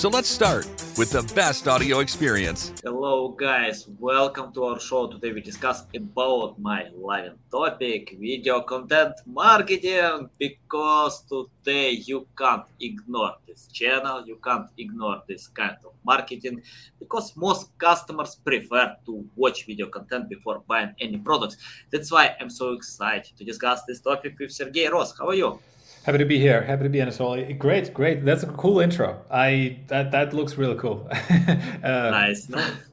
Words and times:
So 0.00 0.08
let's 0.08 0.30
start 0.30 0.64
with 0.96 1.10
the 1.12 1.20
best 1.34 1.68
audio 1.68 1.98
experience. 1.98 2.72
Hello 2.82 3.28
guys, 3.28 3.86
welcome 3.98 4.50
to 4.54 4.64
our 4.64 4.80
show. 4.80 5.08
Today 5.08 5.30
we 5.30 5.42
discuss 5.42 5.84
about 5.94 6.58
my 6.58 6.88
live 6.96 7.36
topic, 7.50 8.16
video 8.18 8.62
content 8.62 9.12
marketing, 9.26 10.30
because 10.38 11.22
today 11.28 11.90
you 11.90 12.26
can't 12.38 12.64
ignore 12.80 13.34
this 13.46 13.66
channel, 13.66 14.24
you 14.26 14.40
can't 14.42 14.70
ignore 14.78 15.20
this 15.28 15.48
kind 15.48 15.76
of 15.84 15.92
marketing, 16.02 16.62
because 16.98 17.36
most 17.36 17.76
customers 17.76 18.36
prefer 18.36 18.96
to 19.04 19.22
watch 19.36 19.66
video 19.66 19.88
content 19.88 20.30
before 20.30 20.62
buying 20.66 20.94
any 20.98 21.18
products. 21.18 21.58
That's 21.90 22.10
why 22.10 22.36
I'm 22.40 22.48
so 22.48 22.72
excited 22.72 23.36
to 23.36 23.44
discuss 23.44 23.82
this 23.84 24.00
topic 24.00 24.38
with 24.38 24.50
Sergey 24.50 24.86
Ross. 24.86 25.12
How 25.18 25.28
are 25.28 25.34
you? 25.34 25.60
Happy 26.04 26.16
to 26.16 26.24
be 26.24 26.38
here. 26.38 26.62
Happy 26.62 26.84
to 26.84 26.88
be 26.88 26.98
Anatoly. 26.98 27.58
Great, 27.58 27.92
great. 27.92 28.24
That's 28.24 28.42
a 28.42 28.46
cool 28.46 28.80
intro. 28.80 29.22
I 29.30 29.80
that 29.88 30.10
that 30.12 30.32
looks 30.32 30.56
really 30.56 30.76
cool. 30.76 31.06
uh, 31.30 32.10
nice. 32.10 32.48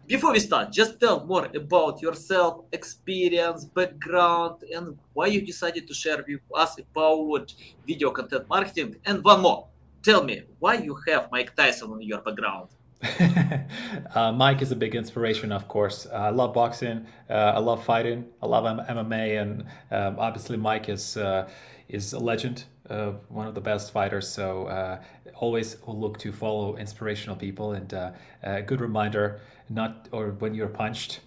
Before 0.07 0.33
we 0.33 0.39
start, 0.39 0.73
just 0.73 0.99
tell 0.99 1.25
more 1.25 1.47
about 1.55 2.01
yourself, 2.01 2.65
experience, 2.73 3.63
background, 3.63 4.63
and 4.75 4.97
why 5.13 5.27
you 5.27 5.41
decided 5.41 5.87
to 5.87 5.93
share 5.93 6.17
with 6.27 6.41
us 6.53 6.77
about 6.79 7.53
video 7.85 8.11
content 8.11 8.47
marketing. 8.49 8.97
And 9.05 9.23
one 9.23 9.41
more, 9.41 9.67
tell 10.03 10.21
me 10.21 10.43
why 10.59 10.75
you 10.75 10.97
have 11.07 11.29
Mike 11.31 11.55
Tyson 11.55 11.93
in 11.93 12.01
your 12.01 12.21
background. 12.21 12.69
uh, 14.15 14.31
Mike 14.33 14.61
is 14.61 14.71
a 14.71 14.75
big 14.75 14.95
inspiration, 14.95 15.51
of 15.53 15.67
course. 15.69 16.07
Uh, 16.07 16.15
I 16.15 16.29
love 16.29 16.53
boxing. 16.53 17.05
Uh, 17.29 17.53
I 17.55 17.59
love 17.59 17.85
fighting. 17.85 18.25
I 18.41 18.47
love 18.47 18.65
MMA, 18.65 19.41
and 19.41 19.63
um, 19.91 20.19
obviously 20.19 20.57
Mike 20.57 20.89
is 20.89 21.15
uh, 21.15 21.47
is 21.87 22.13
a 22.13 22.19
legend 22.19 22.65
uh, 22.89 23.11
one 23.29 23.47
of 23.47 23.55
the 23.55 23.61
best 23.61 23.91
fighters. 23.91 24.27
So 24.27 24.67
uh, 24.67 25.01
always 25.35 25.77
look 25.87 26.17
to 26.19 26.31
follow 26.31 26.75
inspirational 26.77 27.35
people 27.35 27.73
and 27.73 27.93
uh, 27.93 28.11
a 28.43 28.61
good 28.61 28.81
reminder, 28.81 29.39
not 29.69 30.09
or 30.11 30.31
when 30.31 30.53
you're 30.53 30.67
punched, 30.67 31.21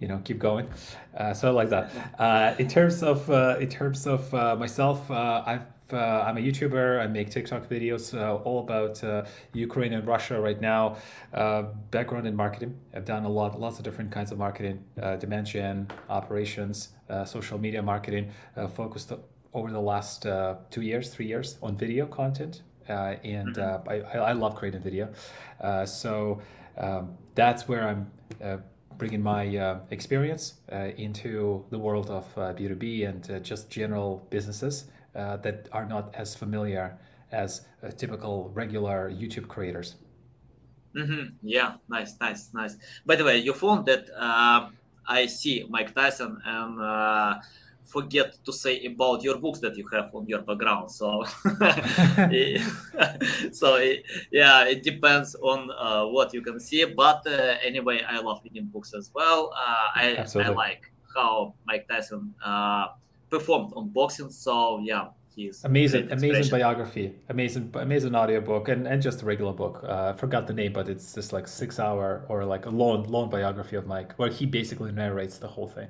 you 0.00 0.08
know, 0.08 0.20
keep 0.24 0.38
going. 0.38 0.68
Uh, 1.16 1.32
so 1.34 1.52
like 1.52 1.70
that. 1.70 1.90
Uh, 2.18 2.54
in 2.58 2.68
terms 2.68 3.02
of 3.02 3.28
uh, 3.30 3.56
in 3.60 3.68
terms 3.68 4.06
of 4.06 4.32
myself, 4.58 5.10
I've 5.10 5.66
uh, 5.92 6.24
I'm 6.26 6.36
a 6.36 6.40
YouTuber. 6.40 7.00
I 7.00 7.06
make 7.06 7.30
TikTok 7.30 7.68
videos 7.68 8.18
uh, 8.18 8.36
all 8.36 8.60
about 8.60 9.02
uh, 9.04 9.24
Ukraine 9.52 9.92
and 9.92 10.06
Russia 10.06 10.40
right 10.40 10.60
now. 10.60 10.96
background 11.90 12.26
in 12.26 12.34
marketing. 12.34 12.78
I've 12.94 13.04
done 13.04 13.24
a 13.24 13.28
lot, 13.28 13.58
lots 13.60 13.78
of 13.78 13.84
different 13.84 14.10
kinds 14.10 14.32
of 14.32 14.38
marketing, 14.38 14.84
gen, 15.44 15.88
operations, 16.08 16.88
social 17.26 17.58
media 17.58 17.82
marketing, 17.82 18.30
focused 18.74 19.12
over 19.54 19.70
the 19.70 19.80
last 19.80 20.26
uh, 20.26 20.56
two 20.70 20.82
years, 20.82 21.14
three 21.14 21.26
years 21.26 21.58
on 21.62 21.76
video 21.76 22.06
content. 22.06 22.62
Uh, 22.88 23.16
and 23.24 23.56
mm-hmm. 23.56 23.88
uh, 23.88 24.18
I, 24.22 24.30
I 24.30 24.32
love 24.32 24.56
creating 24.56 24.82
video. 24.82 25.08
Uh, 25.60 25.86
so 25.86 26.42
um, 26.76 27.16
that's 27.34 27.66
where 27.66 27.88
I'm 27.88 28.10
uh, 28.42 28.58
bringing 28.98 29.22
my 29.22 29.56
uh, 29.56 29.78
experience 29.90 30.54
into 30.96 31.64
the 31.70 31.78
world 31.78 32.10
of 32.10 32.32
B2B 32.34 33.08
and 33.08 33.44
just 33.44 33.70
general 33.70 34.26
businesses 34.30 34.84
that 35.14 35.68
are 35.72 35.86
not 35.86 36.14
as 36.14 36.34
familiar 36.34 36.96
as 37.32 37.66
typical 37.96 38.50
regular 38.54 39.10
YouTube 39.10 39.48
creators. 39.48 39.96
Mm-hmm. 40.96 41.34
Yeah, 41.42 41.74
nice, 41.88 42.14
nice, 42.20 42.50
nice. 42.52 42.76
By 43.04 43.16
the 43.16 43.24
way, 43.24 43.38
you 43.38 43.52
found 43.52 43.86
that 43.86 44.06
I 45.06 45.26
see 45.26 45.66
Mike 45.68 45.92
Tyson 45.92 46.40
and 46.44 47.40
forget 47.84 48.36
to 48.44 48.52
say 48.52 48.84
about 48.86 49.22
your 49.22 49.38
books 49.38 49.60
that 49.60 49.76
you 49.76 49.86
have 49.92 50.14
on 50.14 50.26
your 50.26 50.42
background. 50.42 50.90
So, 50.90 51.24
so 53.52 53.76
yeah, 54.32 54.64
it 54.64 54.82
depends 54.82 55.34
on 55.36 55.70
uh, 55.70 56.06
what 56.06 56.34
you 56.34 56.42
can 56.42 56.58
see. 56.58 56.84
But 56.84 57.26
uh, 57.26 57.56
anyway, 57.62 58.02
I 58.08 58.20
love 58.20 58.40
reading 58.44 58.66
books 58.66 58.94
as 58.94 59.10
well. 59.14 59.52
Uh, 59.54 59.86
I, 59.94 60.26
I 60.36 60.48
like 60.48 60.90
how 61.14 61.54
Mike 61.66 61.86
Tyson 61.88 62.34
uh, 62.44 62.88
performed 63.30 63.72
on 63.76 63.90
boxing. 63.90 64.30
So 64.30 64.80
yeah. 64.82 65.08
He's 65.36 65.64
amazing, 65.64 66.12
amazing 66.12 66.48
biography, 66.48 67.12
amazing, 67.28 67.72
amazing 67.74 68.14
audiobook, 68.14 68.68
and, 68.68 68.86
and 68.86 69.02
just 69.02 69.22
a 69.22 69.26
regular 69.26 69.52
book. 69.52 69.80
Uh, 69.82 70.12
I 70.14 70.16
forgot 70.16 70.46
the 70.46 70.52
name, 70.52 70.72
but 70.72 70.88
it's 70.88 71.12
just 71.12 71.32
like 71.32 71.48
six 71.48 71.80
hour 71.80 72.24
or 72.28 72.44
like 72.44 72.66
a 72.66 72.70
long, 72.70 73.02
long 73.10 73.30
biography 73.30 73.74
of 73.74 73.84
Mike, 73.84 74.12
where 74.12 74.30
he 74.30 74.46
basically 74.46 74.92
narrates 74.92 75.38
the 75.38 75.48
whole 75.48 75.66
thing. 75.66 75.88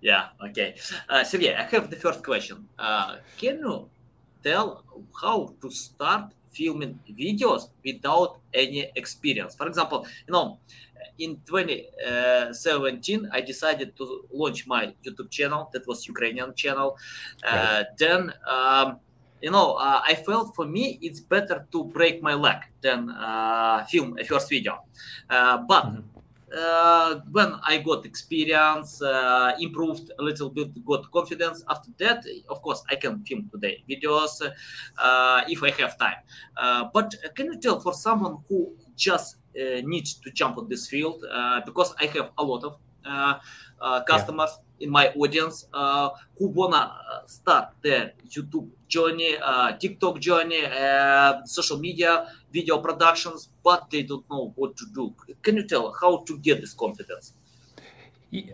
Yeah, 0.00 0.28
okay. 0.48 0.76
Uh, 1.08 1.24
Sergey, 1.24 1.54
I 1.54 1.62
have 1.62 1.90
the 1.90 1.96
first 1.96 2.24
question. 2.24 2.68
Uh, 2.78 3.16
can 3.36 3.58
you 3.58 3.88
tell 4.42 4.84
how 5.20 5.54
to 5.60 5.70
start 5.70 6.32
filming 6.50 6.98
videos 7.08 7.68
without 7.84 8.40
any 8.54 8.90
experience? 8.96 9.54
For 9.54 9.66
example, 9.66 10.06
you 10.26 10.32
know, 10.32 10.58
in 11.18 11.40
2017, 11.46 13.28
I 13.30 13.40
decided 13.42 13.96
to 13.98 14.24
launch 14.32 14.66
my 14.66 14.94
YouTube 15.04 15.30
channel. 15.30 15.68
That 15.72 15.86
was 15.86 16.06
Ukrainian 16.08 16.54
channel. 16.54 16.96
Uh, 17.44 17.50
right. 17.52 17.86
Then, 17.98 18.32
um, 18.48 18.98
you 19.42 19.50
know, 19.50 19.74
uh, 19.74 20.00
I 20.04 20.14
felt 20.14 20.54
for 20.54 20.66
me 20.66 20.98
it's 21.02 21.20
better 21.20 21.66
to 21.72 21.84
break 21.84 22.22
my 22.22 22.34
leg 22.34 22.64
than 22.80 23.10
uh, 23.10 23.84
film 23.84 24.18
a 24.18 24.24
first 24.24 24.48
video. 24.48 24.80
Uh, 25.28 25.58
but 25.68 25.84
mm-hmm 25.84 26.09
uh, 26.56 27.20
when 27.30 27.54
I 27.62 27.78
got 27.78 28.06
experience, 28.06 29.02
uh, 29.02 29.52
improved 29.60 30.10
a 30.18 30.22
little 30.22 30.50
bit, 30.50 30.84
got 30.84 31.10
confidence. 31.10 31.64
After 31.68 31.90
that, 31.98 32.24
of 32.48 32.62
course, 32.62 32.82
I 32.90 32.96
can 32.96 33.24
film 33.24 33.48
today 33.50 33.84
videos 33.88 34.40
uh, 34.98 35.42
if 35.48 35.62
I 35.62 35.70
have 35.70 35.98
time. 35.98 36.16
Uh, 36.56 36.88
but 36.92 37.14
can 37.34 37.46
you 37.46 37.58
tell 37.60 37.80
for 37.80 37.92
someone 37.92 38.38
who 38.48 38.74
just 38.96 39.36
uh, 39.56 39.80
needs 39.84 40.14
to 40.14 40.30
jump 40.30 40.58
on 40.58 40.68
this 40.68 40.86
field, 40.88 41.24
uh, 41.30 41.60
because 41.64 41.94
I 42.00 42.06
have 42.06 42.30
a 42.38 42.44
lot 42.44 42.64
of 42.64 42.78
customers. 44.06 44.50
Yeah 44.58 44.64
in 44.80 44.90
my 44.90 45.08
audience 45.10 45.66
uh, 45.72 46.10
who 46.38 46.48
wanna 46.48 46.92
start 47.26 47.68
their 47.82 48.12
YouTube 48.28 48.68
journey, 48.88 49.36
uh, 49.42 49.72
TikTok 49.72 50.18
journey, 50.18 50.64
uh, 50.64 51.44
social 51.44 51.78
media, 51.78 52.26
video 52.52 52.78
productions, 52.78 53.50
but 53.62 53.88
they 53.90 54.02
don't 54.02 54.28
know 54.30 54.52
what 54.56 54.76
to 54.76 54.86
do. 54.94 55.14
Can 55.42 55.56
you 55.56 55.66
tell 55.66 55.94
how 56.00 56.24
to 56.26 56.38
get 56.38 56.60
this 56.60 56.74
confidence? 56.74 57.34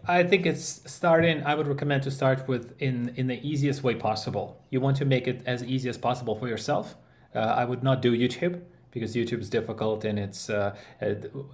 I 0.09 0.23
think 0.23 0.47
it's 0.47 0.81
starting. 0.91 1.43
I 1.45 1.55
would 1.55 1.67
recommend 1.67 2.03
to 2.05 2.11
start 2.11 2.49
with 2.49 2.75
in 2.81 3.13
in 3.17 3.27
the 3.27 3.39
easiest 3.47 3.83
way 3.83 3.95
possible. 3.95 4.59
You 4.71 4.81
want 4.81 4.97
to 4.99 5.05
make 5.05 5.29
it 5.29 5.43
as 5.45 5.63
easy 5.63 5.91
as 5.91 5.99
possible 5.99 6.35
for 6.35 6.49
yourself. 6.49 6.97
Uh, 7.35 7.41
I 7.41 7.67
would 7.67 7.83
not 7.83 8.01
do 8.01 8.17
YouTube 8.17 8.63
because 8.97 9.15
YouTube 9.15 9.41
is 9.43 9.51
difficult 9.51 10.07
and 10.07 10.19
it's 10.19 10.49
uh, 10.49 10.75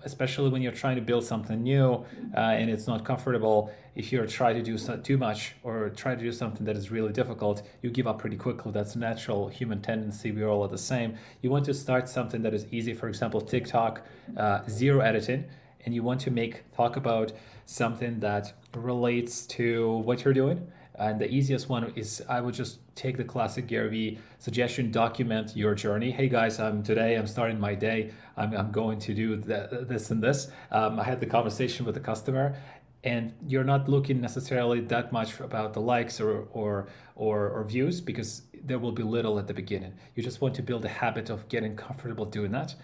especially 0.04 0.48
when 0.48 0.62
you're 0.62 0.78
trying 0.84 0.94
to 0.94 1.02
build 1.02 1.24
something 1.24 1.60
new 1.60 2.04
uh, 2.36 2.58
and 2.60 2.70
it's 2.70 2.86
not 2.86 3.04
comfortable. 3.04 3.72
If 3.96 4.12
you 4.12 4.24
try 4.28 4.52
to 4.52 4.62
do 4.62 4.78
so, 4.78 4.96
too 4.96 5.18
much 5.18 5.56
or 5.64 5.90
try 5.90 6.14
to 6.14 6.20
do 6.20 6.30
something 6.30 6.64
that 6.66 6.76
is 6.76 6.92
really 6.92 7.12
difficult, 7.12 7.62
you 7.82 7.90
give 7.90 8.06
up 8.06 8.20
pretty 8.20 8.36
quickly. 8.36 8.70
That's 8.70 8.94
natural 8.94 9.48
human 9.48 9.82
tendency. 9.82 10.30
We're 10.30 10.48
all 10.48 10.64
at 10.64 10.70
the 10.70 10.78
same. 10.78 11.16
You 11.40 11.50
want 11.50 11.64
to 11.64 11.74
start 11.74 12.08
something 12.08 12.42
that 12.42 12.54
is 12.54 12.64
easy. 12.70 12.94
For 12.94 13.08
example, 13.08 13.40
TikTok, 13.40 14.06
uh, 14.36 14.60
zero 14.68 15.00
editing, 15.00 15.46
and 15.84 15.92
you 15.96 16.04
want 16.04 16.20
to 16.20 16.30
make 16.30 16.62
talk 16.76 16.94
about 16.96 17.32
something 17.66 18.20
that 18.20 18.52
relates 18.72 19.46
to 19.58 19.96
what 20.06 20.24
you're 20.24 20.38
doing 20.42 20.70
and 20.96 21.20
the 21.20 21.30
easiest 21.30 21.68
one 21.68 21.92
is 21.96 22.22
I 22.28 22.40
would 22.40 22.54
just 22.54 22.78
take 22.94 23.16
the 23.16 23.24
classic 23.24 23.66
Gary 23.66 23.88
Vee 23.88 24.18
suggestion, 24.38 24.90
document 24.90 25.56
your 25.56 25.74
journey. 25.74 26.10
Hey 26.10 26.28
guys, 26.28 26.60
I'm 26.60 26.82
today 26.82 27.16
I'm 27.16 27.26
starting 27.26 27.58
my 27.58 27.74
day. 27.74 28.12
I'm, 28.36 28.54
I'm 28.54 28.70
going 28.70 28.98
to 29.00 29.14
do 29.14 29.36
the, 29.36 29.86
this 29.88 30.10
and 30.10 30.22
this. 30.22 30.48
Um, 30.70 31.00
I 31.00 31.04
had 31.04 31.20
the 31.20 31.26
conversation 31.26 31.86
with 31.86 31.94
the 31.94 32.00
customer, 32.00 32.56
and 33.04 33.32
you're 33.46 33.64
not 33.64 33.88
looking 33.88 34.20
necessarily 34.20 34.80
that 34.80 35.12
much 35.12 35.40
about 35.40 35.72
the 35.72 35.80
likes 35.80 36.20
or 36.20 36.46
or 36.52 36.88
or, 37.14 37.48
or 37.48 37.64
views 37.64 38.00
because 38.00 38.42
there 38.64 38.78
will 38.78 38.92
be 38.92 39.02
little 39.02 39.38
at 39.38 39.46
the 39.46 39.54
beginning. 39.54 39.94
You 40.14 40.22
just 40.22 40.40
want 40.40 40.54
to 40.56 40.62
build 40.62 40.84
a 40.84 40.88
habit 40.88 41.30
of 41.30 41.48
getting 41.48 41.74
comfortable 41.74 42.26
doing 42.26 42.52
that 42.52 42.74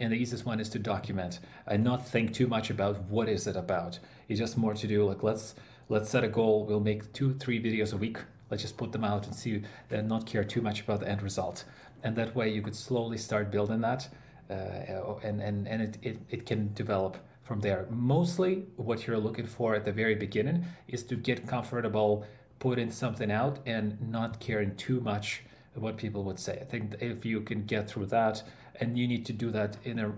and 0.00 0.12
the 0.12 0.16
easiest 0.16 0.46
one 0.46 0.60
is 0.60 0.68
to 0.70 0.78
document 0.78 1.40
and 1.66 1.82
not 1.82 2.06
think 2.06 2.32
too 2.32 2.46
much 2.46 2.70
about 2.70 3.00
what 3.04 3.28
is 3.28 3.46
it 3.46 3.56
about 3.56 3.98
it's 4.28 4.38
just 4.38 4.56
more 4.56 4.74
to 4.74 4.86
do 4.86 5.04
like 5.04 5.22
let's 5.22 5.54
let's 5.88 6.10
set 6.10 6.24
a 6.24 6.28
goal. 6.28 6.64
We'll 6.64 6.80
make 6.80 7.12
two, 7.12 7.34
three 7.34 7.62
videos 7.62 7.92
a 7.92 7.96
week. 7.96 8.18
Let's 8.50 8.62
just 8.62 8.76
put 8.76 8.92
them 8.92 9.04
out 9.04 9.26
and 9.26 9.34
see 9.34 9.62
and 9.90 10.08
not 10.08 10.26
care 10.26 10.44
too 10.44 10.62
much 10.62 10.80
about 10.80 11.00
the 11.00 11.08
end 11.08 11.22
result. 11.22 11.64
And 12.02 12.16
that 12.16 12.34
way 12.34 12.48
you 12.48 12.62
could 12.62 12.76
slowly 12.76 13.18
start 13.18 13.50
building 13.50 13.80
that 13.80 14.08
uh, 14.50 15.14
and, 15.22 15.40
and, 15.40 15.68
and 15.68 15.82
it, 15.82 15.98
it, 16.02 16.18
it 16.30 16.46
can 16.46 16.72
develop 16.72 17.18
from 17.42 17.60
there. 17.60 17.86
Mostly 17.90 18.66
what 18.76 19.06
you're 19.06 19.18
looking 19.18 19.46
for 19.46 19.74
at 19.74 19.84
the 19.84 19.92
very 19.92 20.14
beginning 20.14 20.64
is 20.86 21.02
to 21.04 21.16
get 21.16 21.46
comfortable 21.46 22.24
putting 22.58 22.90
something 22.90 23.30
out 23.30 23.60
and 23.66 24.00
not 24.10 24.40
caring 24.40 24.74
too 24.76 25.00
much 25.00 25.42
what 25.74 25.96
people 25.96 26.24
would 26.24 26.38
say. 26.38 26.58
I 26.60 26.64
think 26.64 26.96
if 27.00 27.24
you 27.24 27.40
can 27.40 27.64
get 27.64 27.88
through 27.88 28.06
that, 28.06 28.42
and 28.80 28.98
you 28.98 29.06
need 29.06 29.24
to 29.26 29.32
do 29.32 29.50
that 29.52 29.76
in 29.84 29.98
a 29.98 30.12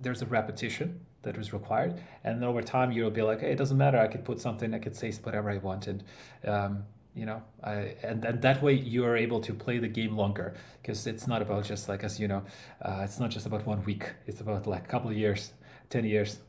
there's 0.00 0.22
a 0.22 0.26
repetition 0.26 1.00
that 1.24 1.36
is 1.36 1.52
required, 1.52 2.00
and 2.22 2.40
then 2.40 2.48
over 2.48 2.62
time 2.62 2.92
you'll 2.92 3.10
be 3.10 3.22
like, 3.22 3.40
hey, 3.40 3.52
it 3.52 3.58
doesn't 3.58 3.76
matter. 3.76 3.98
I 3.98 4.06
could 4.06 4.24
put 4.24 4.40
something. 4.40 4.72
I 4.74 4.78
could 4.78 4.96
say 4.96 5.12
whatever 5.22 5.50
I 5.50 5.58
want, 5.58 5.86
and 5.86 6.04
um, 6.46 6.84
you 7.14 7.26
know, 7.26 7.42
I, 7.62 7.94
and 8.02 8.24
and 8.24 8.40
that 8.42 8.62
way 8.62 8.74
you 8.74 9.04
are 9.04 9.16
able 9.16 9.40
to 9.40 9.52
play 9.54 9.78
the 9.78 9.88
game 9.88 10.16
longer 10.16 10.54
because 10.80 11.06
it's 11.06 11.26
not 11.26 11.42
about 11.42 11.64
just 11.64 11.88
like 11.88 12.04
as 12.04 12.18
you 12.18 12.28
know, 12.28 12.42
uh, 12.82 13.02
it's 13.04 13.20
not 13.20 13.30
just 13.30 13.46
about 13.46 13.66
one 13.66 13.84
week. 13.84 14.12
It's 14.26 14.40
about 14.40 14.66
like 14.66 14.84
a 14.84 14.88
couple 14.88 15.10
of 15.10 15.16
years, 15.16 15.52
ten 15.90 16.04
years. 16.04 16.40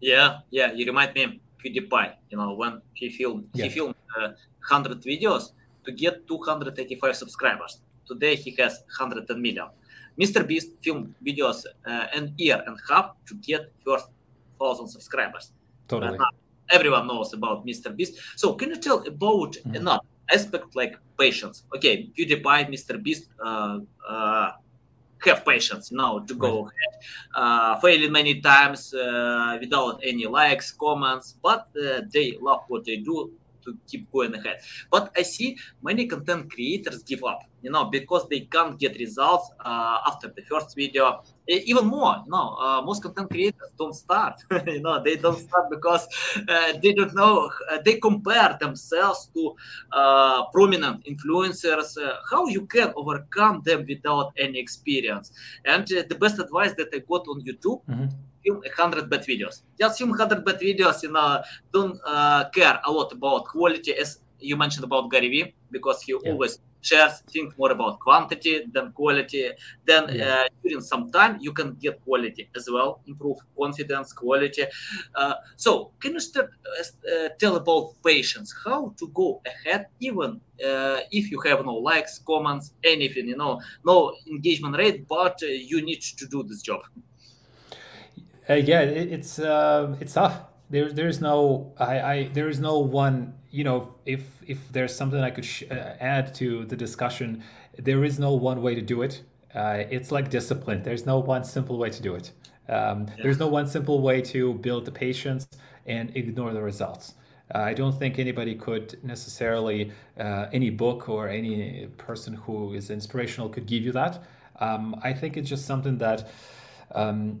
Yeah, 0.00 0.38
yeah. 0.50 0.72
You 0.72 0.86
remind 0.86 1.14
me 1.14 1.22
of 1.24 1.32
PewDiePie. 1.64 2.14
You 2.30 2.38
know, 2.38 2.54
when 2.54 2.82
he 2.94 3.10
filmed 3.10 3.48
yeah. 3.54 3.64
he 3.64 3.70
filmed 3.70 3.94
uh, 4.18 4.28
hundred 4.60 5.02
videos 5.02 5.52
to 5.86 5.92
get 5.92 6.26
285 6.28 7.16
subscribers. 7.16 7.80
Today 8.06 8.34
he 8.34 8.54
has 8.58 8.82
110 8.98 9.40
million. 9.40 9.68
Mr. 10.18 10.46
Beast 10.46 10.70
filmed 10.82 11.14
videos 11.24 11.64
uh, 11.86 12.06
an 12.14 12.34
year 12.36 12.62
and 12.66 12.76
a 12.78 12.92
half 12.92 13.12
to 13.26 13.34
get 13.36 13.72
first 13.84 14.08
thousand 14.58 14.88
subscribers. 14.88 15.52
Totally. 15.88 16.18
Everyone 16.70 17.06
knows 17.06 17.32
about 17.32 17.64
Mr. 17.64 17.94
Beast. 17.94 18.18
So 18.36 18.54
can 18.54 18.70
you 18.70 18.76
tell 18.76 19.06
about 19.06 19.52
mm-hmm. 19.52 19.76
another 19.76 20.06
aspect 20.32 20.74
like 20.74 20.96
patience? 21.18 21.64
Okay, 21.76 22.10
PewDiePie, 22.18 22.68
Mr. 22.68 23.00
Beast, 23.00 23.28
uh, 23.44 23.78
uh, 24.08 24.52
have 25.24 25.44
patience 25.44 25.90
now 25.92 26.18
to 26.20 26.34
go 26.34 26.64
right. 26.64 26.72
ahead, 26.72 27.02
uh, 27.34 27.80
failing 27.80 28.12
many 28.12 28.40
times 28.40 28.94
uh, 28.94 29.56
without 29.60 30.00
any 30.02 30.26
likes, 30.26 30.70
comments, 30.70 31.36
but 31.42 31.68
uh, 31.82 32.02
they 32.12 32.36
love 32.40 32.64
what 32.68 32.84
they 32.84 32.96
do 32.98 33.32
to 33.66 33.76
keep 33.86 34.10
going 34.10 34.34
ahead. 34.34 34.60
But 34.90 35.12
I 35.16 35.22
see 35.22 35.58
many 35.82 36.06
content 36.06 36.50
creators 36.50 37.02
give 37.02 37.22
up, 37.24 37.42
you 37.62 37.70
know, 37.70 37.84
because 37.84 38.26
they 38.28 38.40
can't 38.40 38.78
get 38.78 38.98
results 38.98 39.50
uh, 39.60 39.98
after 40.06 40.28
the 40.34 40.42
first 40.42 40.74
video. 40.74 41.22
Even 41.48 41.86
more, 41.86 42.24
know, 42.26 42.56
uh, 42.58 42.82
most 42.82 43.02
content 43.02 43.30
creators 43.30 43.70
don't 43.78 43.94
start. 43.94 44.40
you 44.66 44.80
know, 44.80 45.02
they 45.02 45.16
don't 45.16 45.38
start 45.38 45.70
because 45.70 46.08
uh, 46.48 46.72
they 46.82 46.92
don't 46.92 47.14
know. 47.14 47.50
Uh, 47.70 47.78
they 47.84 47.98
compare 47.98 48.56
themselves 48.60 49.30
to 49.34 49.54
uh, 49.92 50.46
prominent 50.46 51.04
influencers. 51.04 51.96
Uh, 52.02 52.14
how 52.30 52.46
you 52.46 52.66
can 52.66 52.92
overcome 52.96 53.62
them 53.64 53.84
without 53.88 54.32
any 54.38 54.58
experience? 54.58 55.32
And 55.64 55.86
the 55.86 56.16
best 56.18 56.38
advice 56.38 56.72
that 56.78 56.88
I 56.92 56.98
got 56.98 57.28
on 57.28 57.42
YouTube. 57.42 57.82
Mm-hmm 57.88 58.06
film 58.46 58.60
100 58.64 59.10
bad 59.10 59.22
videos. 59.22 59.62
Just 59.78 59.98
film 59.98 60.10
100 60.10 60.44
bad 60.44 60.60
videos, 60.60 61.02
you 61.02 61.12
know, 61.12 61.42
don't 61.72 61.98
uh, 62.06 62.48
care 62.50 62.80
a 62.84 62.90
lot 62.90 63.12
about 63.12 63.44
quality, 63.46 63.94
as 63.94 64.20
you 64.38 64.56
mentioned 64.56 64.84
about 64.84 65.10
Gary 65.10 65.28
Vee, 65.28 65.54
because 65.70 66.02
he 66.02 66.12
yeah. 66.12 66.30
always 66.30 66.60
shares 66.80 67.22
think 67.32 67.58
more 67.58 67.72
about 67.72 67.98
quantity 67.98 68.64
than 68.72 68.92
quality. 68.92 69.50
Then 69.84 70.04
yeah. 70.08 70.28
uh, 70.28 70.48
during 70.62 70.80
some 70.80 71.10
time, 71.10 71.38
you 71.40 71.52
can 71.52 71.74
get 71.74 72.00
quality 72.04 72.48
as 72.54 72.68
well, 72.70 73.00
improve 73.06 73.38
confidence, 73.58 74.12
quality. 74.12 74.64
Uh, 75.14 75.34
so, 75.56 75.90
can 76.00 76.12
you 76.12 76.20
start 76.20 76.50
uh, 76.80 77.28
tell 77.40 77.56
about 77.56 77.94
patience? 78.04 78.54
How 78.64 78.94
to 78.98 79.08
go 79.08 79.42
ahead, 79.46 79.86
even 80.00 80.40
uh, 80.64 81.00
if 81.10 81.30
you 81.30 81.40
have 81.40 81.64
no 81.64 81.74
likes, 81.74 82.18
comments, 82.18 82.72
anything, 82.84 83.28
you 83.28 83.36
know, 83.36 83.60
no 83.84 84.14
engagement 84.28 84.76
rate, 84.76 85.08
but 85.08 85.38
uh, 85.42 85.46
you 85.46 85.82
need 85.82 86.02
to 86.02 86.26
do 86.26 86.42
this 86.44 86.62
job. 86.62 86.82
Uh, 88.48 88.54
yeah, 88.54 88.80
it, 88.80 89.12
it's 89.12 89.38
uh, 89.38 89.96
it's 90.00 90.14
tough. 90.14 90.40
There's 90.70 90.94
there's 90.94 91.20
no 91.20 91.72
I, 91.78 92.00
I 92.00 92.28
there 92.32 92.48
is 92.48 92.60
no 92.60 92.78
one 92.78 93.34
you 93.50 93.64
know 93.64 93.94
if 94.04 94.22
if 94.46 94.70
there's 94.72 94.94
something 94.94 95.20
I 95.20 95.30
could 95.30 95.44
sh- 95.44 95.64
uh, 95.70 95.74
add 96.00 96.34
to 96.36 96.64
the 96.64 96.76
discussion, 96.76 97.42
there 97.76 98.04
is 98.04 98.18
no 98.18 98.32
one 98.32 98.62
way 98.62 98.74
to 98.74 98.82
do 98.82 99.02
it. 99.02 99.22
Uh, 99.54 99.84
it's 99.90 100.12
like 100.12 100.30
discipline. 100.30 100.82
There's 100.82 101.06
no 101.06 101.18
one 101.18 101.42
simple 101.44 101.78
way 101.78 101.90
to 101.90 102.02
do 102.02 102.14
it. 102.14 102.32
Um, 102.68 103.06
yeah. 103.08 103.22
There's 103.22 103.38
no 103.38 103.46
one 103.48 103.66
simple 103.66 104.00
way 104.02 104.20
to 104.22 104.54
build 104.54 104.84
the 104.84 104.92
patience 104.92 105.46
and 105.86 106.14
ignore 106.16 106.52
the 106.52 106.62
results. 106.62 107.14
Uh, 107.54 107.58
I 107.58 107.74
don't 107.74 107.96
think 107.96 108.18
anybody 108.18 108.56
could 108.56 109.02
necessarily, 109.04 109.92
uh, 110.18 110.46
any 110.52 110.68
book 110.68 111.08
or 111.08 111.28
any 111.28 111.86
person 111.96 112.34
who 112.34 112.74
is 112.74 112.90
inspirational 112.90 113.48
could 113.48 113.66
give 113.66 113.84
you 113.84 113.92
that. 113.92 114.24
Um, 114.58 114.96
I 115.04 115.12
think 115.12 115.36
it's 115.36 115.48
just 115.48 115.64
something 115.64 115.96
that 115.98 116.28
um, 116.92 117.40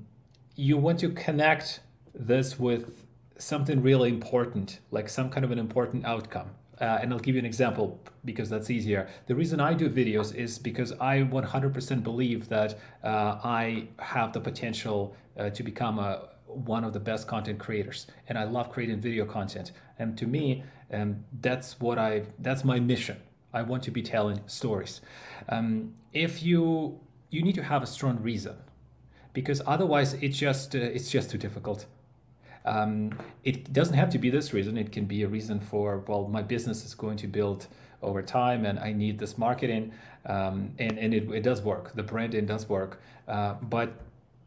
you 0.56 0.78
want 0.78 0.98
to 1.00 1.10
connect 1.10 1.80
this 2.14 2.58
with 2.58 3.04
something 3.38 3.82
really 3.82 4.08
important, 4.08 4.80
like 4.90 5.08
some 5.08 5.28
kind 5.30 5.44
of 5.44 5.50
an 5.50 5.58
important 5.58 6.04
outcome. 6.06 6.50
Uh, 6.80 6.98
and 7.00 7.12
I'll 7.12 7.18
give 7.18 7.34
you 7.34 7.38
an 7.38 7.46
example 7.46 8.00
because 8.24 8.50
that's 8.50 8.70
easier. 8.70 9.08
The 9.26 9.34
reason 9.34 9.60
I 9.60 9.74
do 9.74 9.88
videos 9.88 10.34
is 10.34 10.58
because 10.58 10.92
I 11.00 11.20
100% 11.20 12.02
believe 12.02 12.48
that 12.48 12.78
uh, 13.02 13.38
I 13.44 13.88
have 13.98 14.32
the 14.32 14.40
potential 14.40 15.14
uh, 15.38 15.50
to 15.50 15.62
become 15.62 15.98
a, 15.98 16.28
one 16.46 16.84
of 16.84 16.92
the 16.92 17.00
best 17.00 17.28
content 17.28 17.58
creators, 17.58 18.06
and 18.28 18.38
I 18.38 18.44
love 18.44 18.70
creating 18.70 19.00
video 19.00 19.24
content. 19.24 19.72
And 19.98 20.16
to 20.18 20.26
me, 20.26 20.64
um, 20.92 21.24
that's 21.40 21.80
what 21.80 21.98
I 21.98 22.24
that's 22.38 22.64
my 22.64 22.78
mission. 22.78 23.20
I 23.52 23.62
want 23.62 23.82
to 23.84 23.90
be 23.90 24.02
telling 24.02 24.40
stories. 24.46 25.00
Um, 25.48 25.94
if 26.12 26.42
you 26.42 27.00
you 27.30 27.42
need 27.42 27.54
to 27.54 27.62
have 27.62 27.82
a 27.82 27.86
strong 27.86 28.22
reason 28.22 28.56
because 29.36 29.60
otherwise 29.66 30.14
it 30.14 30.30
just 30.30 30.74
uh, 30.74 30.78
it's 30.78 31.10
just 31.10 31.30
too 31.30 31.36
difficult. 31.36 31.84
Um, 32.64 33.10
it 33.44 33.70
doesn't 33.70 33.98
have 34.02 34.08
to 34.10 34.18
be 34.18 34.30
this 34.30 34.54
reason. 34.54 34.78
It 34.78 34.90
can 34.90 35.04
be 35.04 35.22
a 35.24 35.28
reason 35.28 35.60
for 35.60 35.98
well, 36.08 36.26
my 36.26 36.42
business 36.42 36.86
is 36.86 36.94
going 36.94 37.18
to 37.18 37.26
build 37.26 37.66
over 38.00 38.22
time, 38.22 38.64
and 38.64 38.78
I 38.78 38.94
need 38.94 39.18
this 39.18 39.36
marketing, 39.36 39.92
um, 40.24 40.56
and 40.78 40.98
and 40.98 41.12
it, 41.12 41.24
it 41.38 41.42
does 41.42 41.60
work. 41.60 41.94
The 41.94 42.02
branding 42.02 42.46
does 42.46 42.66
work, 42.66 43.02
uh, 43.28 43.54
but 43.60 43.88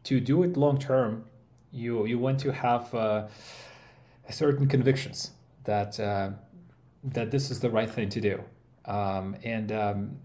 to 0.08 0.18
do 0.18 0.42
it 0.42 0.56
long 0.56 0.76
term, 0.80 1.24
you 1.70 2.04
you 2.06 2.18
want 2.18 2.40
to 2.40 2.50
have 2.52 2.92
uh, 2.92 3.28
certain 4.28 4.66
convictions 4.66 5.30
that 5.64 6.00
uh, 6.00 6.30
that 7.04 7.30
this 7.30 7.50
is 7.52 7.60
the 7.60 7.70
right 7.70 7.90
thing 7.96 8.08
to 8.08 8.20
do, 8.20 8.42
um, 8.86 9.36
and 9.44 9.70
um, 9.70 10.18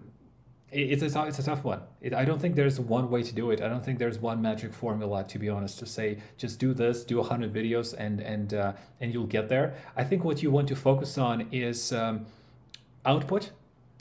it's 0.75 1.15
a, 1.15 1.25
it's 1.25 1.39
a 1.39 1.43
tough 1.43 1.63
one. 1.63 1.81
It, 2.01 2.13
I 2.13 2.25
don't 2.25 2.39
think 2.39 2.55
there's 2.55 2.79
one 2.79 3.09
way 3.09 3.23
to 3.23 3.33
do 3.33 3.51
it. 3.51 3.61
I 3.61 3.69
don't 3.69 3.83
think 3.83 3.97
there's 3.99 4.19
one 4.19 4.41
magic 4.41 4.73
formula, 4.73 5.23
to 5.23 5.39
be 5.39 5.49
honest, 5.49 5.79
to 5.79 5.85
say 5.85 6.19
just 6.37 6.59
do 6.59 6.73
this, 6.73 7.03
do 7.03 7.17
100 7.17 7.53
videos, 7.53 7.93
and 7.97 8.19
and 8.19 8.53
uh, 8.53 8.73
and 8.99 9.13
you'll 9.13 9.27
get 9.27 9.49
there. 9.49 9.75
I 9.95 10.03
think 10.03 10.23
what 10.23 10.43
you 10.43 10.51
want 10.51 10.67
to 10.67 10.75
focus 10.75 11.17
on 11.17 11.47
is 11.51 11.93
um, 11.93 12.25
output, 13.05 13.51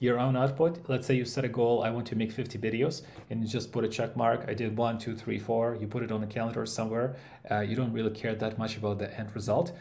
your 0.00 0.19
own 0.19 0.37
output. 0.37 0.81
Let's 0.88 1.06
say 1.06 1.15
you 1.15 1.25
set 1.25 1.44
a 1.44 1.49
goal. 1.49 1.82
I 1.82 1.91
want 1.91 2.06
to 2.09 2.17
make 2.17 2.32
50 2.32 2.59
videos, 2.59 3.03
and 3.31 3.43
you 3.43 3.49
just 3.49 3.71
put 3.71 3.85
a 3.85 3.88
check 3.88 4.17
mark. 4.17 4.44
I 4.49 4.55
did 4.55 4.76
one, 4.76 4.99
two, 4.99 5.15
three, 5.15 5.38
four. 5.38 5.76
You 5.81 5.87
put 5.87 6.03
it 6.03 6.11
on 6.11 6.23
a 6.25 6.26
calendar 6.26 6.67
somewhere. 6.67 7.17
Uh, 7.50 7.61
you 7.61 7.76
don't 7.76 7.93
really 7.93 8.11
care 8.11 8.35
that 8.35 8.59
much 8.59 8.76
about 8.76 8.99
the 8.99 9.16
end 9.19 9.35
result. 9.35 9.73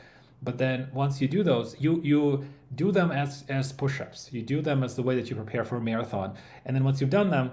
But 0.44 0.58
then 0.58 0.90
once 0.94 1.22
you 1.22 1.28
do 1.28 1.44
those, 1.44 1.76
you 1.80 2.02
you 2.04 2.46
do 2.76 2.92
them 2.92 3.12
as 3.12 3.46
as 3.50 3.72
push-ups. 3.72 4.30
You 4.32 4.42
do 4.42 4.62
them 4.62 4.84
as 4.84 4.96
the 4.96 5.04
way 5.04 5.16
that 5.16 5.30
you 5.30 5.36
prepare 5.36 5.64
for 5.64 5.78
a 5.78 5.82
marathon. 5.82 6.36
And 6.66 6.76
then 6.76 6.84
once 6.84 7.00
you've 7.00 7.10
done 7.10 7.30
them, 7.30 7.52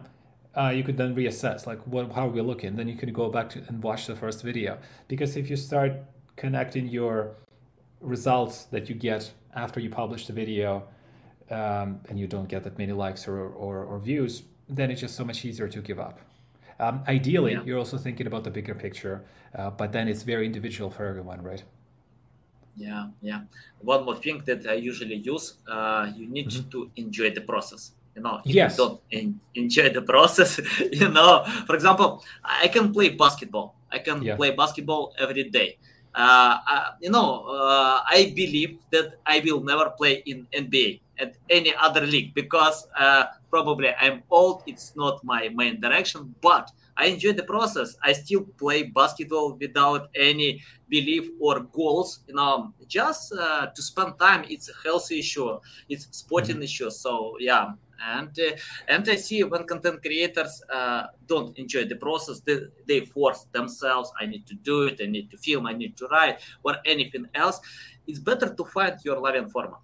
uh, 0.56 0.72
you 0.74 0.82
could 0.82 0.96
then 0.96 1.14
reassess 1.14 1.66
like 1.66 1.80
what 1.86 2.12
how 2.12 2.26
are 2.26 2.30
we 2.30 2.40
looking. 2.40 2.76
Then 2.76 2.88
you 2.88 2.96
can 2.96 3.12
go 3.12 3.28
back 3.30 3.50
to 3.50 3.62
and 3.68 3.82
watch 3.82 4.06
the 4.06 4.16
first 4.16 4.42
video 4.42 4.78
because 5.08 5.36
if 5.36 5.48
you 5.48 5.56
start 5.56 5.92
connecting 6.36 6.88
your 6.88 7.36
results 8.00 8.64
that 8.64 8.88
you 8.88 8.94
get 8.94 9.30
after 9.54 9.78
you 9.78 9.90
publish 9.90 10.26
the 10.26 10.32
video 10.32 10.84
um, 11.50 12.00
and 12.08 12.18
you 12.18 12.26
don't 12.26 12.48
get 12.48 12.64
that 12.64 12.78
many 12.78 12.92
likes 12.92 13.28
or, 13.28 13.38
or, 13.38 13.84
or, 13.84 13.98
views, 13.98 14.44
then 14.68 14.90
it's 14.90 15.00
just 15.00 15.16
so 15.16 15.24
much 15.24 15.44
easier 15.44 15.68
to 15.68 15.80
give 15.80 15.98
up. 15.98 16.20
Um, 16.78 17.02
ideally, 17.08 17.52
yeah. 17.52 17.62
you're 17.64 17.78
also 17.78 17.98
thinking 17.98 18.26
about 18.26 18.44
the 18.44 18.50
bigger 18.50 18.74
picture, 18.74 19.24
uh, 19.54 19.70
but 19.70 19.92
then 19.92 20.08
it's 20.08 20.22
very 20.22 20.46
individual 20.46 20.90
for 20.90 21.04
everyone, 21.04 21.42
right? 21.42 21.62
Yeah 22.80 23.06
yeah 23.20 23.40
one 23.84 24.04
more 24.04 24.16
thing 24.16 24.42
that 24.46 24.66
i 24.66 24.72
usually 24.72 25.16
use 25.16 25.60
uh, 25.68 26.10
you 26.16 26.26
need 26.26 26.48
mm-hmm. 26.48 26.68
to 26.72 26.90
enjoy 26.96 27.30
the 27.30 27.44
process 27.44 27.92
you 28.16 28.22
know 28.22 28.40
if 28.44 28.54
yes. 28.54 28.72
you 28.72 28.76
don't 28.80 29.00
en- 29.12 29.40
enjoy 29.54 29.88
the 29.90 30.02
process 30.12 30.58
you 30.90 31.08
know 31.08 31.44
for 31.66 31.74
example 31.76 32.24
i 32.42 32.66
can 32.68 32.92
play 32.92 33.10
basketball 33.10 33.76
i 33.92 33.98
can 33.98 34.22
yeah. 34.22 34.34
play 34.34 34.50
basketball 34.56 35.12
every 35.18 35.44
day 35.44 35.76
uh, 36.14 36.56
uh, 36.66 36.86
you 37.00 37.10
know 37.10 37.44
uh, 37.46 38.00
i 38.08 38.32
believe 38.34 38.78
that 38.90 39.20
i 39.26 39.40
will 39.44 39.60
never 39.60 39.90
play 39.90 40.22
in 40.26 40.46
nba 40.56 41.00
and 41.18 41.32
any 41.50 41.74
other 41.76 42.00
league 42.00 42.32
because 42.34 42.88
uh, 42.98 43.24
probably 43.50 43.92
i'm 44.00 44.22
old 44.30 44.62
it's 44.66 44.96
not 44.96 45.22
my 45.22 45.48
main 45.52 45.78
direction 45.80 46.34
but 46.40 46.72
I 46.96 47.06
enjoy 47.06 47.32
the 47.32 47.44
process. 47.44 47.96
I 48.02 48.12
still 48.12 48.42
play 48.58 48.84
basketball 48.84 49.56
without 49.58 50.10
any 50.14 50.62
belief 50.88 51.30
or 51.40 51.60
goals. 51.60 52.20
You 52.26 52.34
know, 52.34 52.72
just 52.86 53.32
uh, 53.32 53.66
to 53.66 53.82
spend 53.82 54.18
time. 54.18 54.44
It's 54.48 54.68
a 54.68 54.72
healthy 54.84 55.20
issue. 55.20 55.58
It's 55.88 56.08
sporting 56.10 56.56
mm-hmm. 56.56 56.64
issue. 56.64 56.90
So 56.90 57.36
yeah, 57.38 57.72
and 58.04 58.38
uh, 58.38 58.56
and 58.88 59.08
I 59.08 59.16
see 59.16 59.42
when 59.44 59.64
content 59.64 60.02
creators 60.02 60.62
uh, 60.72 61.06
don't 61.26 61.56
enjoy 61.58 61.84
the 61.84 61.96
process, 61.96 62.40
they, 62.40 62.60
they 62.86 63.00
force 63.00 63.46
themselves. 63.52 64.12
I 64.20 64.26
need 64.26 64.46
to 64.46 64.54
do 64.54 64.84
it. 64.84 65.00
I 65.02 65.06
need 65.06 65.30
to 65.30 65.36
film. 65.36 65.66
I 65.66 65.72
need 65.72 65.96
to 65.98 66.06
write 66.06 66.40
or 66.62 66.76
anything 66.84 67.26
else. 67.34 67.60
It's 68.06 68.18
better 68.18 68.54
to 68.54 68.64
find 68.64 68.96
your 69.04 69.20
loving 69.20 69.48
format. 69.48 69.80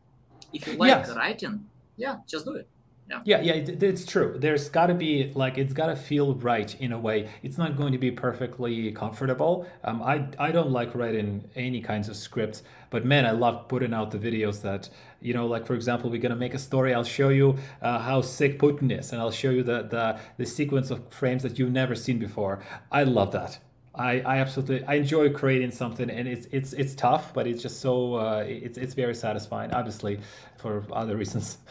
If 0.53 0.67
you 0.67 0.75
like 0.75 0.89
yes. 0.89 1.11
writing, 1.15 1.67
yeah, 1.97 2.17
just 2.27 2.45
do 2.45 2.55
it. 2.55 2.69
Yeah 3.09 3.21
yeah 3.25 3.41
yeah 3.41 3.53
it, 3.55 3.83
it's 3.83 4.05
true. 4.05 4.37
There's 4.39 4.69
got 4.69 4.87
to 4.87 4.95
be 4.95 5.33
like 5.35 5.59
it's 5.59 5.73
got 5.73 5.87
to 5.87 5.97
feel 5.97 6.35
right 6.35 6.75
in 6.81 6.93
a 6.93 6.99
way. 6.99 7.31
It's 7.43 7.59
not 7.59 7.77
going 7.77 7.93
to 7.93 7.99
be 7.99 8.11
perfectly 8.11 8.91
comfortable. 8.93 9.67
Um, 9.85 10.03
i 10.03 10.27
i 10.39 10.51
don't 10.51 10.71
like 10.71 10.95
writing 10.95 11.49
any 11.55 11.81
kinds 11.81 12.09
of 12.09 12.17
scripts 12.17 12.63
but 12.91 13.05
man 13.05 13.25
i 13.27 13.31
love 13.31 13.69
putting 13.69 13.93
out 13.95 14.11
the 14.11 14.19
videos 14.19 14.63
that 14.63 14.89
you 15.21 15.35
know 15.35 15.47
like 15.47 15.67
for 15.67 15.75
example 15.75 16.11
we're 16.11 16.21
to 16.21 16.37
make 16.37 16.55
a 16.55 16.59
story. 16.59 16.95
I'll 16.95 17.05
show 17.05 17.29
you 17.29 17.59
uh, 17.83 17.99
how 17.99 18.21
sick 18.23 18.59
putin 18.59 18.97
is 18.99 19.13
and 19.13 19.21
i'll 19.21 19.31
show 19.31 19.51
you 19.51 19.63
the, 19.63 19.83
the 19.83 20.19
the 20.39 20.47
sequence 20.47 20.91
of 20.91 21.01
frames 21.13 21.43
that 21.43 21.59
you've 21.59 21.73
never 21.73 21.95
seen 21.95 22.19
before. 22.19 22.61
I 22.91 23.05
love 23.05 23.33
that 23.33 23.59
I, 23.99 24.21
I 24.21 24.39
absolutely 24.39 24.85
I 24.87 24.95
enjoy 24.95 25.31
creating 25.31 25.71
something 25.71 26.11
and 26.11 26.29
it's 26.29 26.47
it's 26.53 26.73
it's 26.75 26.95
tough 26.95 27.33
but 27.33 27.47
it's 27.47 27.63
just 27.63 27.81
so 27.81 28.15
uh, 28.15 28.45
it's 28.47 28.79
it's 28.79 28.95
very 28.95 29.15
satisfying 29.15 29.73
obviously 29.73 30.21
for 30.57 30.85
other 30.93 31.17
reasons. 31.17 31.59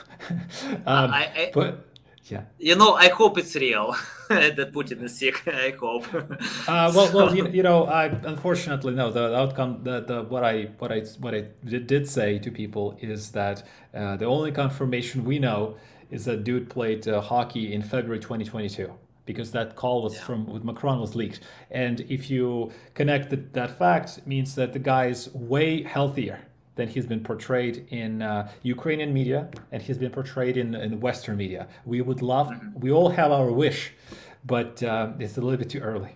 Um, 0.87 1.11
I, 1.11 1.25
I, 1.25 1.51
but 1.53 1.85
yeah. 2.25 2.43
you 2.57 2.75
know 2.75 2.93
I 2.93 3.09
hope 3.09 3.37
it's 3.37 3.55
real. 3.55 3.95
That 4.29 4.71
Putin 4.73 5.03
is 5.03 5.19
sick 5.19 5.47
I 5.47 5.73
hope. 5.79 6.05
Uh, 6.13 6.91
well 6.95 7.11
well 7.13 7.35
you, 7.35 7.47
you, 7.49 7.61
know 7.61 7.85
I 7.85 8.05
unfortunately 8.05 8.93
no 8.95 9.11
the 9.11 9.35
outcome 9.35 9.81
the, 9.83 9.99
the 10.01 10.23
what 10.23 10.43
I 10.43 10.69
what 10.79 10.91
I 10.91 11.01
what 11.19 11.35
I 11.35 11.41
did 11.63 12.07
say 12.09 12.39
to 12.39 12.49
people 12.49 12.97
is 13.01 13.31
that 13.31 13.63
uh, 13.93 14.15
the 14.15 14.25
only 14.25 14.51
confirmation 14.51 15.25
we 15.25 15.37
know 15.37 15.75
is 16.09 16.25
that 16.25 16.43
dude 16.43 16.69
played 16.69 17.07
uh, 17.07 17.21
hockey 17.21 17.73
in 17.73 17.81
February 17.83 18.19
2022 18.19 18.91
because 19.25 19.51
that 19.51 19.75
call 19.75 20.03
was 20.03 20.15
yeah. 20.15 20.21
from 20.21 20.45
with 20.47 20.63
Macron 20.63 20.99
was 20.99 21.15
leaked. 21.15 21.41
And 21.71 22.01
if 22.01 22.29
you 22.29 22.71
connect 22.93 23.29
the, 23.29 23.37
that 23.53 23.77
fact, 23.77 24.25
means 24.25 24.55
that 24.55 24.73
the 24.73 24.79
guy 24.79 25.07
is 25.07 25.33
way 25.33 25.83
healthier 25.83 26.39
than 26.75 26.87
he's 26.89 27.05
been 27.05 27.23
portrayed 27.23 27.87
in 27.89 28.21
uh, 28.21 28.51
Ukrainian 28.63 29.13
media 29.13 29.49
and 29.71 29.81
he's 29.81 29.97
been 29.97 30.11
portrayed 30.11 30.57
in, 30.57 30.75
in 30.75 30.99
Western 30.99 31.37
media. 31.37 31.67
We 31.85 32.01
would 32.01 32.21
love, 32.21 32.47
mm-hmm. 32.47 32.79
we 32.79 32.91
all 32.91 33.09
have 33.09 33.31
our 33.31 33.51
wish, 33.51 33.93
but 34.45 34.83
uh, 34.83 35.13
it's 35.19 35.37
a 35.37 35.41
little 35.41 35.57
bit 35.57 35.69
too 35.69 35.79
early. 35.79 36.15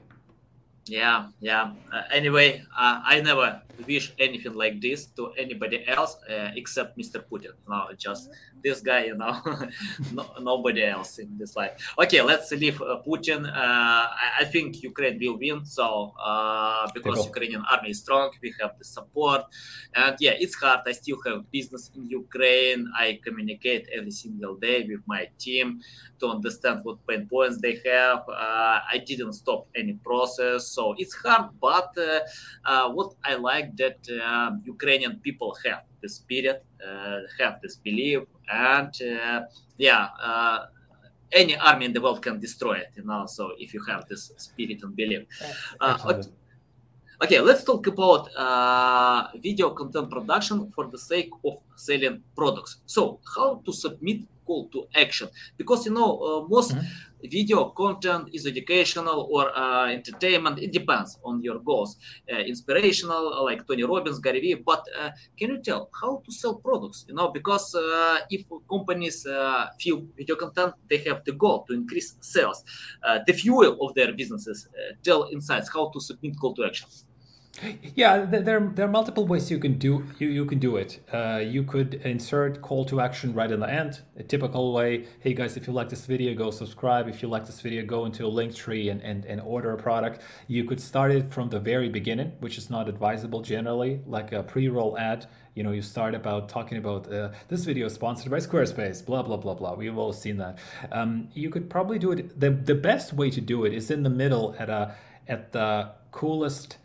Yeah, 0.89 1.27
yeah. 1.39 1.73
Uh, 1.93 2.01
anyway, 2.11 2.63
uh, 2.75 3.01
I 3.05 3.21
never 3.21 3.61
wish 3.85 4.11
anything 4.17 4.53
like 4.53 4.81
this 4.81 5.05
to 5.17 5.31
anybody 5.37 5.87
else 5.87 6.17
uh, 6.27 6.49
except 6.55 6.97
Mr. 6.97 7.23
Putin. 7.23 7.53
No, 7.69 7.87
just 7.95 8.31
this 8.63 8.81
guy, 8.81 9.05
you 9.05 9.15
know, 9.15 9.41
no, 10.13 10.25
nobody 10.41 10.83
else 10.85 11.19
in 11.19 11.37
this 11.37 11.55
life. 11.55 11.93
Okay, 11.97 12.21
let's 12.21 12.51
leave 12.51 12.81
uh, 12.81 13.01
Putin. 13.05 13.47
Uh, 13.47 13.51
I, 13.55 14.41
I, 14.41 14.45
think 14.45 14.81
Ukraine 14.83 15.19
will 15.19 15.37
win. 15.37 15.65
So 15.65 16.13
uh, 16.23 16.87
because 16.93 17.25
Ukrainian 17.25 17.63
army 17.71 17.91
is 17.91 17.99
strong, 17.99 18.31
we 18.41 18.53
have 18.61 18.77
the 18.77 18.85
support, 18.85 19.43
and 19.95 20.15
yeah, 20.19 20.35
it's 20.37 20.55
hard. 20.55 20.81
I 20.85 20.93
still 20.93 21.17
have 21.25 21.49
business 21.51 21.91
in 21.95 22.07
Ukraine. 22.09 22.87
I 22.97 23.19
communicate 23.23 23.87
every 23.95 24.11
single 24.11 24.55
day 24.55 24.85
with 24.89 25.01
my 25.05 25.27
team 25.37 25.81
to 26.19 26.27
understand 26.27 26.81
what 26.83 27.05
pain 27.07 27.27
points 27.27 27.59
they 27.61 27.79
have. 27.85 28.23
I 28.29 29.03
didn't 29.05 29.33
stop 29.33 29.67
any 29.75 29.93
process, 29.93 30.67
so 30.67 30.95
it's 30.97 31.15
hard. 31.15 31.51
But 31.59 31.95
what 32.93 33.13
I 33.23 33.35
like 33.35 33.75
that 33.77 33.99
uh, 34.09 34.51
Ukrainian 34.65 35.19
people 35.19 35.55
have 35.65 35.88
the 36.01 36.09
spirit, 36.09 36.65
uh, 36.85 37.19
have 37.39 37.61
this 37.61 37.75
belief, 37.75 38.23
and 38.51 38.93
uh, 39.01 39.41
yeah, 39.77 40.09
any 41.31 41.55
army 41.57 41.85
in 41.85 41.93
the 41.93 42.01
world 42.01 42.21
can 42.21 42.39
destroy 42.39 42.73
it. 42.73 42.91
You 42.95 43.03
know, 43.03 43.25
so 43.27 43.51
if 43.57 43.73
you 43.73 43.83
have 43.87 44.07
this 44.07 44.31
spirit 44.37 44.81
and 44.83 44.95
belief. 44.95 45.27
Okay. 45.81 46.21
okay, 47.21 47.39
let's 47.39 47.63
talk 47.63 47.85
about 47.87 48.29
video 49.41 49.69
content 49.71 50.09
production 50.09 50.71
for 50.71 50.87
the 50.87 50.97
sake 50.97 51.31
of 51.45 51.57
selling 51.75 52.23
products. 52.35 52.77
So, 52.85 53.19
how 53.35 53.61
to 53.65 53.73
submit 53.73 54.21
call 54.45 54.67
to 54.69 54.87
action? 54.95 55.29
Because 55.57 55.85
you 55.85 55.93
know 55.93 56.47
most. 56.49 56.71
Mm-hmm 56.71 57.08
video 57.23 57.69
content 57.69 58.29
is 58.33 58.45
educational 58.45 59.27
or 59.31 59.55
uh, 59.57 59.87
entertainment. 59.87 60.59
It 60.59 60.71
depends 60.71 61.19
on 61.23 61.41
your 61.41 61.59
goals 61.59 61.97
uh, 62.31 62.37
inspirational 62.37 63.33
uh, 63.33 63.43
like 63.43 63.65
tony 63.67 63.83
robbins 63.83 64.19
gary 64.19 64.39
vee 64.39 64.53
but 64.53 64.83
uh, 64.99 65.09
can 65.37 65.49
you 65.49 65.61
tell 65.61 65.89
how 65.99 66.21
to 66.25 66.31
sell 66.31 66.55
products? 66.55 67.05
You 67.07 67.15
know 67.15 67.29
because 67.29 67.75
uh, 67.75 68.19
if 68.29 68.45
companies 68.69 69.25
uh, 69.25 69.67
feel 69.79 70.05
video 70.17 70.35
content 70.35 70.73
they 70.89 70.97
have 71.07 71.23
the 71.25 71.33
goal 71.33 71.65
to 71.67 71.73
increase 71.73 72.15
sales. 72.21 72.63
The 73.27 73.33
fuel 73.33 73.77
of 73.81 73.93
their 73.95 74.13
businesses 74.13 74.67
tell 75.03 75.29
insights 75.31 75.69
how 75.73 75.89
to 75.89 75.99
submit 75.99 76.39
call 76.39 76.53
to 76.55 76.65
action 76.65 76.87
yeah, 77.95 78.25
there, 78.25 78.59
there 78.59 78.85
are 78.85 78.91
multiple 78.91 79.25
ways 79.25 79.51
you 79.51 79.59
can 79.59 79.77
do 79.77 80.05
you, 80.17 80.29
you 80.29 80.45
can 80.45 80.59
do 80.59 80.77
it. 80.77 80.99
Uh, 81.11 81.41
you 81.43 81.63
could 81.63 81.95
insert 81.95 82.61
call 82.61 82.85
to 82.85 83.01
action 83.01 83.33
right 83.33 83.51
in 83.51 83.59
the 83.59 83.69
end. 83.69 84.01
A 84.17 84.23
typical 84.23 84.73
way, 84.73 85.05
hey 85.19 85.33
guys, 85.33 85.57
if 85.57 85.67
you 85.67 85.73
like 85.73 85.89
this 85.89 86.05
video, 86.05 86.33
go 86.33 86.51
subscribe. 86.51 87.07
If 87.07 87.21
you 87.21 87.27
like 87.27 87.45
this 87.45 87.61
video, 87.61 87.85
go 87.85 88.05
into 88.05 88.25
a 88.25 88.31
Linktree 88.31 88.91
and, 88.91 89.01
and, 89.01 89.25
and 89.25 89.41
order 89.41 89.71
a 89.71 89.77
product. 89.77 90.21
You 90.47 90.63
could 90.63 90.79
start 90.79 91.11
it 91.11 91.31
from 91.31 91.49
the 91.49 91.59
very 91.59 91.89
beginning, 91.89 92.33
which 92.39 92.57
is 92.57 92.69
not 92.69 92.87
advisable 92.87 93.41
generally, 93.41 94.01
like 94.05 94.31
a 94.31 94.43
pre-roll 94.43 94.97
ad. 94.97 95.25
You 95.55 95.63
know, 95.63 95.71
you 95.71 95.81
start 95.81 96.15
about 96.15 96.47
talking 96.47 96.77
about 96.77 97.11
uh, 97.11 97.31
this 97.49 97.65
video 97.65 97.87
is 97.87 97.93
sponsored 97.93 98.31
by 98.31 98.37
Squarespace, 98.37 99.05
blah 99.05 99.23
blah 99.23 99.37
blah 99.37 99.55
blah. 99.55 99.73
We've 99.73 99.97
all 99.97 100.13
seen 100.13 100.37
that. 100.37 100.57
Um, 100.91 101.29
you 101.33 101.49
could 101.49 101.69
probably 101.69 101.99
do 101.99 102.11
it. 102.11 102.39
The 102.39 102.51
the 102.51 102.75
best 102.75 103.13
way 103.13 103.29
to 103.31 103.41
do 103.41 103.65
it 103.65 103.73
is 103.73 103.91
in 103.91 104.03
the 104.03 104.09
middle 104.09 104.55
at 104.57 104.69
a 104.69 104.95
at 105.27 105.51
the 105.51 105.91
coolest 106.11 106.77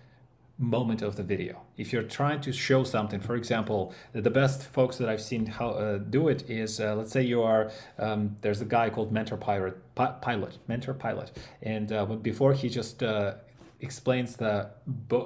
moment 0.59 1.03
of 1.03 1.17
the 1.17 1.23
video. 1.23 1.63
If 1.77 1.93
you're 1.93 2.05
trying 2.05 2.41
to 2.43 2.53
show 2.53 2.85
something, 2.85 3.21
for 3.21 3.35
example, 3.35 3.93
the 4.13 4.31
best 4.31 4.63
folks 4.63 4.97
that 4.99 5.09
I've 5.09 5.21
seen 5.21 5.47
how 5.47 5.71
uh, 5.71 5.99
do 5.99 6.29
it 6.29 6.49
is, 6.49 6.81
uh, 6.81 6.95
let's 6.95 7.11
say 7.13 7.23
you 7.23 7.43
are, 7.43 7.73
um, 7.99 8.37
there's 8.41 8.61
a 8.61 8.65
guy 8.65 8.91
called 8.91 9.13
Mentour 9.13 9.41
Pilot, 9.41 9.77
Pilot, 9.95 10.59
Mentour 10.69 10.95
Pilot, 10.95 11.33
and 11.63 11.93
uh, 11.93 12.07
before 12.07 12.53
he 12.53 12.69
just 12.69 13.03
uh, 13.03 13.35
explains 13.81 14.37
the 14.37 14.71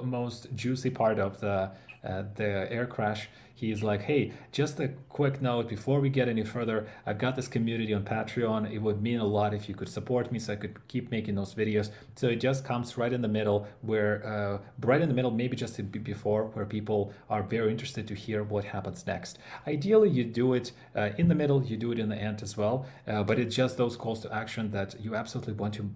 most 0.03 0.47
juicy 0.55 0.89
part 0.89 1.19
of 1.19 1.39
the 1.39 1.71
uh, 2.01 2.23
the 2.35 2.71
air 2.71 2.85
crash, 2.85 3.27
he's 3.59 3.83
like, 3.83 4.03
hey, 4.03 4.31
just 4.53 4.79
a 4.79 4.87
quick 5.09 5.41
note 5.41 5.67
before 5.67 5.99
we 5.99 6.09
get 6.09 6.29
any 6.29 6.43
further, 6.43 6.87
I've 7.05 7.17
got 7.17 7.35
this 7.35 7.47
community 7.47 7.93
on 7.93 8.03
Patreon. 8.03 8.71
It 8.71 8.79
would 8.79 9.01
mean 9.01 9.19
a 9.19 9.25
lot 9.25 9.53
if 9.53 9.67
you 9.67 9.75
could 9.75 9.89
support 9.89 10.31
me 10.31 10.39
so 10.39 10.53
I 10.53 10.55
could 10.55 10.87
keep 10.87 11.11
making 11.11 11.35
those 11.35 11.53
videos. 11.53 11.91
So 12.15 12.27
it 12.27 12.37
just 12.37 12.63
comes 12.63 12.97
right 12.97 13.11
in 13.11 13.21
the 13.21 13.27
middle, 13.27 13.67
where 13.81 14.25
uh, 14.25 14.59
right 14.79 15.01
in 15.01 15.09
the 15.09 15.13
middle, 15.13 15.31
maybe 15.31 15.57
just 15.57 15.91
before, 15.91 16.45
where 16.53 16.65
people 16.65 17.13
are 17.29 17.43
very 17.43 17.69
interested 17.69 18.07
to 18.07 18.15
hear 18.15 18.43
what 18.43 18.63
happens 18.63 19.05
next. 19.05 19.39
Ideally, 19.67 20.09
you 20.09 20.23
do 20.23 20.53
it 20.53 20.71
uh, 20.95 21.09
in 21.17 21.27
the 21.27 21.35
middle, 21.35 21.61
you 21.63 21.75
do 21.75 21.91
it 21.91 21.99
in 21.99 22.07
the 22.07 22.15
end 22.15 22.41
as 22.41 22.55
well, 22.55 22.85
uh, 23.07 23.23
but 23.23 23.39
it's 23.39 23.55
just 23.55 23.77
those 23.77 23.97
calls 23.97 24.21
to 24.21 24.33
action 24.33 24.71
that 24.71 24.95
you 25.01 25.15
absolutely 25.15 25.53
want 25.53 25.73
to 25.75 25.89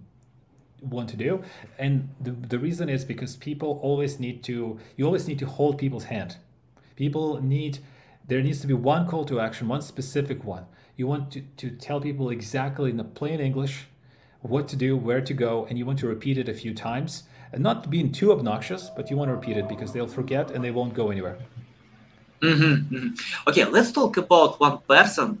want 0.82 1.08
to 1.08 1.16
do 1.16 1.42
and 1.78 2.10
the, 2.20 2.30
the 2.30 2.58
reason 2.58 2.90
is 2.90 3.06
because 3.06 3.36
people 3.36 3.78
always 3.82 4.20
need 4.20 4.42
to 4.44 4.78
you 4.96 5.06
always 5.06 5.26
need 5.26 5.38
to 5.38 5.46
hold 5.46 5.78
people's 5.78 6.04
hand 6.04 6.36
people 6.96 7.40
need 7.42 7.78
there 8.26 8.40
needs 8.40 8.60
to 8.60 8.66
be 8.66 8.74
one 8.74 9.06
call 9.06 9.24
to 9.26 9.40
action 9.40 9.68
one 9.68 9.82
specific 9.82 10.44
one. 10.44 10.64
You 10.96 11.06
want 11.06 11.30
to, 11.32 11.42
to 11.58 11.70
tell 11.70 12.00
people 12.00 12.30
exactly 12.30 12.90
in 12.90 12.96
the 12.96 13.04
plain 13.04 13.40
english 13.40 13.86
what 14.40 14.68
to 14.68 14.76
do 14.76 14.96
where 14.96 15.20
to 15.20 15.34
go 15.34 15.66
and 15.68 15.78
you 15.78 15.86
want 15.86 15.98
to 16.00 16.06
repeat 16.06 16.38
it 16.38 16.48
a 16.48 16.54
few 16.54 16.74
times. 16.74 17.24
And 17.52 17.62
not 17.62 17.88
being 17.90 18.10
too 18.12 18.32
obnoxious 18.32 18.90
but 18.96 19.10
you 19.10 19.16
want 19.16 19.28
to 19.28 19.34
repeat 19.34 19.56
it 19.56 19.68
because 19.68 19.92
they'll 19.92 20.06
forget 20.06 20.50
and 20.50 20.64
they 20.64 20.70
won't 20.70 20.94
go 20.94 21.10
anywhere. 21.10 21.38
Mm-hmm, 22.40 22.94
mm-hmm. 22.94 23.48
okay 23.48 23.64
let's 23.64 23.90
talk 23.90 24.16
about 24.18 24.60
one 24.60 24.78
person 24.86 25.40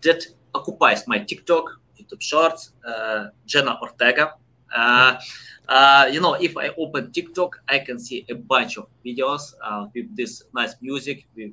that 0.00 0.26
occupies 0.54 1.06
my 1.06 1.18
tiktok 1.18 1.78
youtube 1.96 2.20
shorts 2.20 2.72
uh, 2.84 3.26
jenna 3.46 3.78
ortega. 3.80 4.34
Uh, 4.74 5.20
uh, 5.68 6.08
you 6.10 6.20
know, 6.20 6.34
if 6.34 6.56
I 6.56 6.68
open 6.78 7.12
TikTok, 7.12 7.62
I 7.68 7.78
can 7.78 7.98
see 7.98 8.26
a 8.28 8.34
bunch 8.34 8.78
of 8.78 8.86
videos 9.04 9.54
uh, 9.64 9.86
with 9.94 10.14
this 10.16 10.44
nice 10.54 10.74
music, 10.80 11.26
with 11.36 11.52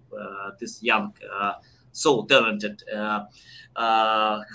this 0.60 0.82
young, 0.84 1.14
so 1.92 2.26
talented 2.26 2.82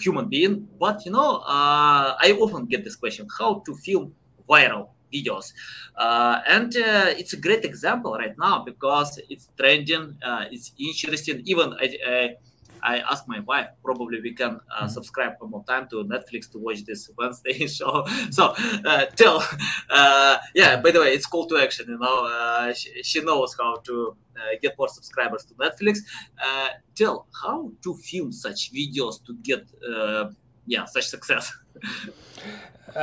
human 0.01 0.29
being. 0.29 0.69
But 0.79 1.05
you 1.07 1.13
know, 1.13 1.43
I 1.47 2.37
often 2.41 2.67
get 2.67 2.85
this 2.85 2.97
question: 2.97 3.27
how 3.39 3.63
to 3.67 3.75
film 3.75 4.15
viral 4.49 4.89
videos 5.15 5.53
uh, 5.97 6.41
and 6.49 6.77
uh, 6.77 7.15
it's 7.21 7.33
a 7.33 7.37
great 7.37 7.65
example 7.65 8.13
right 8.15 8.37
now 8.39 8.65
because 8.65 9.21
it's 9.29 9.49
trending 9.57 10.17
uh, 10.23 10.45
it's 10.51 10.73
interesting 10.79 11.43
even 11.45 11.73
I, 11.75 11.97
I 12.07 12.35
asked 13.11 13.27
my 13.29 13.41
wife, 13.41 13.69
probably 13.83 14.21
we 14.21 14.33
can 14.33 14.53
uh, 14.55 14.83
mm-hmm. 14.83 14.89
subscribe 14.89 15.33
one 15.39 15.51
more 15.51 15.65
time 15.65 15.89
to 15.89 15.97
Netflix 16.05 16.51
to 16.53 16.59
watch 16.59 16.85
this 16.85 17.11
Wednesday 17.17 17.67
show. 17.79 18.07
So 18.31 18.55
uh, 18.85 19.07
tell, 19.17 19.47
uh, 19.91 20.39
yeah, 20.55 20.81
by 20.81 20.91
the 20.91 21.01
way, 21.01 21.15
it's 21.15 21.27
call 21.27 21.47
to 21.47 21.59
action, 21.59 21.87
you 21.89 21.99
know, 21.99 22.27
uh, 22.27 22.73
she, 22.75 23.03
she, 23.03 23.21
knows 23.25 23.57
how 23.59 23.77
to 23.77 24.17
uh, 24.37 24.41
get 24.61 24.77
more 24.79 24.89
subscribers 24.89 25.45
to 25.47 25.55
Netflix. 25.55 25.99
Uh, 26.45 26.69
tell 26.95 27.27
how 27.43 27.73
to 27.83 27.95
film 27.95 28.33
such 28.33 28.73
videos 28.73 29.25
to 29.25 29.35
get, 29.43 29.67
yeah, 30.67 30.85
such 30.85 31.07
success. 31.09 31.53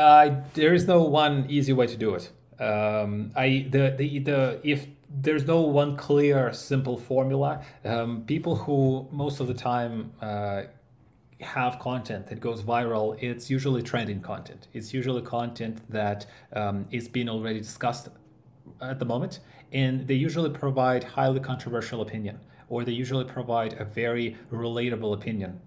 there 0.54 0.74
is 0.74 0.88
no 0.88 1.04
one 1.04 1.46
easy 1.50 1.74
way 1.74 1.88
to 1.88 1.98
do 1.98 2.16
it. 2.16 2.32
Um, 2.60 3.32
I 3.36 3.66
the 3.72 3.96
the 3.98 4.20
the 4.20 4.60
if 4.64 4.86
there's 5.14 5.46
no 5.46 5.62
one 5.62 5.98
clear, 5.98 6.54
simple 6.54 6.98
formula. 6.98 7.64
Um, 7.84 8.24
people 8.26 8.56
who 8.56 9.08
most 9.12 9.40
of 9.40 9.48
the 9.48 9.54
time 9.54 10.12
uh, 10.22 10.64
have 11.42 11.80
content 11.80 12.28
that 12.28 12.40
goes 12.40 12.62
viral, 12.64 13.22
it's 13.22 13.50
usually 13.50 13.82
trending 13.82 14.22
content. 14.22 14.68
It's 14.74 14.94
usually 14.94 15.22
content 15.22 15.82
that 15.90 16.26
um, 16.54 16.86
is 16.92 17.08
being 17.08 17.30
already 17.30 17.60
discussed 17.60 18.10
at 18.80 19.00
the 19.00 19.06
moment, 19.06 19.40
and 19.74 20.08
they 20.08 20.14
usually 20.14 20.50
provide 20.50 21.04
highly 21.04 21.40
controversial 21.40 22.02
opinion, 22.02 22.40
or 22.70 22.84
they 22.86 22.92
usually 22.92 23.26
provide 23.26 23.74
a 23.80 23.86
very 23.86 24.38
relatable 24.52 25.14
opinion. 25.14 25.60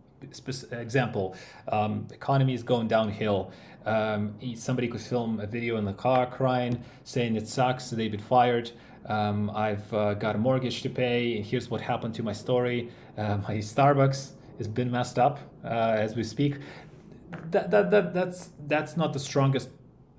example, 0.73 1.37
um, 1.69 2.07
economy 2.13 2.55
is 2.55 2.63
going 2.63 2.89
downhill. 2.89 3.53
Um, 3.85 4.35
somebody 4.57 4.89
could 4.89 5.03
film 5.03 5.41
a 5.41 5.47
video 5.47 5.77
in 5.77 5.85
the 5.85 5.93
car 5.93 6.27
crying, 6.27 6.83
saying 7.03 7.37
it 7.37 7.47
sucks, 7.47 7.91
they've 7.91 8.11
been 8.11 8.21
fired. 8.21 8.71
Um, 9.07 9.51
I've 9.51 9.93
uh, 9.93 10.15
got 10.15 10.35
a 10.35 10.39
mortgage 10.39 10.83
to 10.83 10.91
pay. 10.91 11.43
Here's 11.43 11.71
what 11.71 11.81
happened 11.81 12.15
to 12.15 12.23
my 12.23 12.33
story. 12.33 12.91
Uh, 13.17 13.39
my 13.49 13.57
Starbucks 13.59 14.31
has 14.59 14.69
been 14.69 14.91
messed 14.91 15.19
up 15.19 15.39
uh, 15.65 15.69
as 15.69 16.17
we 16.17 16.25
speak. 16.25 16.57
That, 17.51 17.71
that, 17.71 17.91
that, 17.91 18.15
that's, 18.15 18.51
that's 18.67 18.97
not 18.97 19.13
the 19.13 19.19
strongest 19.19 19.69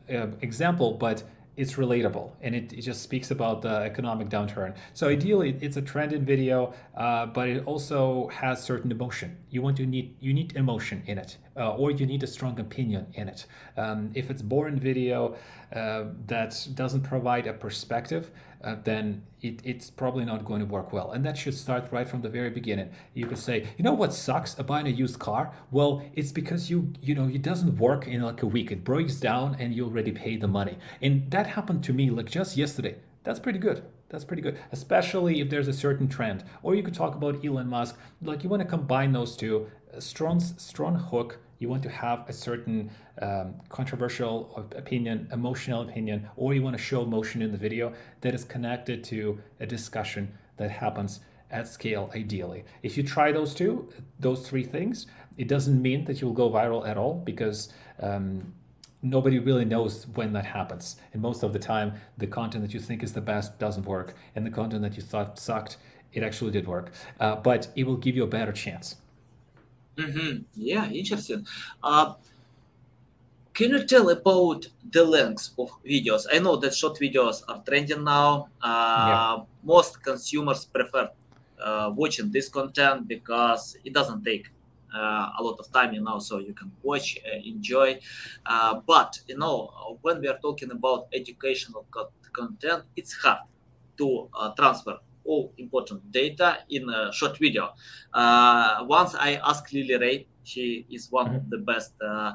uh, 0.10 0.28
example, 0.42 0.94
but 0.94 1.24
it's 1.58 1.76
relatable 1.76 2.32
and 2.42 2.54
it, 2.54 2.74
it, 2.74 2.82
just 2.82 3.02
speaks 3.02 3.32
about 3.32 3.62
the 3.62 3.70
economic 3.70 4.28
downturn. 4.28 4.76
So 4.94 5.08
ideally, 5.08 5.58
it's 5.62 5.78
a 5.78 5.82
trending 5.82 6.26
video, 6.26 6.74
uh, 6.98 7.28
but 7.28 7.48
it 7.48 7.66
also 7.66 8.28
has 8.28 8.62
certain 8.62 8.92
emotion. 8.92 9.38
You 9.50 9.62
want 9.62 9.78
to 9.78 9.86
need 9.86 10.18
you 10.20 10.34
need 10.34 10.56
emotion 10.58 11.02
in 11.06 11.18
it, 11.18 11.38
uh, 11.56 11.76
or 11.76 11.92
you 11.92 12.06
need 12.06 12.24
a 12.24 12.28
strong 12.28 12.60
opinion 12.60 13.08
in 13.14 13.30
it. 13.30 13.46
Um, 13.78 14.12
if 14.14 14.30
it's 14.30 14.42
boring 14.42 14.78
video 14.78 15.38
that 15.72 16.68
doesn't 16.74 17.04
provide 17.04 17.48
a 17.48 17.54
perspective, 17.54 18.32
uh, 18.64 18.76
then 18.84 19.24
it, 19.42 19.62
it's 19.64 19.90
probably 19.90 20.26
not 20.26 20.46
going 20.46 20.60
to 20.60 20.66
work 20.66 20.92
well. 20.92 21.12
And 21.12 21.24
that 21.26 21.38
should 21.38 21.54
start 21.54 21.92
right 21.92 22.08
from 22.08 22.22
the 22.22 22.30
very 22.30 22.50
beginning. 22.50 22.90
You 23.14 23.28
could 23.28 23.38
say, 23.38 23.68
you 23.78 23.84
know 23.84 23.94
what 23.94 24.14
sucks 24.14 24.54
about 24.56 24.68
buying 24.68 24.88
a 24.88 24.90
used 24.90 25.20
car? 25.20 25.54
Well, 25.72 26.04
it's 26.14 26.32
because 26.32 26.70
you 26.70 26.94
you 27.02 27.16
know 27.16 27.28
it 27.28 27.42
doesn't 27.42 27.78
work 27.78 28.08
in 28.08 28.22
like 28.22 28.42
a 28.42 28.48
week. 28.48 28.72
It 28.72 28.84
breaks 28.84 29.16
down 29.16 29.56
and 29.60 29.74
you 29.74 29.86
already 29.86 30.12
pay 30.12 30.38
the 30.38 30.48
money. 30.48 30.78
And 31.02 31.30
that 31.32 31.48
happened 31.48 31.84
to 31.86 31.94
me 31.94 32.10
like 32.10 32.30
just 32.30 32.58
yesterday. 32.58 32.96
That's 33.24 33.40
pretty 33.40 33.60
good. 33.60 33.84
That's 34.10 34.24
pretty 34.24 34.44
good, 34.44 34.60
especially 34.72 35.42
if 35.42 35.50
there's 35.50 35.68
a 35.68 35.74
certain 35.74 36.08
trend. 36.08 36.44
Or 36.62 36.76
you 36.76 36.84
could 36.84 36.94
talk 36.94 37.16
about 37.16 37.44
Elon 37.44 37.68
Musk. 37.68 37.98
Like 38.22 38.44
you 38.44 38.50
want 38.50 38.62
to 38.62 38.68
combine 38.68 39.12
those 39.14 39.36
two, 39.36 39.68
strong 40.00 40.40
strong 40.40 40.96
hook 40.96 41.40
you 41.60 41.70
want 41.70 41.84
to 41.84 41.90
have 41.90 42.28
a 42.28 42.34
certain 42.34 42.90
um, 43.22 43.56
controversial 43.70 44.68
opinion, 44.76 45.28
emotional 45.32 45.82
opinion, 45.82 46.28
or 46.36 46.54
you 46.54 46.62
want 46.62 46.76
to 46.76 46.82
show 46.82 47.02
emotion 47.02 47.42
in 47.42 47.52
the 47.52 47.58
video 47.58 47.94
that 48.22 48.34
is 48.34 48.44
connected 48.44 49.04
to 49.06 49.40
a 49.60 49.66
discussion 49.66 50.32
that 50.58 50.72
happens 50.72 51.22
at 51.52 51.68
scale 51.68 52.12
ideally. 52.16 52.66
If 52.84 52.98
you 52.98 53.04
try 53.04 53.32
those 53.32 53.54
two, 53.54 53.90
those 54.20 54.48
three 54.48 54.64
things, 54.64 55.08
it 55.38 55.48
doesn't 55.48 55.82
mean 55.82 56.06
that 56.06 56.22
you'll 56.22 56.34
go 56.34 56.50
viral 56.50 56.88
at 56.88 56.98
all 56.98 57.14
because 57.14 57.70
um, 58.02 58.54
nobody 59.02 59.40
really 59.40 59.66
knows 59.66 60.08
when 60.16 60.34
that 60.34 60.46
happens. 60.46 60.98
And 61.14 61.22
most 61.22 61.44
of 61.44 61.54
the 61.54 61.60
time, 61.60 61.94
the 62.18 62.28
content 62.28 62.64
that 62.64 62.74
you 62.74 62.80
think 62.80 63.04
is 63.04 63.14
the 63.14 63.22
best 63.22 63.60
doesn't 63.60 63.86
work, 63.86 64.16
and 64.36 64.46
the 64.46 64.50
content 64.50 64.82
that 64.82 64.98
you 64.98 65.04
thought 65.04 65.38
sucked, 65.40 65.78
it 66.14 66.24
actually 66.24 66.52
did 66.52 66.68
work. 66.68 66.92
Uh, 67.20 67.36
but 67.36 67.68
it 67.76 67.86
will 67.86 67.98
give 67.98 68.16
you 68.16 68.24
a 68.24 68.28
better 68.28 68.52
chance. 68.52 68.96
Mm-hmm. 69.98 70.44
Yeah, 70.56 70.90
interesting. 70.90 71.46
Uh, 71.82 72.16
can 73.54 73.72
you 73.72 73.86
tell 73.86 74.10
about 74.10 74.68
the 74.92 75.04
length 75.04 75.52
of 75.58 75.70
videos? 75.84 76.26
I 76.32 76.40
know 76.40 76.58
that 76.58 76.74
short 76.76 77.00
videos 77.00 77.42
are 77.48 77.64
trending 77.66 78.04
now. 78.04 78.50
Uh, 78.62 79.06
yeah. 79.08 79.44
Most 79.64 80.04
consumers 80.04 80.66
prefer 80.66 81.10
uh, 81.64 81.92
watching 81.96 82.32
this 82.32 82.50
content 82.50 83.08
because 83.08 83.78
it 83.86 83.94
doesn't 83.94 84.24
take 84.26 84.50
uh, 84.94 85.30
a 85.40 85.42
lot 85.42 85.58
of 85.60 85.72
time, 85.72 85.94
you 85.94 86.02
know, 86.02 86.20
so 86.20 86.40
you 86.40 86.54
can 86.54 86.72
watch, 86.84 87.18
uh, 87.26 87.38
enjoy. 87.46 87.98
Uh, 88.46 88.82
but 88.86 89.20
you 89.28 89.38
know, 89.38 89.98
when 90.02 90.20
we 90.20 90.28
are 90.28 90.38
talking 90.40 90.72
about 90.72 91.08
educational 91.14 91.86
content, 92.34 92.84
it's 92.98 93.14
hard 93.14 93.40
to 93.98 94.30
uh, 94.38 94.52
transfer 94.54 94.98
all 95.26 95.54
important 95.58 96.12
data 96.12 96.60
in 96.70 96.90
a 96.90 97.12
short 97.12 97.38
video. 97.38 97.74
Uh, 98.14 98.86
once 98.88 99.16
I 99.16 99.40
asked 99.44 99.74
Lily 99.74 99.98
Ray, 99.98 100.28
she 100.46 100.86
is 100.90 101.12
one 101.12 101.28
mm-hmm. 101.28 101.36
of 101.38 101.50
the 101.50 101.58
best 101.58 101.94
uh, 102.02 102.34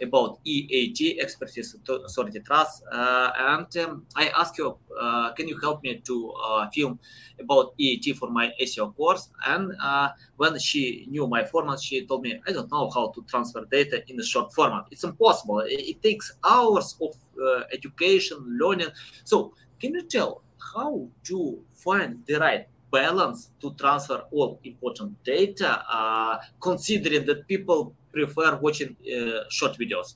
about 0.00 0.38
EAT, 0.44 1.18
expertise 1.20 1.74
authority 1.88 2.40
trust. 2.40 2.84
Uh, 2.90 3.30
and 3.36 3.76
um, 3.78 4.06
I 4.16 4.28
asked 4.28 4.58
her, 4.58 4.70
uh, 4.98 5.32
can 5.32 5.48
you 5.48 5.58
help 5.58 5.82
me 5.82 6.00
to 6.04 6.32
uh, 6.32 6.70
film 6.70 6.98
about 7.40 7.74
EAT 7.78 8.16
for 8.16 8.30
my 8.30 8.52
SEO 8.62 8.94
course? 8.96 9.30
And 9.46 9.72
uh, 9.82 10.10
when 10.36 10.58
she 10.58 11.06
knew 11.10 11.26
my 11.26 11.44
format, 11.44 11.80
she 11.80 12.06
told 12.06 12.22
me, 12.22 12.40
I 12.46 12.52
don't 12.52 12.70
know 12.70 12.90
how 12.90 13.08
to 13.08 13.22
transfer 13.28 13.64
data 13.70 14.02
in 14.08 14.18
a 14.20 14.24
short 14.24 14.52
format. 14.54 14.84
It's 14.90 15.04
impossible. 15.04 15.60
It, 15.60 15.80
it 15.80 16.02
takes 16.02 16.32
hours 16.44 16.96
of 17.00 17.14
uh, 17.42 17.64
education, 17.72 18.38
learning. 18.60 18.88
So 19.24 19.54
can 19.80 19.94
you 19.94 20.02
tell 20.02 20.42
how 20.74 21.08
to 21.24 21.64
find 21.72 22.24
the 22.26 22.38
right 22.38 22.66
balance 22.90 23.50
to 23.60 23.74
transfer 23.74 24.22
all 24.32 24.58
important 24.64 25.22
data, 25.24 25.84
uh, 25.88 26.38
considering 26.60 27.26
that 27.26 27.46
people 27.46 27.94
prefer 28.12 28.56
watching 28.56 28.96
uh, 29.06 29.44
short 29.50 29.76
videos? 29.78 30.14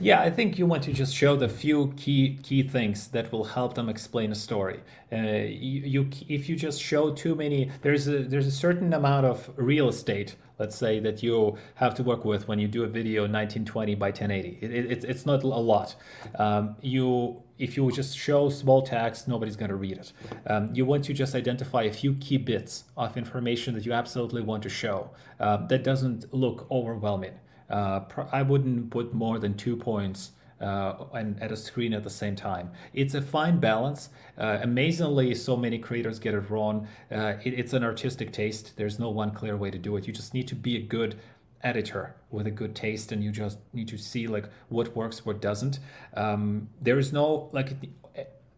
Yeah, 0.00 0.20
I 0.20 0.30
think 0.30 0.58
you 0.58 0.66
want 0.66 0.82
to 0.84 0.92
just 0.92 1.14
show 1.14 1.36
the 1.36 1.48
few 1.48 1.92
key 1.96 2.38
key 2.42 2.62
things 2.62 3.08
that 3.08 3.32
will 3.32 3.44
help 3.44 3.74
them 3.74 3.88
explain 3.88 4.32
a 4.32 4.34
story. 4.34 4.80
Uh, 5.12 5.16
you, 5.16 5.80
you, 5.94 6.10
if 6.28 6.48
you 6.48 6.56
just 6.56 6.80
show 6.80 7.12
too 7.12 7.34
many, 7.34 7.70
there's 7.82 8.06
a 8.08 8.18
there's 8.24 8.46
a 8.46 8.52
certain 8.52 8.92
amount 8.92 9.26
of 9.26 9.50
real 9.56 9.88
estate 9.88 10.36
let's 10.62 10.76
say 10.76 11.00
that 11.00 11.24
you 11.24 11.58
have 11.74 11.92
to 11.92 12.02
work 12.04 12.24
with 12.24 12.46
when 12.46 12.58
you 12.58 12.68
do 12.68 12.84
a 12.84 12.86
video 12.86 13.22
1920 13.22 13.96
by 13.96 14.08
1080 14.08 14.58
it, 14.60 14.70
it, 14.70 15.04
it's 15.04 15.26
not 15.26 15.42
a 15.42 15.46
lot. 15.46 15.96
Um, 16.38 16.76
you 16.80 17.42
if 17.58 17.76
you 17.76 17.90
just 17.90 18.16
show 18.16 18.48
small 18.48 18.82
text 18.82 19.26
nobody's 19.26 19.56
going 19.56 19.70
to 19.70 19.80
read 19.86 19.98
it. 19.98 20.12
Um, 20.46 20.70
you 20.72 20.84
want 20.84 21.04
to 21.04 21.12
just 21.12 21.34
identify 21.34 21.82
a 21.82 21.92
few 21.92 22.14
key 22.14 22.36
bits 22.36 22.84
of 22.96 23.16
information 23.16 23.74
that 23.74 23.84
you 23.84 23.92
absolutely 23.92 24.42
want 24.42 24.62
to 24.62 24.68
show. 24.68 25.10
Uh, 25.40 25.56
that 25.66 25.82
doesn't 25.82 26.32
look 26.32 26.58
overwhelming 26.70 27.34
uh, 27.72 28.00
i 28.32 28.42
wouldn't 28.42 28.90
put 28.90 29.12
more 29.12 29.38
than 29.38 29.54
two 29.54 29.76
points 29.76 30.32
uh, 30.62 31.06
and 31.14 31.42
at 31.42 31.50
a 31.50 31.56
screen 31.56 31.92
at 31.92 32.04
the 32.04 32.10
same 32.10 32.36
time. 32.36 32.70
It's 32.94 33.14
a 33.14 33.20
fine 33.20 33.58
balance. 33.58 34.10
Uh, 34.38 34.58
amazingly, 34.62 35.34
so 35.34 35.56
many 35.56 35.78
creators 35.78 36.18
get 36.18 36.34
it 36.34 36.50
wrong. 36.50 36.86
Uh, 37.10 37.34
it, 37.42 37.54
it's 37.54 37.72
an 37.72 37.82
artistic 37.82 38.32
taste. 38.32 38.76
There's 38.76 38.98
no 38.98 39.10
one 39.10 39.32
clear 39.32 39.56
way 39.56 39.70
to 39.70 39.78
do 39.78 39.96
it. 39.96 40.06
You 40.06 40.12
just 40.12 40.34
need 40.34 40.46
to 40.48 40.54
be 40.54 40.76
a 40.76 40.80
good 40.80 41.18
editor 41.64 42.14
with 42.30 42.46
a 42.46 42.50
good 42.50 42.74
taste, 42.74 43.12
and 43.12 43.22
you 43.22 43.30
just 43.30 43.58
need 43.72 43.88
to 43.88 43.98
see 43.98 44.26
like 44.28 44.48
what 44.68 44.94
works, 44.94 45.26
what 45.26 45.40
doesn't. 45.40 45.80
Um, 46.14 46.68
there 46.80 46.98
is 46.98 47.12
no 47.12 47.50
like. 47.52 47.72
It, 47.82 47.90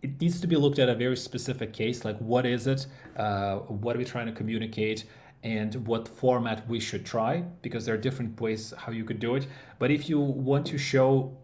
it 0.02 0.20
needs 0.20 0.38
to 0.42 0.46
be 0.46 0.56
looked 0.56 0.78
at 0.78 0.90
a 0.90 0.94
very 0.94 1.16
specific 1.16 1.72
case 1.72 2.04
like 2.04 2.18
what 2.18 2.44
is 2.44 2.66
it 2.66 2.86
uh, 3.16 3.56
what 3.60 3.96
are 3.96 3.98
we 3.98 4.04
trying 4.04 4.26
to 4.26 4.32
communicate 4.32 5.06
and 5.44 5.86
what 5.86 6.08
format 6.08 6.66
we 6.66 6.80
should 6.80 7.04
try 7.04 7.44
because 7.62 7.84
there 7.84 7.94
are 7.94 7.98
different 7.98 8.40
ways 8.40 8.72
how 8.76 8.90
you 8.90 9.04
could 9.04 9.20
do 9.20 9.36
it. 9.36 9.46
But 9.78 9.90
if 9.90 10.08
you 10.08 10.18
want 10.18 10.66
to 10.66 10.78
show 10.78 11.36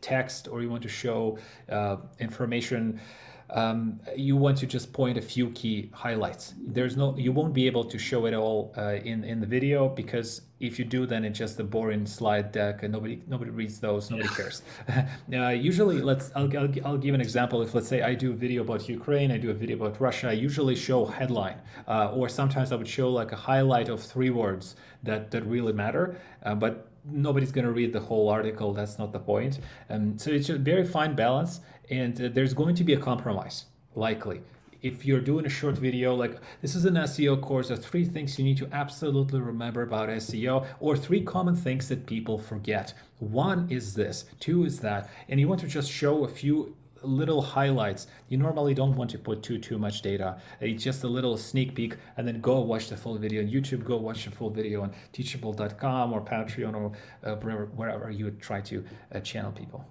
text 0.00 0.46
or 0.46 0.62
you 0.62 0.70
want 0.70 0.82
to 0.82 0.88
show 0.88 1.38
uh, 1.68 1.96
information 2.20 3.00
um, 3.50 4.00
you 4.16 4.36
want 4.36 4.58
to 4.58 4.66
just 4.66 4.92
point 4.92 5.16
a 5.16 5.22
few 5.22 5.50
key 5.50 5.90
highlights. 5.92 6.54
There's 6.60 6.96
no, 6.96 7.16
you 7.16 7.32
won't 7.32 7.54
be 7.54 7.66
able 7.66 7.84
to 7.84 7.98
show 7.98 8.26
it 8.26 8.34
all 8.34 8.74
uh, 8.76 8.96
in 9.04 9.24
in 9.24 9.40
the 9.40 9.46
video 9.46 9.88
because 9.88 10.42
if 10.60 10.78
you 10.78 10.84
do, 10.84 11.06
then 11.06 11.24
it's 11.24 11.38
just 11.38 11.58
a 11.60 11.64
boring 11.64 12.04
slide 12.04 12.52
deck, 12.52 12.82
and 12.82 12.92
nobody 12.92 13.22
nobody 13.26 13.50
reads 13.50 13.80
those, 13.80 14.10
nobody 14.10 14.28
cares. 14.28 14.62
uh, 15.32 15.48
usually, 15.48 16.00
let's 16.00 16.30
I'll, 16.34 16.54
I'll, 16.58 16.72
I'll 16.84 16.98
give 16.98 17.14
an 17.14 17.20
example. 17.20 17.62
If 17.62 17.74
let's 17.74 17.88
say 17.88 18.02
I 18.02 18.14
do 18.14 18.32
a 18.32 18.34
video 18.34 18.62
about 18.62 18.88
Ukraine, 18.88 19.30
I 19.30 19.38
do 19.38 19.50
a 19.50 19.54
video 19.54 19.76
about 19.76 20.00
Russia. 20.00 20.28
I 20.28 20.32
usually 20.32 20.74
show 20.74 21.06
headline, 21.06 21.60
uh, 21.86 22.12
or 22.12 22.28
sometimes 22.28 22.72
I 22.72 22.76
would 22.76 22.88
show 22.88 23.10
like 23.10 23.32
a 23.32 23.36
highlight 23.36 23.88
of 23.88 24.02
three 24.02 24.30
words 24.30 24.76
that 25.04 25.30
that 25.30 25.44
really 25.46 25.72
matter. 25.72 26.20
Uh, 26.42 26.54
but 26.54 26.87
nobody's 27.04 27.52
going 27.52 27.64
to 27.64 27.72
read 27.72 27.92
the 27.92 28.00
whole 28.00 28.28
article. 28.28 28.72
That's 28.72 28.98
not 28.98 29.12
the 29.12 29.18
point. 29.18 29.60
Um, 29.90 30.18
so 30.18 30.30
it's 30.30 30.48
a 30.48 30.58
very 30.58 30.84
fine 30.84 31.14
balance, 31.14 31.60
and 31.90 32.20
uh, 32.20 32.28
there's 32.32 32.54
going 32.54 32.74
to 32.76 32.84
be 32.84 32.94
a 32.94 32.98
compromise, 32.98 33.66
likely. 33.94 34.40
If 34.80 35.04
you're 35.04 35.20
doing 35.20 35.44
a 35.44 35.48
short 35.48 35.76
video, 35.76 36.14
like 36.14 36.38
this 36.62 36.76
is 36.76 36.84
an 36.84 36.94
SEO 36.94 37.40
course, 37.40 37.70
of 37.70 37.84
three 37.84 38.04
things 38.04 38.38
you 38.38 38.44
need 38.44 38.58
to 38.58 38.68
absolutely 38.72 39.40
remember 39.40 39.82
about 39.82 40.08
SEO, 40.08 40.66
or 40.78 40.96
three 40.96 41.22
common 41.22 41.56
things 41.56 41.88
that 41.88 42.06
people 42.06 42.38
forget. 42.38 42.94
One 43.18 43.66
is 43.70 43.94
this, 43.94 44.26
two 44.38 44.64
is 44.64 44.78
that, 44.80 45.10
and 45.28 45.40
you 45.40 45.48
want 45.48 45.60
to 45.62 45.66
just 45.66 45.90
show 45.90 46.24
a 46.24 46.28
few 46.28 46.76
little 47.02 47.42
highlights. 47.42 48.06
You 48.28 48.38
normally 48.38 48.74
don't 48.74 48.96
want 48.96 49.10
to 49.10 49.18
put 49.18 49.42
too 49.42 49.58
too 49.58 49.78
much 49.78 50.02
data. 50.02 50.40
It's 50.60 50.82
just 50.82 51.04
a 51.04 51.08
little 51.08 51.36
sneak 51.36 51.74
peek, 51.74 51.96
and 52.16 52.26
then 52.26 52.40
go 52.40 52.60
watch 52.60 52.88
the 52.88 52.96
full 52.96 53.16
video 53.18 53.42
on 53.42 53.48
YouTube. 53.48 53.84
Go 53.84 53.96
watch 53.96 54.24
the 54.24 54.30
full 54.30 54.50
video 54.50 54.82
on 54.82 54.92
Teachable.com 55.12 56.12
or 56.12 56.20
Patreon 56.20 56.74
or 56.74 56.92
uh, 57.24 57.36
wherever, 57.36 57.66
wherever 57.66 58.10
you 58.10 58.30
try 58.32 58.60
to 58.62 58.84
uh, 59.14 59.20
channel 59.20 59.52
people. 59.52 59.84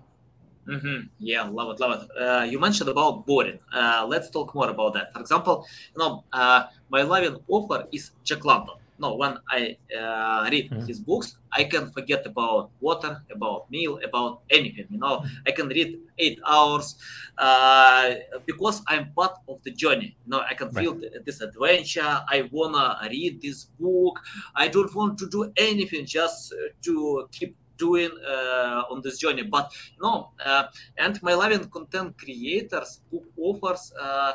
Mm-hmm. 0.68 1.08
Yeah, 1.20 1.44
love 1.44 1.74
it, 1.74 1.80
love 1.80 2.04
it. 2.04 2.22
Uh, 2.22 2.44
you 2.44 2.60
mentioned 2.60 2.90
about 2.90 3.26
boring. 3.26 3.60
Uh, 3.74 4.06
let's 4.08 4.30
talk 4.30 4.54
more 4.54 4.70
about 4.70 4.94
that. 4.96 5.14
For 5.14 5.22
example, 5.22 5.66
you 5.96 6.00
know, 6.00 6.26
uh, 6.34 6.66
my 6.90 7.04
loving 7.04 7.38
offer 7.48 7.88
is 7.92 8.12
Jack 8.24 8.44
London. 8.44 8.76
No, 9.00 9.16
when 9.16 9.38
I 9.50 9.78
uh, 9.96 10.48
read 10.52 10.72
mm-hmm. 10.72 10.86
his 10.86 11.00
books, 11.00 11.38
I 11.52 11.64
can 11.64 11.92
forget 11.92 12.26
about 12.26 12.72
water, 12.80 13.22
about 13.32 13.70
meal, 13.70 14.00
about 14.04 14.42
anything. 14.50 14.88
You 14.90 15.00
know. 15.00 15.24
I 15.46 15.52
can 15.52 15.68
read 15.68 16.00
eight 16.18 16.40
hours 16.46 16.96
uh, 17.38 18.16
because 18.46 18.82
I'm 18.88 19.12
part 19.14 19.38
of 19.48 19.62
the 19.64 19.72
journey. 19.72 20.16
You 20.26 20.32
know, 20.32 20.42
I 20.50 20.54
can 20.54 20.72
feel 20.72 20.96
right. 20.96 21.26
this 21.26 21.42
adventure. 21.42 22.22
I 22.28 22.50
wanna 22.52 22.98
read 23.10 23.42
this 23.42 23.66
book. 23.80 24.20
I 24.56 24.68
don't 24.68 24.94
want 24.96 25.18
to 25.20 25.30
do 25.30 25.52
anything 25.58 26.06
just 26.06 26.54
to 26.84 27.28
keep 27.32 27.56
doing 27.78 28.10
uh, 28.28 28.84
on 28.90 29.02
this 29.04 29.20
journey 29.20 29.44
but 29.44 29.72
no 30.02 30.32
uh, 30.44 30.64
and 30.98 31.22
my 31.22 31.34
loving 31.34 31.64
content 31.70 32.18
creators 32.18 33.02
who 33.12 33.24
offers 33.38 33.94
uh, 34.02 34.34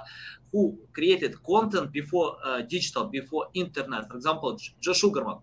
who 0.53 0.79
created 0.93 1.43
content 1.43 1.91
before 1.91 2.37
uh, 2.45 2.61
digital 2.63 3.05
before 3.05 3.49
internet. 3.55 4.09
For 4.09 4.17
example 4.17 4.59
joe 4.81 4.93
sugarman. 4.93 5.39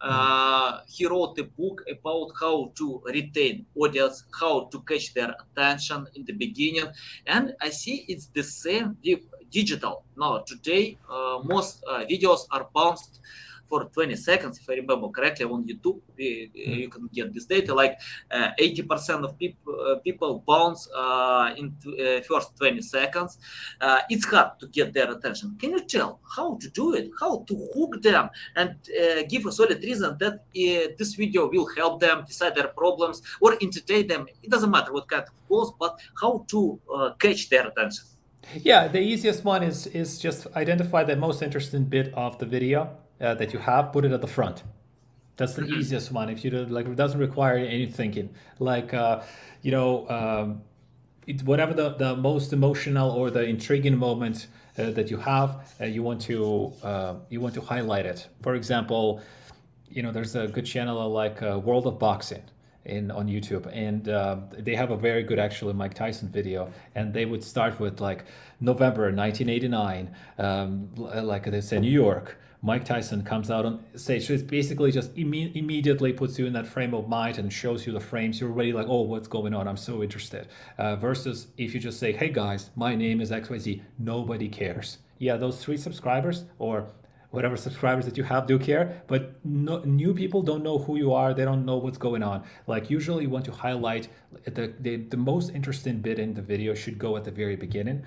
Uh, 0.00 0.80
he 0.86 1.06
wrote 1.06 1.36
a 1.40 1.44
book 1.44 1.82
about 1.90 2.30
how 2.40 2.70
to 2.76 3.02
retain 3.06 3.66
audience, 3.74 4.24
how 4.38 4.68
to 4.70 4.80
catch 4.82 5.12
their 5.12 5.34
attention 5.42 6.06
in 6.14 6.24
the 6.24 6.32
beginning, 6.32 6.86
and 7.26 7.52
I 7.60 7.70
see 7.70 8.04
it's 8.06 8.26
the 8.26 8.44
same 8.44 8.96
with 9.04 9.20
digital. 9.50 10.04
Now 10.16 10.38
today, 10.46 10.98
uh, 11.10 11.40
most 11.42 11.82
uh, 11.84 12.04
videos 12.04 12.46
are 12.52 12.68
bounced 12.72 13.20
for 13.68 13.84
20 13.84 14.16
seconds, 14.16 14.58
if 14.58 14.68
I 14.68 14.74
remember 14.74 15.08
correctly, 15.08 15.44
on 15.44 15.64
YouTube, 15.64 16.00
mm. 16.18 16.50
you 16.54 16.88
can 16.88 17.08
get 17.12 17.32
this 17.32 17.44
data. 17.44 17.74
Like 17.74 17.98
80% 18.32 18.90
uh, 18.90 19.28
of 19.28 19.38
people 19.38 19.78
uh, 19.78 19.96
people 19.96 20.42
bounce 20.46 20.88
uh, 20.94 21.54
in 21.56 21.74
first 22.26 22.56
20 22.56 22.82
seconds. 22.82 23.38
it's 24.10 24.24
hard 24.24 24.58
to 24.60 24.66
get 24.68 24.92
their 24.92 25.10
attention. 25.10 25.56
Can 25.60 25.70
you 25.70 25.84
tell 25.84 26.20
how 26.36 26.56
to 26.56 26.68
do 26.70 26.94
it? 26.94 27.10
How 27.20 27.44
to 27.46 27.54
hook 27.74 28.02
them 28.02 28.30
and 28.56 28.76
give 29.28 29.46
a 29.46 29.52
solid 29.52 29.82
reason 29.82 30.16
that 30.20 30.44
this 30.98 31.14
video 31.14 31.48
will 31.48 31.68
help 31.76 32.00
them 32.00 32.24
decide 32.26 32.54
their 32.54 32.68
problems 32.68 33.22
or 33.40 33.56
entertain 33.60 34.06
them? 34.06 34.26
It 34.42 34.50
doesn't 34.50 34.70
matter 34.70 34.92
what 34.92 35.08
kind 35.08 35.22
of 35.22 35.48
course, 35.48 35.72
but 35.78 35.98
how 36.20 36.44
to 36.48 36.80
catch 37.18 37.48
their 37.48 37.66
attention. 37.68 38.04
Yeah, 38.54 38.88
the 38.88 39.00
easiest 39.00 39.44
one 39.44 39.62
is 39.62 39.86
is 39.88 40.18
just 40.18 40.46
identify 40.56 41.04
the 41.04 41.16
most 41.16 41.42
interesting 41.42 41.84
bit 41.84 42.14
of 42.14 42.38
the 42.38 42.46
video 42.46 42.96
uh, 43.20 43.34
that 43.34 43.52
you 43.52 43.58
have, 43.58 43.92
put 43.92 44.04
it 44.04 44.12
at 44.12 44.20
the 44.20 44.26
front. 44.26 44.62
That's 45.36 45.54
the 45.54 45.66
easiest 45.66 46.10
one. 46.10 46.28
If 46.28 46.44
you 46.44 46.50
do, 46.50 46.64
like, 46.66 46.86
it 46.86 46.96
doesn't 46.96 47.20
require 47.20 47.56
any 47.56 47.86
thinking. 47.86 48.30
Like, 48.58 48.92
uh, 48.92 49.22
you 49.62 49.70
know, 49.70 50.08
um, 50.08 50.62
it, 51.28 51.42
whatever 51.42 51.74
the, 51.74 51.90
the 51.90 52.16
most 52.16 52.52
emotional 52.52 53.10
or 53.10 53.30
the 53.30 53.44
intriguing 53.44 53.96
moment 53.96 54.48
uh, 54.78 54.90
that 54.90 55.10
you 55.10 55.18
have, 55.18 55.74
uh, 55.80 55.84
you 55.84 56.02
want 56.02 56.20
to 56.22 56.72
uh, 56.82 57.14
you 57.28 57.40
want 57.40 57.54
to 57.54 57.60
highlight 57.60 58.06
it. 58.06 58.28
For 58.42 58.54
example, 58.54 59.20
you 59.90 60.02
know, 60.02 60.10
there's 60.12 60.34
a 60.34 60.48
good 60.48 60.66
channel 60.66 61.08
like 61.10 61.42
uh, 61.42 61.58
World 61.62 61.86
of 61.86 61.98
Boxing 61.98 62.42
in 62.84 63.10
on 63.10 63.26
YouTube, 63.26 63.68
and 63.72 64.08
uh, 64.08 64.36
they 64.50 64.74
have 64.74 64.90
a 64.90 64.96
very 64.96 65.22
good 65.22 65.38
actually 65.38 65.74
Mike 65.74 65.94
Tyson 65.94 66.28
video, 66.28 66.72
and 66.94 67.12
they 67.12 67.26
would 67.26 67.44
start 67.44 67.78
with 67.78 68.00
like 68.00 68.24
November 68.60 69.12
1989, 69.12 70.14
um, 70.38 70.88
like 70.96 71.44
they 71.44 71.60
say 71.60 71.78
New 71.78 71.90
York, 71.90 72.38
Mike 72.60 72.84
Tyson 72.84 73.22
comes 73.22 73.50
out 73.50 73.64
on 73.64 73.84
stage. 73.96 74.26
So 74.26 74.32
it's 74.32 74.42
basically 74.42 74.90
just 74.90 75.14
imme- 75.14 75.54
immediately 75.54 76.12
puts 76.12 76.38
you 76.38 76.46
in 76.46 76.52
that 76.54 76.66
frame 76.66 76.92
of 76.92 77.08
mind 77.08 77.38
and 77.38 77.52
shows 77.52 77.86
you 77.86 77.92
the 77.92 78.00
frames. 78.00 78.40
You're 78.40 78.50
already 78.50 78.72
like, 78.72 78.86
oh, 78.88 79.02
what's 79.02 79.28
going 79.28 79.54
on? 79.54 79.68
I'm 79.68 79.76
so 79.76 80.02
interested. 80.02 80.48
Uh, 80.76 80.96
versus 80.96 81.48
if 81.56 81.72
you 81.72 81.80
just 81.80 82.00
say, 82.00 82.12
hey 82.12 82.30
guys, 82.30 82.70
my 82.74 82.96
name 82.96 83.20
is 83.20 83.30
XYZ, 83.30 83.82
nobody 83.98 84.48
cares. 84.48 84.98
Yeah, 85.18 85.36
those 85.36 85.62
three 85.62 85.76
subscribers 85.76 86.44
or 86.58 86.88
whatever 87.30 87.56
subscribers 87.56 88.06
that 88.06 88.16
you 88.16 88.24
have 88.24 88.46
do 88.46 88.58
care, 88.58 89.02
but 89.06 89.34
no, 89.44 89.80
new 89.80 90.14
people 90.14 90.42
don't 90.42 90.62
know 90.62 90.78
who 90.78 90.96
you 90.96 91.12
are. 91.12 91.34
They 91.34 91.44
don't 91.44 91.64
know 91.64 91.76
what's 91.76 91.98
going 91.98 92.22
on. 92.22 92.42
Like 92.66 92.90
usually 92.90 93.24
you 93.24 93.30
want 93.30 93.44
to 93.44 93.52
highlight 93.52 94.08
the, 94.44 94.72
the, 94.80 94.96
the 94.96 95.16
most 95.16 95.50
interesting 95.50 96.00
bit 96.00 96.18
in 96.18 96.34
the 96.34 96.42
video 96.42 96.74
should 96.74 96.98
go 96.98 97.16
at 97.16 97.24
the 97.24 97.30
very 97.30 97.54
beginning. 97.54 98.04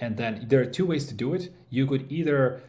And 0.00 0.16
then 0.16 0.46
there 0.48 0.60
are 0.60 0.64
two 0.64 0.86
ways 0.86 1.06
to 1.08 1.14
do 1.14 1.34
it. 1.34 1.52
You 1.68 1.86
could 1.86 2.10
either 2.10 2.62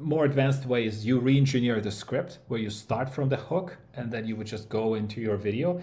more 0.00 0.24
advanced 0.24 0.66
way 0.66 0.86
is 0.86 1.06
you 1.06 1.18
re-engineer 1.18 1.80
the 1.80 1.90
script 1.90 2.38
where 2.48 2.60
you 2.60 2.70
start 2.70 3.08
from 3.08 3.28
the 3.28 3.36
hook 3.36 3.78
and 3.94 4.10
then 4.10 4.26
you 4.26 4.36
would 4.36 4.46
just 4.46 4.68
go 4.68 4.94
into 4.94 5.20
your 5.20 5.36
video. 5.36 5.80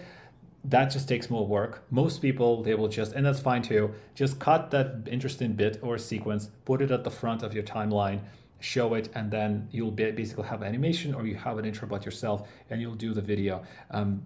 That 0.63 0.85
just 0.85 1.07
takes 1.07 1.29
more 1.29 1.47
work. 1.47 1.83
Most 1.89 2.21
people 2.21 2.63
they 2.63 2.75
will 2.75 2.87
just 2.87 3.13
and 3.13 3.25
that's 3.25 3.39
fine 3.39 3.61
too. 3.61 3.93
Just 4.15 4.39
cut 4.39 4.71
that 4.71 5.07
interesting 5.09 5.53
bit 5.53 5.79
or 5.81 5.97
sequence 5.97 6.49
put 6.65 6.81
it 6.81 6.91
at 6.91 7.03
the 7.03 7.11
front 7.11 7.43
of 7.43 7.53
your 7.53 7.63
timeline 7.63 8.21
show 8.59 8.93
it 8.93 9.09
and 9.15 9.31
then 9.31 9.69
you'll 9.71 9.91
basically 9.91 10.45
have 10.45 10.61
animation 10.61 11.13
or 11.13 11.25
you 11.25 11.35
have 11.35 11.57
an 11.57 11.63
intro 11.63 11.87
about 11.87 12.03
yourself 12.03 12.47
and 12.69 12.81
you'll 12.81 12.95
do 12.95 13.13
the 13.13 13.21
video. 13.21 13.63
Um, 13.89 14.23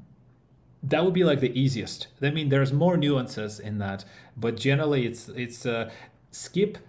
that 0.82 1.06
would 1.06 1.14
be 1.14 1.24
like 1.24 1.40
the 1.40 1.58
easiest. 1.58 2.08
I 2.22 2.32
mean 2.32 2.50
there's 2.50 2.74
more 2.74 2.98
nuances 2.98 3.60
in 3.60 3.78
that 3.78 4.06
but 4.36 4.58
generally 4.58 5.06
it's 5.06 5.30
it's 5.30 5.66
uh, 5.66 5.92
skip 6.32 6.80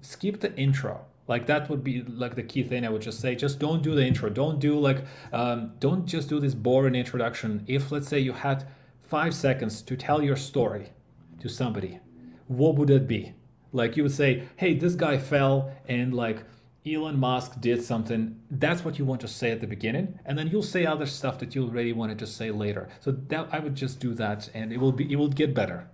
skip 0.00 0.40
the 0.40 0.54
intro 0.56 1.04
like 1.28 1.46
that 1.46 1.68
would 1.68 1.84
be 1.84 2.02
like 2.02 2.34
the 2.34 2.42
key 2.42 2.62
thing 2.62 2.84
i 2.84 2.88
would 2.88 3.02
just 3.02 3.20
say 3.20 3.34
just 3.34 3.58
don't 3.58 3.82
do 3.82 3.94
the 3.94 4.04
intro 4.04 4.28
don't 4.28 4.58
do 4.58 4.78
like 4.78 5.04
um, 5.32 5.72
don't 5.78 6.06
just 6.06 6.28
do 6.28 6.40
this 6.40 6.54
boring 6.54 6.94
introduction 6.94 7.64
if 7.66 7.92
let's 7.92 8.08
say 8.08 8.18
you 8.18 8.32
had 8.32 8.66
five 9.00 9.34
seconds 9.34 9.82
to 9.82 9.96
tell 9.96 10.22
your 10.22 10.36
story 10.36 10.92
to 11.40 11.48
somebody 11.48 12.00
what 12.48 12.74
would 12.76 12.90
it 12.90 13.06
be 13.06 13.34
like 13.72 13.96
you 13.96 14.02
would 14.02 14.12
say 14.12 14.48
hey 14.56 14.74
this 14.74 14.94
guy 14.94 15.18
fell 15.18 15.72
and 15.88 16.14
like 16.14 16.44
Elon 16.84 17.18
Musk 17.18 17.60
did 17.60 17.82
something. 17.82 18.40
That's 18.50 18.84
what 18.84 18.98
you 18.98 19.04
want 19.04 19.20
to 19.20 19.28
say 19.28 19.52
at 19.52 19.60
the 19.60 19.68
beginning, 19.68 20.18
and 20.24 20.36
then 20.36 20.48
you'll 20.48 20.64
say 20.64 20.84
other 20.84 21.06
stuff 21.06 21.38
that 21.38 21.54
you 21.54 21.64
already 21.64 21.92
wanted 21.92 22.18
to 22.18 22.26
say 22.26 22.50
later. 22.50 22.88
So 23.00 23.12
that 23.12 23.48
I 23.52 23.60
would 23.60 23.76
just 23.76 24.00
do 24.00 24.14
that, 24.14 24.50
and 24.52 24.72
it 24.72 24.78
will 24.78 24.90
be 24.90 25.10
it 25.10 25.16
will 25.16 25.28
get 25.28 25.54
better. 25.54 25.88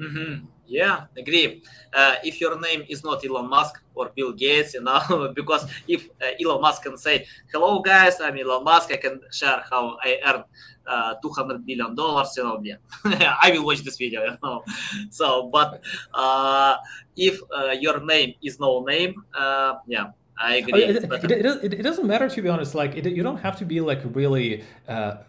Mm-hmm. 0.00 0.46
Yeah, 0.68 1.06
agree. 1.16 1.62
Uh, 1.94 2.16
if 2.24 2.40
your 2.40 2.58
name 2.60 2.84
is 2.88 3.04
not 3.04 3.24
Elon 3.24 3.48
Musk 3.48 3.80
or 3.94 4.10
Bill 4.14 4.32
Gates, 4.32 4.74
you 4.74 4.82
know, 4.82 5.32
because 5.34 5.66
if 5.86 6.08
uh, 6.20 6.34
Elon 6.42 6.60
Musk 6.60 6.82
can 6.82 6.98
say, 6.98 7.26
"Hello, 7.52 7.80
guys, 7.80 8.20
I'm 8.20 8.36
Elon 8.36 8.64
Musk. 8.64 8.90
I 8.92 8.96
can 8.96 9.20
share 9.30 9.62
how 9.70 9.96
I 10.02 10.18
earn 10.26 10.42
uh, 10.86 11.14
200 11.22 11.64
billion 11.64 11.94
dollars," 11.94 12.34
you 12.36 12.42
know, 12.42 12.60
yeah, 12.62 13.36
I 13.42 13.52
will 13.52 13.64
watch 13.64 13.82
this 13.82 13.96
video. 13.96 14.24
You 14.24 14.36
know, 14.42 14.64
so 15.10 15.48
but 15.52 15.80
uh, 16.12 16.76
if 17.16 17.40
uh, 17.54 17.70
your 17.78 18.04
name 18.04 18.34
is 18.42 18.58
no 18.58 18.84
name, 18.84 19.14
uh, 19.34 19.74
yeah. 19.86 20.10
I 20.38 20.56
agree. 20.56 20.84
It, 20.84 20.96
it, 20.96 21.30
it, 21.32 21.74
it, 21.80 21.82
doesn't 21.82 22.06
matter 22.06 22.28
to 22.28 22.42
be 22.42 22.50
honest. 22.50 22.74
Like 22.74 22.94
you 22.94 23.22
don't 23.22 23.38
have 23.38 23.56
to 23.56 23.64
be 23.64 23.80
like 23.80 24.02
really, 24.12 24.64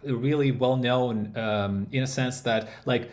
really 0.04 0.52
well 0.52 0.76
known 0.76 1.32
um, 1.34 1.86
in 1.92 2.02
a 2.02 2.06
sense 2.06 2.42
that 2.42 2.68
like 2.84 3.10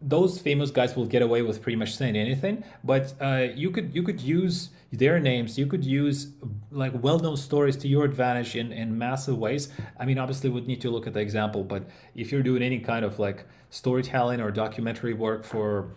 those 0.00 0.40
famous 0.40 0.70
guys 0.70 0.96
will 0.96 1.06
get 1.06 1.20
away 1.20 1.42
with 1.42 1.60
pretty 1.60 1.76
much 1.76 1.94
saying 1.94 2.16
anything 2.16 2.64
but 2.82 3.14
uh, 3.20 3.48
you 3.54 3.70
could 3.70 3.94
you 3.94 4.02
could 4.02 4.20
use 4.20 4.70
their 4.92 5.20
names 5.20 5.58
you 5.58 5.66
could 5.66 5.84
use 5.84 6.28
like 6.70 6.92
well-known 7.02 7.36
stories 7.36 7.76
to 7.76 7.86
your 7.86 8.04
advantage 8.04 8.56
in 8.56 8.72
in 8.72 8.96
massive 8.96 9.38
ways. 9.38 9.68
I 9.98 10.06
mean 10.06 10.18
obviously 10.18 10.50
would 10.50 10.66
need 10.66 10.80
to 10.80 10.90
look 10.90 11.06
at 11.06 11.12
the 11.12 11.20
example 11.20 11.62
but 11.62 11.88
if 12.14 12.32
you're 12.32 12.42
doing 12.42 12.62
any 12.62 12.80
kind 12.80 13.04
of 13.04 13.18
like 13.18 13.46
storytelling 13.68 14.40
or 14.40 14.50
documentary 14.50 15.12
work 15.12 15.44
for 15.44 15.90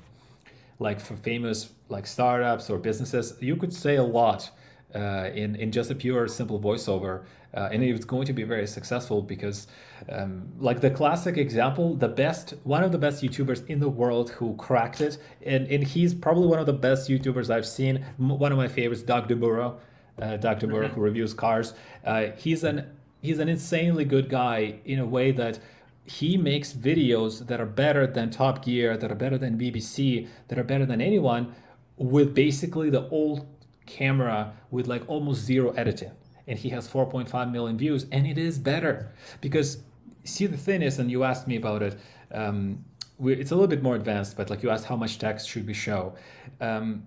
like 0.79 0.99
for 0.99 1.15
famous 1.15 1.69
like 1.87 2.05
startups 2.05 2.69
or 2.69 2.77
businesses 2.77 3.35
you 3.39 3.55
could 3.55 3.73
say 3.73 3.95
a 3.95 4.03
lot 4.03 4.51
uh, 4.93 5.29
in 5.33 5.55
in 5.55 5.71
just 5.71 5.89
a 5.89 5.95
pure 5.95 6.27
simple 6.27 6.59
voiceover 6.59 7.23
uh, 7.55 7.69
and 7.71 7.83
it's 7.83 8.05
going 8.05 8.25
to 8.25 8.33
be 8.33 8.43
very 8.43 8.65
successful 8.65 9.21
because 9.21 9.67
um, 10.09 10.51
like 10.57 10.81
the 10.81 10.89
classic 10.89 11.37
example 11.37 11.95
the 11.95 12.07
best 12.07 12.55
one 12.63 12.83
of 12.83 12.91
the 12.91 12.97
best 12.97 13.23
youtubers 13.23 13.65
in 13.67 13.79
the 13.79 13.89
world 13.89 14.31
who 14.31 14.55
cracked 14.55 15.01
it. 15.01 15.17
And, 15.45 15.67
and 15.67 15.83
he's 15.83 16.13
probably 16.13 16.47
one 16.47 16.59
of 16.59 16.65
the 16.65 16.73
best 16.73 17.09
youtubers 17.09 17.49
i've 17.49 17.67
seen. 17.67 18.05
One 18.17 18.51
of 18.51 18.57
my 18.57 18.67
favorites 18.67 19.03
doug 19.03 19.27
demuro 19.27 19.77
uh, 20.21 20.37
doug 20.37 20.59
demuro 20.59 20.85
mm-hmm. 20.85 20.95
who 20.95 21.01
reviews 21.01 21.33
cars. 21.33 21.73
Uh, 22.03 22.27
he's 22.37 22.63
an 22.63 22.89
he's 23.21 23.39
an 23.39 23.49
insanely 23.49 24.05
good 24.05 24.29
guy 24.29 24.79
in 24.85 24.99
a 24.99 25.05
way 25.05 25.31
that 25.31 25.59
he 26.05 26.37
makes 26.37 26.73
videos 26.73 27.47
that 27.47 27.61
are 27.61 27.65
better 27.65 28.05
than 28.05 28.29
top 28.29 28.65
gear 28.65 28.97
that 28.97 29.09
are 29.09 29.15
better 29.15 29.37
than 29.37 29.57
bbc 29.57 30.27
that 30.49 30.59
are 30.59 30.63
better 30.63 30.85
than 30.85 30.99
anyone 30.99 31.55
with 31.95 32.33
basically 32.33 32.89
the 32.89 33.07
old 33.07 33.47
camera 33.85 34.53
with 34.69 34.85
like 34.85 35.01
almost 35.07 35.41
zero 35.41 35.71
editing 35.71 36.11
and 36.47 36.59
he 36.59 36.69
has 36.69 36.87
4.5 36.87 37.51
million 37.51 37.77
views 37.77 38.05
and 38.11 38.27
it 38.27 38.37
is 38.37 38.57
better. 38.57 39.11
Because 39.41 39.79
see 40.23 40.45
the 40.47 40.57
thing 40.57 40.81
is 40.81 40.99
and 40.99 41.11
you 41.11 41.23
asked 41.23 41.47
me 41.47 41.55
about 41.57 41.81
it 41.83 41.99
um, 42.33 42.83
it's 43.21 43.51
a 43.51 43.55
little 43.55 43.67
bit 43.67 43.83
more 43.83 43.95
advanced 43.95 44.37
but 44.37 44.49
like 44.49 44.63
you 44.63 44.69
asked 44.69 44.85
how 44.85 44.95
much 44.95 45.19
text 45.19 45.47
should 45.47 45.67
we 45.67 45.73
show. 45.73 46.15
Um, 46.61 47.03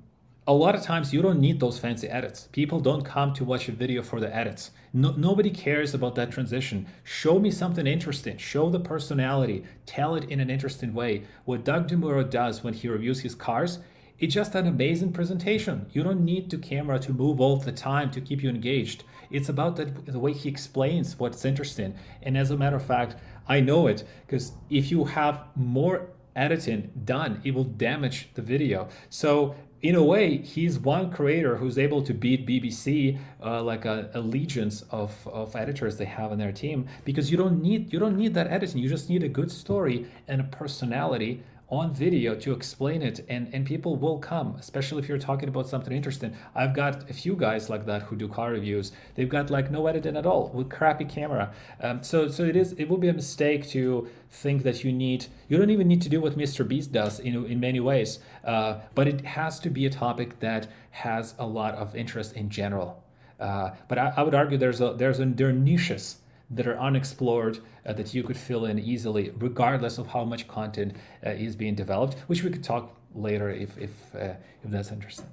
a 0.49 0.53
lot 0.53 0.77
of 0.77 0.83
times 0.83 1.12
you 1.12 1.22
don't 1.22 1.40
need 1.40 1.59
those 1.59 1.77
fancy 1.77 2.09
edits. 2.09 2.49
People 2.53 2.79
don't 2.79 3.03
come 3.03 3.35
to 3.35 3.44
watch 3.44 3.68
a 3.68 3.72
video 3.72 4.01
for 4.01 4.20
the 4.20 4.35
edits. 4.35 4.70
No, 4.92 5.11
nobody 5.11 5.51
cares 5.51 5.92
about 5.92 6.14
that 6.14 6.31
transition. 6.31 6.87
Show 7.03 7.40
me 7.40 7.51
something 7.51 7.85
interesting. 7.85 8.37
Show 8.37 8.70
the 8.70 8.79
personality. 8.79 9.64
Tell 9.87 10.14
it 10.14 10.31
in 10.31 10.38
an 10.38 10.49
interesting 10.49 10.94
way. 10.94 11.25
What 11.46 11.64
doug 11.64 11.88
demuro 11.88 12.29
does 12.31 12.62
when 12.62 12.75
he 12.75 12.87
reviews 12.87 13.20
his 13.20 13.35
cars 13.35 13.81
it's 14.18 14.33
just 14.33 14.55
an 14.55 14.66
amazing 14.66 15.12
presentation. 15.12 15.87
You 15.92 16.03
don't 16.03 16.25
need 16.25 16.49
the 16.49 16.57
camera 16.57 16.99
to 17.01 17.12
move 17.12 17.38
all 17.38 17.57
the 17.57 17.72
time 17.72 18.11
to 18.12 18.20
keep 18.20 18.42
you 18.42 18.49
engaged. 18.49 19.05
It's 19.31 19.49
about 19.49 19.77
the, 19.77 19.85
the 19.85 20.19
way 20.19 20.33
he 20.33 20.49
explains 20.49 21.19
what's 21.19 21.45
interesting. 21.45 21.95
And 22.23 22.37
as 22.37 22.51
a 22.51 22.57
matter 22.57 22.77
of 22.77 22.85
fact, 22.85 23.17
I 23.49 23.61
know 23.61 23.87
it 23.87 24.05
because 24.27 24.53
if 24.71 24.91
you 24.91 25.05
have 25.05 25.45
more 25.55 26.09
editing 26.35 26.91
done, 27.05 27.41
it 27.45 27.55
will 27.55 27.65
damage 27.65 28.29
the 28.35 28.43
video. 28.43 28.89
So 29.09 29.57
in 29.83 29.95
a 29.95 30.03
way, 30.03 30.39
he's 30.39 30.79
one 30.79 31.11
creator 31.11 31.57
who's 31.57 31.79
able 31.79 32.03
to 32.03 32.15
beat 32.15 32.47
BBC, 32.47 33.19
uh, 33.45 33.62
like 33.62 33.85
a, 33.85 34.11
a 34.15 34.21
legions 34.21 34.83
of, 34.91 35.29
of 35.29 35.55
editors 35.55 35.97
they 35.99 36.07
have 36.07 36.33
in 36.33 36.39
their 36.39 36.53
team, 36.53 36.89
because 37.05 37.31
you 37.31 37.37
don't 37.37 37.61
need 37.62 37.93
you 37.93 37.99
don't 37.99 38.17
need 38.17 38.35
that 38.35 38.49
editing. 38.49 38.79
You 38.79 38.89
just 38.89 39.09
need 39.09 39.23
a 39.23 39.29
good 39.29 39.51
story 39.51 40.07
and 40.27 40.41
a 40.41 40.45
personality 40.45 41.43
on 41.68 41.92
video 41.92 42.35
to 42.37 42.52
explain 42.52 43.02
it 43.02 43.24
and 43.29 43.48
and 43.52 43.66
people 43.66 43.96
will 43.96 44.18
come 44.18 44.55
especially 44.61 45.02
if 45.02 45.09
you're 45.09 45.18
talking 45.18 45.48
about 45.48 45.68
something 45.68 45.92
interesting. 45.92 46.33
I've 46.55 46.74
got 46.74 47.11
a 47.11 47.12
few 47.12 47.35
guys 47.35 47.68
like 47.68 47.87
that 47.87 48.02
who 48.02 48.16
do 48.16 48.29
car 48.29 48.52
reviews. 48.52 48.92
They've 49.14 49.29
got 49.29 49.50
like 49.50 49.70
no 49.70 49.87
editing 49.87 50.16
at 50.16 50.26
all 50.26 50.48
with 50.55 50.70
crappy 50.70 51.05
camera. 51.05 51.52
Um, 51.81 52.02
so 52.02 52.29
so 52.29 52.44
it 52.44 52.57
is 52.57 52.72
it 52.72 52.88
will 52.88 52.98
be 52.98 53.09
a 53.09 53.12
mistake 53.12 53.68
to 53.70 54.09
think 54.31 54.62
that 54.62 54.85
you 54.85 54.92
need 54.92 55.26
you 55.48 55.59
don't 55.59 55.70
even 55.70 55.88
need 55.88 56.02
to 56.02 56.09
do 56.09 56.20
what 56.20 56.37
mr 56.37 56.66
beast 56.66 56.92
does 56.92 57.20
in, 57.20 57.46
in 57.46 57.59
many 57.59 57.81
ways 57.81 58.18
uh, 58.44 58.81
but 58.94 59.09
it 59.09 59.24
has 59.24 59.59
to 59.61 59.70
be 59.70 59.87
a 59.87 59.90
topic 59.90 60.38
that 60.40 60.68
has 60.90 61.35
a 61.38 61.46
lot 61.46 61.74
of 61.74 61.94
interest 61.96 62.35
in 62.35 62.48
general. 62.48 63.02
Uh, 63.38 63.70
but 63.88 63.98
I, 63.98 64.14
I, 64.16 64.22
would 64.22 64.35
argue 64.35 64.57
there's 64.57 64.81
a 64.81 64.94
there's 64.94 65.20
a 65.20 65.26
there 65.26 65.48
are 65.48 65.52
niches 65.52 66.18
that 66.50 66.66
are 66.66 66.78
unexplored 66.78 67.59
uh, 67.85 67.92
that 67.92 68.14
you 68.14 68.22
could 68.22 68.37
fill 68.37 68.64
in 68.66 68.78
easily, 68.78 69.30
regardless 69.38 69.98
of 69.98 70.06
how 70.09 70.24
much 70.24 70.46
content 70.46 70.94
uh, 71.24 71.30
is 71.30 71.56
being 71.56 71.74
developed, 71.74 72.18
which 72.28 72.42
we 72.42 72.50
could 72.50 72.62
talk 72.62 72.94
later 73.14 73.50
if 73.50 73.76
if 73.78 74.14
uh, 74.14 74.35
if 74.62 74.70
that's 74.70 74.92
interesting. 74.92 75.26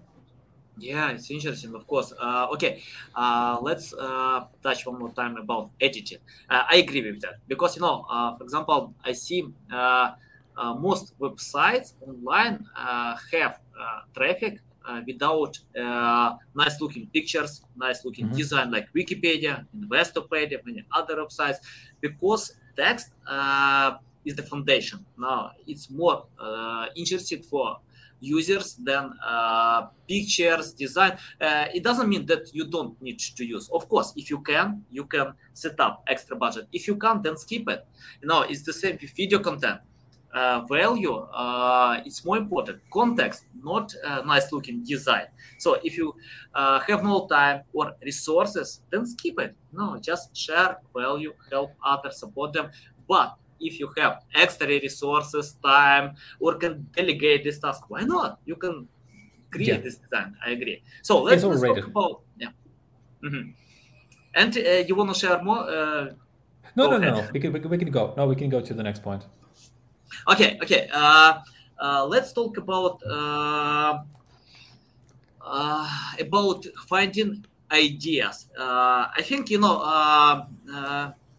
Yeah, 0.78 1.12
it's 1.12 1.30
interesting, 1.30 1.76
of 1.76 1.86
course. 1.86 2.14
Uh, 2.20 2.48
okay, 2.54 2.82
uh, 3.14 3.60
let's 3.62 3.94
uh, 3.94 4.46
touch 4.64 4.88
one 4.88 4.98
more 4.98 5.12
time 5.14 5.38
about 5.38 5.70
editing. 5.80 6.18
I 6.50 6.78
agree 6.78 7.04
with 7.12 7.22
that 7.22 7.36
because 7.48 7.76
you 7.76 7.84
know, 7.84 8.06
for 8.38 8.44
example, 8.44 8.96
I 9.06 9.12
see 9.12 9.48
most 10.80 11.20
websites 11.20 11.94
online 12.02 12.66
have 13.32 13.60
traffic 14.16 14.62
without 15.06 15.58
uh, 15.80 16.34
nice 16.56 16.80
looking 16.82 17.08
pictures, 17.08 17.62
nice 17.76 18.06
looking 18.06 18.26
mm-hmm. 18.26 18.38
design 18.38 18.72
like 18.72 18.88
Wikipedia, 18.94 19.66
Investopedia, 19.78 20.64
many 20.66 20.84
other 20.92 21.18
websites, 21.18 21.58
because 22.02 22.56
text 22.76 23.12
uh, 23.28 23.94
is 24.26 24.36
the 24.36 24.44
foundation. 24.44 25.06
Now 25.18 25.52
it's 25.68 25.90
more 25.90 26.26
interested 26.96 27.46
for 27.46 27.78
users 28.24 28.76
than 28.76 29.14
uh, 29.26 29.88
pictures 30.08 30.74
design. 30.74 31.18
Uh, 31.40 31.66
it 31.74 31.84
doesn't 31.84 32.08
mean 32.08 32.26
that 32.26 32.54
you 32.54 32.66
don't 32.66 33.00
need 33.02 33.20
to 33.20 33.46
use. 33.46 33.70
Of 33.70 33.90
course 33.90 34.14
if 34.16 34.30
you 34.30 34.40
can 34.40 34.84
you 34.90 35.06
can 35.06 35.34
set 35.54 35.80
up 35.80 36.04
extra 36.08 36.36
budget. 36.36 36.68
If 36.72 36.88
you 36.88 36.96
can't 36.96 37.22
then 37.22 37.38
skip 37.38 37.68
it. 37.68 37.86
You 38.22 38.28
know 38.30 38.42
it's 38.42 38.64
the 38.64 38.74
same 38.74 38.98
with 39.02 39.12
video 39.12 39.40
content 39.40 39.82
uh, 40.34 40.62
value 40.62 41.16
uh, 41.16 42.02
it's 42.06 42.26
more 42.26 42.38
important. 42.38 42.80
Context 42.92 43.46
not 43.64 43.94
uh, 44.04 44.22
nice 44.26 44.52
looking 44.52 44.84
design. 44.84 45.28
So 45.58 45.78
if 45.84 45.98
you 45.98 46.16
uh, 46.54 46.80
have 46.82 47.04
no 47.04 47.28
time 47.28 47.62
or 47.74 47.94
resources 48.04 48.82
then 48.90 49.06
skip 49.06 49.40
it. 49.40 49.56
No 49.72 49.98
just 50.00 50.36
share 50.36 50.78
value 50.96 51.34
help 51.52 51.72
others 51.86 52.18
support 52.18 52.54
them. 52.54 52.72
But 53.08 53.36
if 53.60 53.80
you 53.80 53.90
have 53.98 54.24
extra 54.34 54.68
resources 54.68 55.56
time 55.64 56.16
or 56.40 56.56
can 56.56 56.88
delegate 56.96 57.44
this 57.44 57.60
task 57.60 57.84
why 57.90 58.02
not? 58.02 58.40
You 58.46 58.56
can 58.56 58.88
create 59.52 59.68
yeah. 59.68 59.78
this 59.78 59.98
design. 59.98 60.36
I 60.46 60.52
agree. 60.52 60.82
So 61.04 61.22
let's, 61.22 61.44
let's 61.44 61.62
talk 61.62 61.86
about 61.86 62.22
yeah. 62.38 62.50
Mm-hmm. 63.24 63.52
and 64.36 64.58
uh, 64.58 64.70
you 64.88 64.96
want 64.96 65.14
to 65.14 65.20
share 65.20 65.42
more? 65.42 65.60
Uh, 65.60 66.12
no 66.76 66.90
no 66.90 66.98
ahead. 66.98 67.14
no 67.14 67.30
we 67.32 67.40
can, 67.40 67.54
we 67.70 67.78
can 67.78 67.92
go. 67.92 68.14
No 68.18 68.26
we 68.26 68.36
can 68.36 68.50
go 68.50 68.60
to 68.60 68.74
the 68.74 68.84
next 68.84 69.04
point 69.04 69.24
Okay, 70.28 70.58
okay. 70.62 70.90
Uh, 70.92 71.40
uh, 71.80 72.06
let's 72.06 72.34
talk 72.34 72.58
about 72.58 73.02
uh, 73.10 74.04
uh 75.42 75.90
about 76.20 76.66
finding 76.88 77.46
ideas. 77.72 78.48
Uh, 78.58 79.08
I 79.16 79.22
think 79.22 79.50
you 79.50 79.60
know 79.60 79.80
uh, 79.82 80.46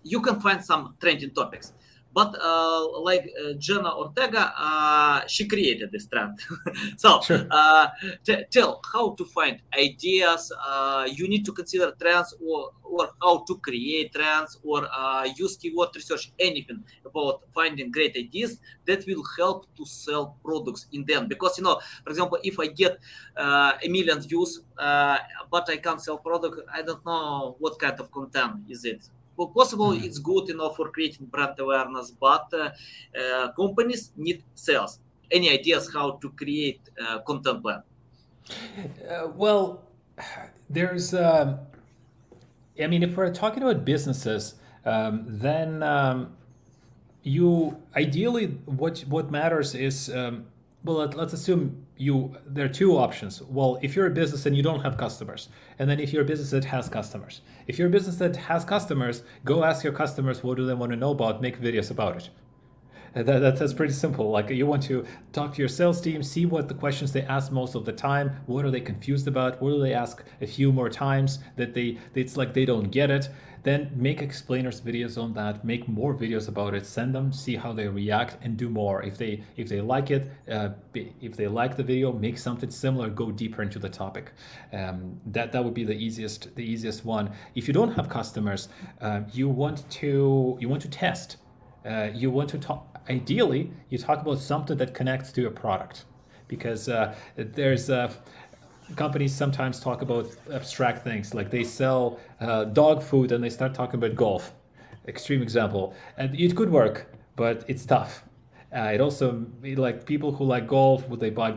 you 0.02 0.20
can 0.20 0.40
find 0.40 0.62
some 0.62 0.94
trending 1.00 1.30
topics 1.30 1.72
but 2.14 2.32
uh, 2.40 3.00
like 3.00 3.28
uh, 3.42 3.54
Jenna 3.54 3.92
Ortega, 3.92 4.54
uh, 4.56 5.26
she 5.26 5.48
created 5.48 5.90
this 5.90 6.06
trend. 6.06 6.38
so 6.96 7.20
sure. 7.20 7.44
Uh, 7.50 7.88
t- 8.24 8.44
tell 8.50 8.80
how 8.92 9.14
to 9.14 9.24
find 9.24 9.60
ideas. 9.76 10.52
Uh, 10.64 11.08
you 11.10 11.28
need 11.28 11.44
to 11.44 11.52
consider 11.52 11.92
trends 12.00 12.32
or, 12.40 12.70
or 12.84 13.10
how 13.20 13.38
to 13.48 13.58
create 13.58 14.14
trends 14.14 14.60
or 14.62 14.86
uh, 14.96 15.26
use 15.36 15.56
keyword 15.56 15.88
research, 15.96 16.30
anything 16.38 16.84
about 17.04 17.42
finding 17.52 17.90
great 17.90 18.16
ideas 18.16 18.60
that 18.86 19.04
will 19.08 19.24
help 19.36 19.66
to 19.76 19.84
sell 19.84 20.36
products 20.44 20.86
in 20.92 21.04
them. 21.04 21.26
Because, 21.26 21.58
you 21.58 21.64
know, 21.64 21.80
for 22.04 22.10
example, 22.10 22.38
if 22.44 22.60
I 22.60 22.68
get 22.68 22.96
a 23.36 23.88
million 23.88 24.20
views, 24.20 24.60
but 24.76 25.68
I 25.68 25.78
can't 25.82 26.00
sell 26.00 26.18
product, 26.18 26.60
I 26.72 26.82
don't 26.82 27.04
know 27.04 27.56
what 27.58 27.76
kind 27.80 27.98
of 27.98 28.12
content 28.12 28.60
is 28.68 28.84
it 28.84 29.02
well, 29.36 29.48
possible 29.48 29.90
mm-hmm. 29.90 30.04
it's 30.04 30.18
good 30.18 30.50
enough 30.50 30.76
for 30.76 30.90
creating 30.90 31.26
brand 31.26 31.58
awareness, 31.58 32.10
but 32.10 32.46
uh, 32.52 32.70
uh, 33.18 33.52
companies 33.52 34.12
need 34.16 34.42
sales. 34.54 34.98
Any 35.30 35.50
ideas 35.50 35.90
how 35.92 36.12
to 36.22 36.30
create 36.30 36.80
uh, 37.00 37.18
content 37.20 37.62
plan? 37.62 37.82
Uh, 39.08 39.28
well, 39.34 39.82
there's, 40.68 41.14
um, 41.14 41.58
I 42.80 42.86
mean, 42.86 43.02
if 43.02 43.16
we're 43.16 43.32
talking 43.32 43.62
about 43.62 43.84
businesses, 43.84 44.54
um, 44.84 45.24
then 45.26 45.82
um, 45.82 46.36
you 47.22 47.76
ideally 47.96 48.48
what 48.66 49.00
what 49.08 49.30
matters 49.30 49.74
is 49.74 50.10
um, 50.10 50.46
well 50.84 50.96
let, 50.96 51.16
us 51.16 51.32
assume 51.32 51.86
you 51.96 52.36
there 52.46 52.66
are 52.66 52.68
two 52.68 52.96
options. 52.96 53.42
Well 53.42 53.78
if 53.82 53.96
you're 53.96 54.06
a 54.06 54.10
business 54.10 54.46
and 54.46 54.56
you 54.56 54.62
don't 54.62 54.80
have 54.80 54.96
customers 54.96 55.48
and 55.78 55.88
then 55.88 55.98
if 55.98 56.12
you're 56.12 56.22
a 56.22 56.26
business 56.26 56.50
that 56.50 56.64
has 56.66 56.88
customers. 56.88 57.40
If 57.66 57.78
you're 57.78 57.88
a 57.88 57.90
business 57.90 58.16
that 58.16 58.36
has 58.36 58.64
customers 58.64 59.22
go 59.44 59.64
ask 59.64 59.82
your 59.82 59.92
customers 59.92 60.44
what 60.44 60.56
do 60.56 60.66
they 60.66 60.74
want 60.74 60.92
to 60.92 60.96
know 60.96 61.12
about 61.12 61.40
make 61.40 61.60
videos 61.60 61.90
about 61.90 62.16
it 62.16 62.28
that, 63.14 63.26
that, 63.26 63.58
that's 63.58 63.72
pretty 63.72 63.92
simple. 63.92 64.30
Like 64.30 64.50
you 64.50 64.66
want 64.66 64.82
to 64.84 65.04
talk 65.32 65.54
to 65.54 65.58
your 65.58 65.68
sales 65.68 66.00
team 66.00 66.22
see 66.22 66.46
what 66.46 66.68
the 66.68 66.74
questions 66.74 67.12
they 67.12 67.22
ask 67.22 67.52
most 67.52 67.74
of 67.74 67.84
the 67.84 67.92
time 67.92 68.36
what 68.46 68.64
are 68.64 68.70
they 68.70 68.80
confused 68.80 69.28
about 69.28 69.60
what 69.62 69.70
do 69.70 69.80
they 69.80 69.94
ask 69.94 70.24
a 70.40 70.46
few 70.46 70.72
more 70.72 70.88
times 70.88 71.38
that 71.56 71.74
they 71.74 71.98
it's 72.14 72.36
like 72.36 72.54
they 72.54 72.64
don't 72.64 72.90
get 72.90 73.10
it. 73.10 73.28
Then 73.62 73.90
make 73.96 74.20
explainers 74.20 74.82
videos 74.82 75.16
on 75.20 75.32
that 75.34 75.64
make 75.64 75.88
more 75.88 76.14
videos 76.14 76.48
about 76.48 76.74
it 76.74 76.84
send 76.86 77.14
them 77.14 77.32
see 77.32 77.56
how 77.56 77.72
they 77.72 77.88
react 77.88 78.36
and 78.42 78.56
do 78.56 78.68
more. 78.68 79.02
If 79.02 79.16
they 79.16 79.42
if 79.56 79.68
they 79.68 79.80
like 79.80 80.10
it 80.10 80.30
uh, 80.50 80.70
if 80.94 81.36
they 81.36 81.46
like 81.46 81.76
the 81.76 81.84
video 81.84 82.12
make 82.12 82.36
something 82.36 82.70
similar 82.70 83.08
go 83.08 83.30
deeper 83.30 83.62
into 83.62 83.78
the 83.78 83.88
topic. 83.88 84.32
Um, 84.72 85.20
that 85.26 85.52
that 85.52 85.64
would 85.64 85.74
be 85.74 85.84
the 85.84 85.94
easiest 85.96 86.54
the 86.56 86.64
easiest 86.64 87.04
one. 87.04 87.30
If 87.54 87.68
you 87.68 87.74
don't 87.74 87.92
have 87.92 88.08
customers 88.08 88.68
uh, 89.00 89.20
you 89.32 89.48
want 89.48 89.88
to 90.02 90.58
you 90.60 90.68
want 90.68 90.82
to 90.82 90.88
test. 90.88 91.36
Uh, 91.86 92.08
you 92.14 92.30
want 92.30 92.48
to 92.48 92.56
talk 92.56 92.93
ideally 93.08 93.70
you 93.90 93.98
talk 93.98 94.20
about 94.20 94.38
something 94.38 94.76
that 94.78 94.94
connects 94.94 95.32
to 95.32 95.40
your 95.40 95.50
product. 95.50 96.04
Because 96.46 96.88
uh, 96.88 97.14
there's 97.36 97.88
uh, 97.88 98.12
companies 98.96 99.34
sometimes 99.34 99.80
talk 99.80 100.02
about 100.02 100.26
abstract 100.52 101.02
things. 101.02 101.34
Like 101.34 101.50
they 101.50 101.64
sell 101.64 102.20
uh, 102.40 102.64
dog 102.64 103.02
food 103.02 103.32
and 103.32 103.42
they 103.42 103.50
start 103.50 103.74
talking 103.74 103.96
about 103.96 104.14
golf. 104.14 104.52
Extreme 105.08 105.42
example. 105.42 105.94
And 106.16 106.38
it 106.38 106.54
could 106.56 106.70
work 106.70 107.14
but 107.36 107.64
it's 107.68 107.84
tough 107.84 108.24
uh, 108.74 108.90
it 108.92 109.00
also 109.00 109.46
like 109.62 110.04
people 110.04 110.32
who 110.32 110.44
like 110.44 110.66
golf 110.66 111.08
would 111.08 111.20
they 111.20 111.30
buy 111.30 111.52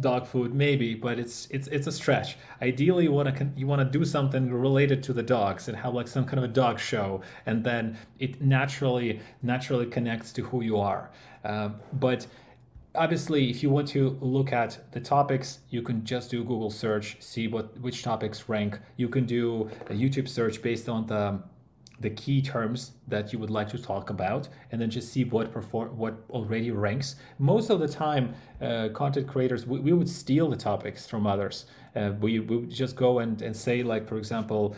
dog 0.00 0.26
food? 0.26 0.54
Maybe 0.54 0.94
but 0.94 1.18
it's 1.18 1.46
it's 1.50 1.68
it's 1.68 1.86
a 1.86 1.92
stretch. 1.92 2.38
Ideally 2.62 3.04
you 3.04 3.12
want 3.12 3.36
to 3.36 3.48
you 3.56 3.66
want 3.66 3.80
to 3.80 3.98
do 3.98 4.04
something 4.04 4.50
related 4.50 5.02
to 5.04 5.12
the 5.12 5.22
dogs 5.22 5.68
and 5.68 5.76
have 5.76 5.92
like 5.92 6.08
some 6.08 6.24
kind 6.24 6.38
of 6.38 6.44
a 6.44 6.52
dog 6.52 6.78
show 6.78 7.20
and 7.44 7.62
then 7.62 7.98
it 8.18 8.40
naturally 8.40 9.20
naturally 9.42 9.86
connects 9.86 10.32
to 10.32 10.42
who 10.42 10.62
you 10.62 10.78
are. 10.78 11.10
Uh, 11.44 11.70
but 11.92 12.26
obviously 12.94 13.50
if 13.50 13.62
you 13.62 13.68
want 13.68 13.86
to 13.86 14.16
look 14.22 14.54
at 14.54 14.90
the 14.92 15.00
topics 15.00 15.58
you 15.68 15.82
can 15.82 16.02
just 16.02 16.30
do 16.30 16.42
google 16.42 16.70
search 16.70 17.20
see 17.20 17.46
what 17.46 17.78
which 17.80 18.02
topics 18.02 18.48
rank. 18.48 18.78
You 18.96 19.10
can 19.10 19.26
do 19.26 19.70
a 19.90 19.92
youtube 19.92 20.28
search 20.28 20.62
based 20.62 20.88
on 20.88 21.06
the 21.06 21.38
the 22.00 22.10
key 22.10 22.42
terms 22.42 22.92
that 23.08 23.32
you 23.32 23.38
would 23.38 23.50
like 23.50 23.68
to 23.70 23.78
talk 23.78 24.10
about 24.10 24.48
and 24.70 24.80
then 24.80 24.90
just 24.90 25.12
see 25.12 25.24
what 25.24 25.52
perform 25.52 25.96
what 25.96 26.14
already 26.30 26.70
ranks. 26.70 27.16
Most 27.38 27.70
of 27.70 27.80
the 27.80 27.88
time 27.88 28.34
uh, 28.60 28.88
content 28.92 29.26
creators 29.26 29.66
we, 29.66 29.78
we, 29.78 29.92
would 29.92 30.08
steal 30.08 30.50
the 30.50 30.56
topics 30.56 31.06
from 31.06 31.26
others. 31.26 31.66
Uh, 31.94 32.12
we, 32.20 32.40
we 32.40 32.56
would 32.58 32.70
just 32.70 32.96
go 32.96 33.20
and, 33.20 33.40
and 33.40 33.56
say 33.56 33.82
like 33.82 34.06
for 34.06 34.18
example 34.18 34.76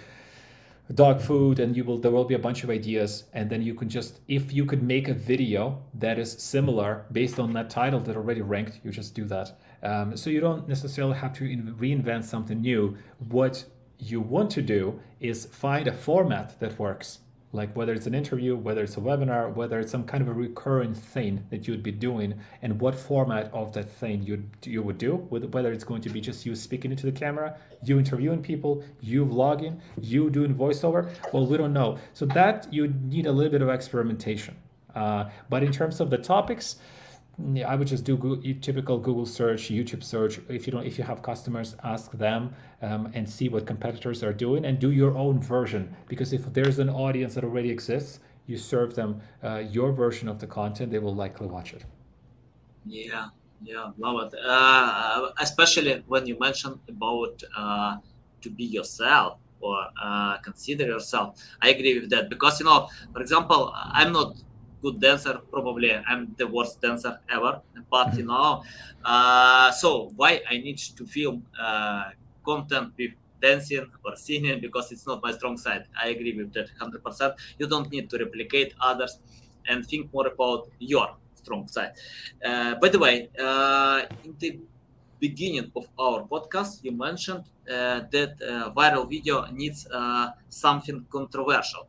dog 0.95 1.21
food 1.21 1.59
and 1.59 1.77
you 1.77 1.85
will 1.85 1.99
there 1.99 2.11
will 2.11 2.25
be 2.25 2.35
a 2.35 2.39
bunch 2.39 2.65
of 2.65 2.71
ideas 2.71 3.25
and 3.35 3.51
then 3.51 3.61
you 3.61 3.75
can 3.75 3.89
just 3.89 4.21
if 4.27 4.53
you 4.53 4.65
could 4.65 4.83
make 4.83 5.09
a 5.09 5.15
video 5.15 5.83
that 5.93 6.19
is 6.19 6.33
similar 6.33 7.05
based 7.13 7.39
on 7.39 7.53
that 7.53 7.69
title 7.69 8.01
that 8.01 8.17
already 8.17 8.41
ranked 8.41 8.81
you 8.85 8.91
just 8.91 9.15
do 9.15 9.25
that. 9.25 9.59
Um, 9.83 10.17
so 10.17 10.31
you 10.31 10.41
don't 10.41 10.69
necessarily 10.69 11.17
have 11.17 11.33
to 11.35 11.45
reinvent 11.45 12.25
something 12.25 12.61
new. 12.61 12.97
What 13.29 13.65
you 13.99 14.21
want 14.21 14.51
to 14.53 14.63
do 14.63 15.01
is 15.21 15.47
find 15.47 15.87
a 15.87 15.93
format 15.93 16.59
that 16.61 16.79
works 16.79 17.19
like 17.53 17.75
whether 17.75 17.95
it's 17.95 18.07
an 18.07 18.15
interview, 18.15 18.55
whether 18.57 18.83
it's 18.83 18.97
a 18.97 19.01
webinar, 19.01 19.55
whether 19.55 19.81
it's 19.81 19.91
some 19.91 20.05
kind 20.05 20.21
of 20.23 20.29
a 20.29 20.33
recurring 20.33 20.93
thing 20.93 21.47
that 21.51 21.67
you 21.67 21.73
would 21.73 21.83
be 21.83 21.91
doing, 21.91 22.35
and 22.61 22.79
what 22.79 22.95
format 22.95 23.51
of 23.55 23.73
that 23.73 23.89
thing 23.89 24.23
you 24.23 24.45
you 24.65 24.83
would 24.83 24.99
do, 24.99 25.17
whether 25.31 25.73
it's 25.73 25.85
going 25.85 26.03
to 26.03 26.11
be 26.11 26.21
just 26.21 26.45
you 26.45 26.55
speaking 26.55 26.91
into 26.91 27.07
the 27.07 27.13
camera, 27.13 27.57
you 27.83 27.99
interviewing 27.99 28.43
people, 28.43 28.85
you 29.01 29.25
vlogging, 29.25 29.81
you 30.01 30.29
doing 30.29 30.55
voiceover. 30.55 31.11
Well, 31.33 31.47
we 31.47 31.57
don't 31.57 31.73
know. 31.73 31.99
So 32.13 32.27
that 32.27 32.71
you 32.71 32.89
need 32.89 33.25
a 33.27 33.33
little 33.33 33.53
bit 33.53 33.63
of 33.63 33.71
experimentation. 33.71 34.57
Uh, 34.95 35.31
but 35.49 35.63
in 35.63 35.73
terms 35.73 36.01
of 36.01 36.11
the 36.11 36.19
topics, 36.19 36.77
I 37.65 37.77
would 37.77 37.87
just 37.87 38.05
do 38.05 38.17
Google, 38.17 38.43
typical 38.61 38.99
Google 38.99 39.25
search, 39.25 39.71
YouTube 39.71 40.03
search. 40.03 40.41
If 40.49 40.67
you 40.67 40.73
don't, 40.73 40.85
if 40.85 40.99
you 40.99 41.05
have 41.05 41.23
customers, 41.23 41.77
ask 41.85 42.11
them 42.11 42.53
um, 42.83 43.11
and 43.15 43.29
see 43.29 43.49
what 43.49 43.65
competitors 43.65 44.25
are 44.25 44.33
doing, 44.33 44.65
and 44.65 44.81
do 44.81 44.91
your 44.91 45.17
own 45.17 45.41
version. 45.41 45.95
Because 46.09 46.33
if 46.33 46.53
there's 46.53 46.81
an 46.81 46.91
audience 46.91 47.35
that 47.37 47.45
already 47.45 47.71
exists, 47.71 48.19
you 48.47 48.57
serve 48.57 48.97
them 48.97 49.21
uh, 49.45 49.63
your 49.71 49.93
version 49.93 50.29
of 50.29 50.41
the 50.41 50.49
content, 50.49 50.91
they 50.91 50.99
will 50.99 51.15
likely 51.15 51.47
watch 51.47 51.73
it. 51.75 51.85
Yeah, 52.85 53.29
yeah, 53.63 53.93
love 53.99 54.33
it. 54.33 54.39
Uh, 54.45 55.31
especially 55.39 56.03
when 56.09 56.27
you 56.27 56.37
mentioned 56.41 56.81
about 56.89 57.41
uh, 57.57 57.99
to 58.41 58.51
be 58.51 58.65
yourself 58.65 59.39
or 59.61 59.87
uh, 60.03 60.39
consider 60.39 60.87
yourself. 60.87 61.41
I 61.61 61.71
agree 61.71 62.01
with 62.01 62.11
that 62.11 62.31
because 62.31 62.59
you 62.59 62.67
know, 62.67 62.89
for 63.13 63.21
example, 63.21 63.73
I'm 63.75 64.13
not 64.13 64.37
good 64.83 65.01
dancer 65.01 65.41
probably 65.51 65.93
i'm 65.95 66.35
the 66.39 66.47
worst 66.47 66.81
dancer 66.81 67.19
ever 67.31 67.61
but 67.91 68.17
you 68.17 68.25
know 68.25 68.63
uh, 69.05 69.71
so 69.73 70.11
why 70.17 70.41
i 70.51 70.59
need 70.59 70.79
to 70.79 71.07
film 71.07 71.45
uh, 71.61 72.11
content 72.45 72.93
with 72.99 73.13
dancing 73.41 73.87
or 74.05 74.17
singing 74.17 74.61
because 74.61 74.91
it's 74.93 75.07
not 75.07 75.23
my 75.23 75.33
strong 75.33 75.57
side. 75.57 75.85
I 76.03 76.09
agree 76.09 76.35
with 76.37 76.53
that 76.55 76.69
100% 76.69 77.35
you 77.59 77.67
don't 77.69 77.91
need 77.91 78.11
to 78.11 78.19
replicate 78.19 78.75
others 78.81 79.19
and 79.69 79.87
think 79.87 80.13
more 80.13 80.27
about 80.27 80.69
your 80.79 81.15
strong 81.35 81.69
side. 81.69 81.93
Uh, 82.45 82.75
by 82.77 82.89
the 82.89 82.99
way 82.99 83.29
uh, 83.39 84.03
in 84.25 84.35
the 84.39 84.59
beginning 85.21 85.71
of 85.75 85.87
our 85.99 86.23
podcast 86.25 86.83
you 86.85 86.93
mentioned 86.93 87.45
uh, 87.71 88.01
that 88.11 88.33
uh, 88.43 88.71
viral 88.73 89.09
video 89.09 89.47
needs 89.51 89.87
something 90.49 91.05
controversial 91.11 91.89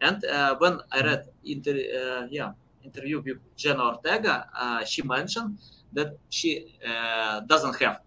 and 0.00 0.24
uh, 0.24 0.56
when 0.58 0.80
I 0.92 1.00
read 1.02 1.24
inter, 1.44 1.72
uh, 1.72 2.26
yeah 2.30 2.52
interview 2.82 3.20
with 3.20 3.36
Jenna 3.56 3.84
Ortega, 3.84 4.48
uh, 4.58 4.84
she 4.84 5.02
mentioned 5.02 5.58
that 5.92 6.16
she 6.30 6.66
doesn't 7.46 7.78
have 7.78 8.00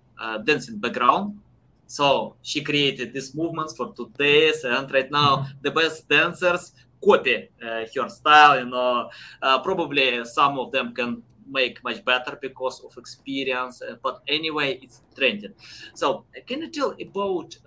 dancing 0.44 0.80
background, 0.80 1.40
so 1.86 2.36
she 2.42 2.64
created 2.64 3.14
these 3.14 3.36
movements 3.36 3.76
for 3.78 3.94
two 3.94 4.12
days, 4.18 4.64
and 4.64 4.92
right 4.92 5.12
now 5.12 5.46
the 5.62 5.70
best 5.70 6.10
dancers 6.10 6.74
copy 7.04 7.50
uh, 7.62 7.86
her 7.96 8.10
style. 8.10 8.60
You 8.60 8.66
know, 8.66 9.10
uh, 9.42 9.60
probably 9.60 10.26
some 10.26 10.58
of 10.60 10.72
them 10.72 10.94
can 10.94 11.22
make 11.48 11.84
much 11.84 12.04
better 12.06 12.38
because 12.42 12.82
of 12.84 12.98
experience, 12.98 13.82
uh, 13.82 13.96
but 14.02 14.22
anyway, 14.28 14.80
it's 14.82 15.02
trending. 15.16 15.54
So, 15.94 16.26
can 16.48 16.62
you 16.62 16.70
tell 16.70 16.96
about 17.00 17.58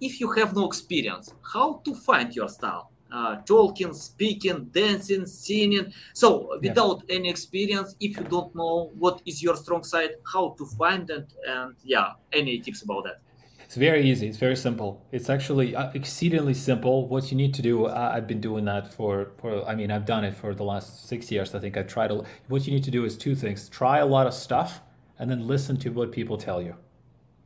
if 0.00 0.20
you 0.20 0.30
have 0.32 0.54
no 0.54 0.66
experience, 0.66 1.32
how 1.52 1.80
to 1.84 1.94
find 1.94 2.34
your 2.34 2.48
style? 2.48 2.90
Uh, 3.12 3.36
talking, 3.42 3.92
speaking, 3.92 4.64
dancing, 4.72 5.24
singing. 5.24 5.92
So 6.14 6.58
without 6.60 7.02
yeah. 7.06 7.16
any 7.16 7.30
experience, 7.30 7.94
if 8.00 8.16
you 8.16 8.24
don't 8.24 8.52
know 8.56 8.90
what 8.98 9.22
is 9.24 9.40
your 9.40 9.54
strong 9.54 9.84
side, 9.84 10.16
how 10.32 10.56
to 10.58 10.66
find 10.66 11.08
it, 11.08 11.32
and 11.46 11.76
yeah, 11.84 12.14
any 12.32 12.58
tips 12.58 12.82
about 12.82 13.04
that? 13.04 13.20
It's 13.62 13.76
very 13.76 14.08
easy. 14.10 14.26
It's 14.26 14.36
very 14.36 14.56
simple. 14.56 15.04
It's 15.12 15.30
actually 15.30 15.76
uh, 15.76 15.90
exceedingly 15.94 16.54
simple. 16.54 17.08
What 17.08 17.30
you 17.30 17.36
need 17.36 17.54
to 17.54 17.62
do, 17.62 17.86
I've 17.86 18.26
been 18.26 18.40
doing 18.40 18.64
that 18.66 18.92
for, 18.92 19.30
for, 19.38 19.64
I 19.66 19.74
mean, 19.74 19.90
I've 19.90 20.06
done 20.06 20.24
it 20.24 20.34
for 20.34 20.54
the 20.54 20.64
last 20.64 21.08
six 21.08 21.30
years. 21.30 21.54
I 21.54 21.60
think 21.60 21.76
I 21.76 21.82
tried. 21.82 22.10
A, 22.10 22.22
what 22.48 22.66
you 22.66 22.72
need 22.72 22.84
to 22.84 22.90
do 22.90 23.04
is 23.04 23.16
two 23.16 23.34
things: 23.34 23.68
try 23.68 23.98
a 23.98 24.06
lot 24.06 24.26
of 24.26 24.34
stuff, 24.34 24.80
and 25.18 25.30
then 25.30 25.46
listen 25.46 25.76
to 25.78 25.90
what 25.90 26.12
people 26.12 26.36
tell 26.36 26.60
you. 26.60 26.76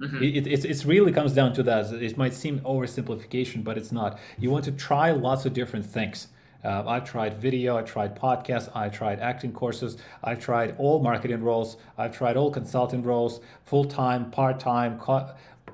Mm-hmm. 0.01 0.23
It, 0.23 0.47
it, 0.47 0.65
it 0.65 0.85
really 0.85 1.13
comes 1.13 1.33
down 1.33 1.53
to 1.55 1.63
that. 1.65 1.93
It 1.93 2.17
might 2.17 2.35
seem 2.35 2.61
oversimplification, 2.61 3.65
but 3.65 3.77
it's 3.77 3.93
not. 3.93 4.19
You 4.39 4.51
want 4.51 4.65
to 4.67 4.73
try 4.73 5.11
lots 5.11 5.45
of 5.45 5.53
different 5.53 5.87
things. 5.87 6.29
Uh, 6.65 6.83
I've 6.87 7.09
tried 7.09 7.41
video, 7.41 7.77
I 7.77 7.83
tried 7.83 8.19
podcasts, 8.19 8.69
I 8.75 8.89
tried 8.89 9.21
acting 9.21 9.53
courses, 9.53 9.97
I've 10.25 10.41
tried 10.41 10.75
all 10.77 11.01
marketing 11.01 11.43
roles, 11.43 11.77
I've 11.97 12.17
tried 12.17 12.37
all 12.37 12.51
consulting 12.51 13.05
roles, 13.05 13.41
full 13.65 13.85
time, 13.85 14.33
part 14.33 14.59
time, 14.59 14.99
co- 14.99 15.29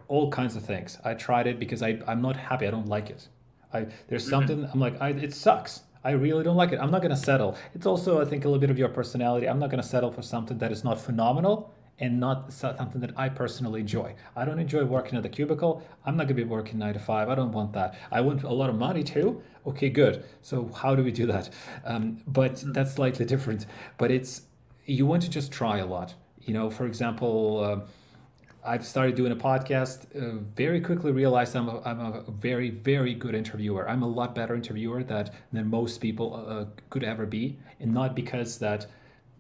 all 0.09 0.31
kinds 0.31 0.57
of 0.57 0.65
things. 0.65 0.99
I 1.03 1.15
tried 1.15 1.47
it 1.47 1.59
because 1.59 1.83
I, 1.83 2.01
I'm 2.07 2.21
not 2.21 2.37
happy. 2.37 2.67
I 2.67 2.71
don't 2.71 2.89
like 2.89 3.09
it. 3.09 3.29
I, 3.73 3.87
there's 4.09 4.25
mm-hmm. 4.25 4.31
something 4.31 4.69
I'm 4.73 4.81
like, 4.81 5.01
I, 5.01 5.11
it 5.11 5.33
sucks. 5.33 5.83
I 6.05 6.11
really 6.11 6.45
don't 6.45 6.57
like 6.57 6.73
it. 6.73 6.79
I'm 6.79 6.91
not 6.91 7.01
going 7.01 7.15
to 7.15 7.17
settle. 7.17 7.57
It's 7.75 7.87
also, 7.87 8.21
I 8.21 8.27
think, 8.27 8.45
a 8.45 8.49
little 8.49 8.61
bit 8.61 8.69
of 8.69 8.79
your 8.79 8.91
personality. 8.91 9.49
I'm 9.49 9.59
not 9.59 9.71
going 9.71 9.83
to 9.83 9.89
settle 9.89 10.13
for 10.13 10.21
something 10.21 10.59
that 10.59 10.71
is 10.71 10.85
not 10.85 11.01
phenomenal 11.01 11.73
and 11.99 12.19
not 12.19 12.53
something 12.53 13.01
that 13.01 13.13
I 13.17 13.29
personally 13.29 13.81
enjoy. 13.81 14.15
I 14.35 14.45
don't 14.45 14.59
enjoy 14.59 14.85
working 14.85 15.17
at 15.17 15.23
the 15.23 15.29
cubicle. 15.29 15.83
I'm 16.05 16.17
not 16.17 16.27
going 16.27 16.37
to 16.37 16.45
be 16.45 16.49
working 16.49 16.79
nine 16.79 16.95
to 16.95 17.01
five. 17.01 17.29
I 17.29 17.35
don't 17.35 17.53
want 17.53 17.73
that. 17.75 17.97
I 18.11 18.21
want 18.21 18.43
a 18.43 18.53
lot 18.53 18.69
of 18.71 18.77
money 18.77 19.05
too. 19.05 19.43
Okay, 19.67 19.91
good. 19.91 20.25
So 20.43 20.71
how 20.75 20.95
do 20.95 21.05
we 21.05 21.13
do 21.13 21.27
that? 21.27 21.51
Um, 21.85 22.21
but 22.27 22.55
mm-hmm. 22.55 22.73
that's 22.73 22.95
slightly 22.95 23.25
different. 23.25 23.67
But 23.97 24.11
it's 24.11 24.43
you 24.87 25.07
want 25.07 25.23
to 25.23 25.31
just 25.31 25.53
try 25.53 25.79
a 25.79 25.87
lot. 25.87 26.15
You 26.43 26.55
know, 26.55 26.71
for 26.71 26.87
example. 26.87 27.65
Uh, 27.65 27.87
I've 28.67 28.87
started 28.87 29.15
doing 29.15 29.31
a 29.31 29.37
podcast. 29.37 30.07
Uh, 30.17 30.39
very 30.57 30.81
quickly 30.81 31.13
realized 31.13 31.55
I'm 31.55 31.69
a, 31.69 31.83
I'm 31.83 32.01
a 32.01 32.23
very, 32.31 32.71
very 32.71 33.13
good 33.13 33.35
interviewer. 33.35 33.87
I'm 33.87 34.03
a 34.03 34.09
lot 34.09 34.35
better 34.35 34.55
interviewer 34.55 35.05
that 35.05 35.35
than 35.53 35.69
most 35.69 36.01
people 36.01 36.47
uh, 36.49 36.65
could 36.89 37.05
ever 37.05 37.27
be, 37.27 37.59
and 37.79 37.93
not 37.93 38.17
because 38.17 38.59
that 38.61 38.87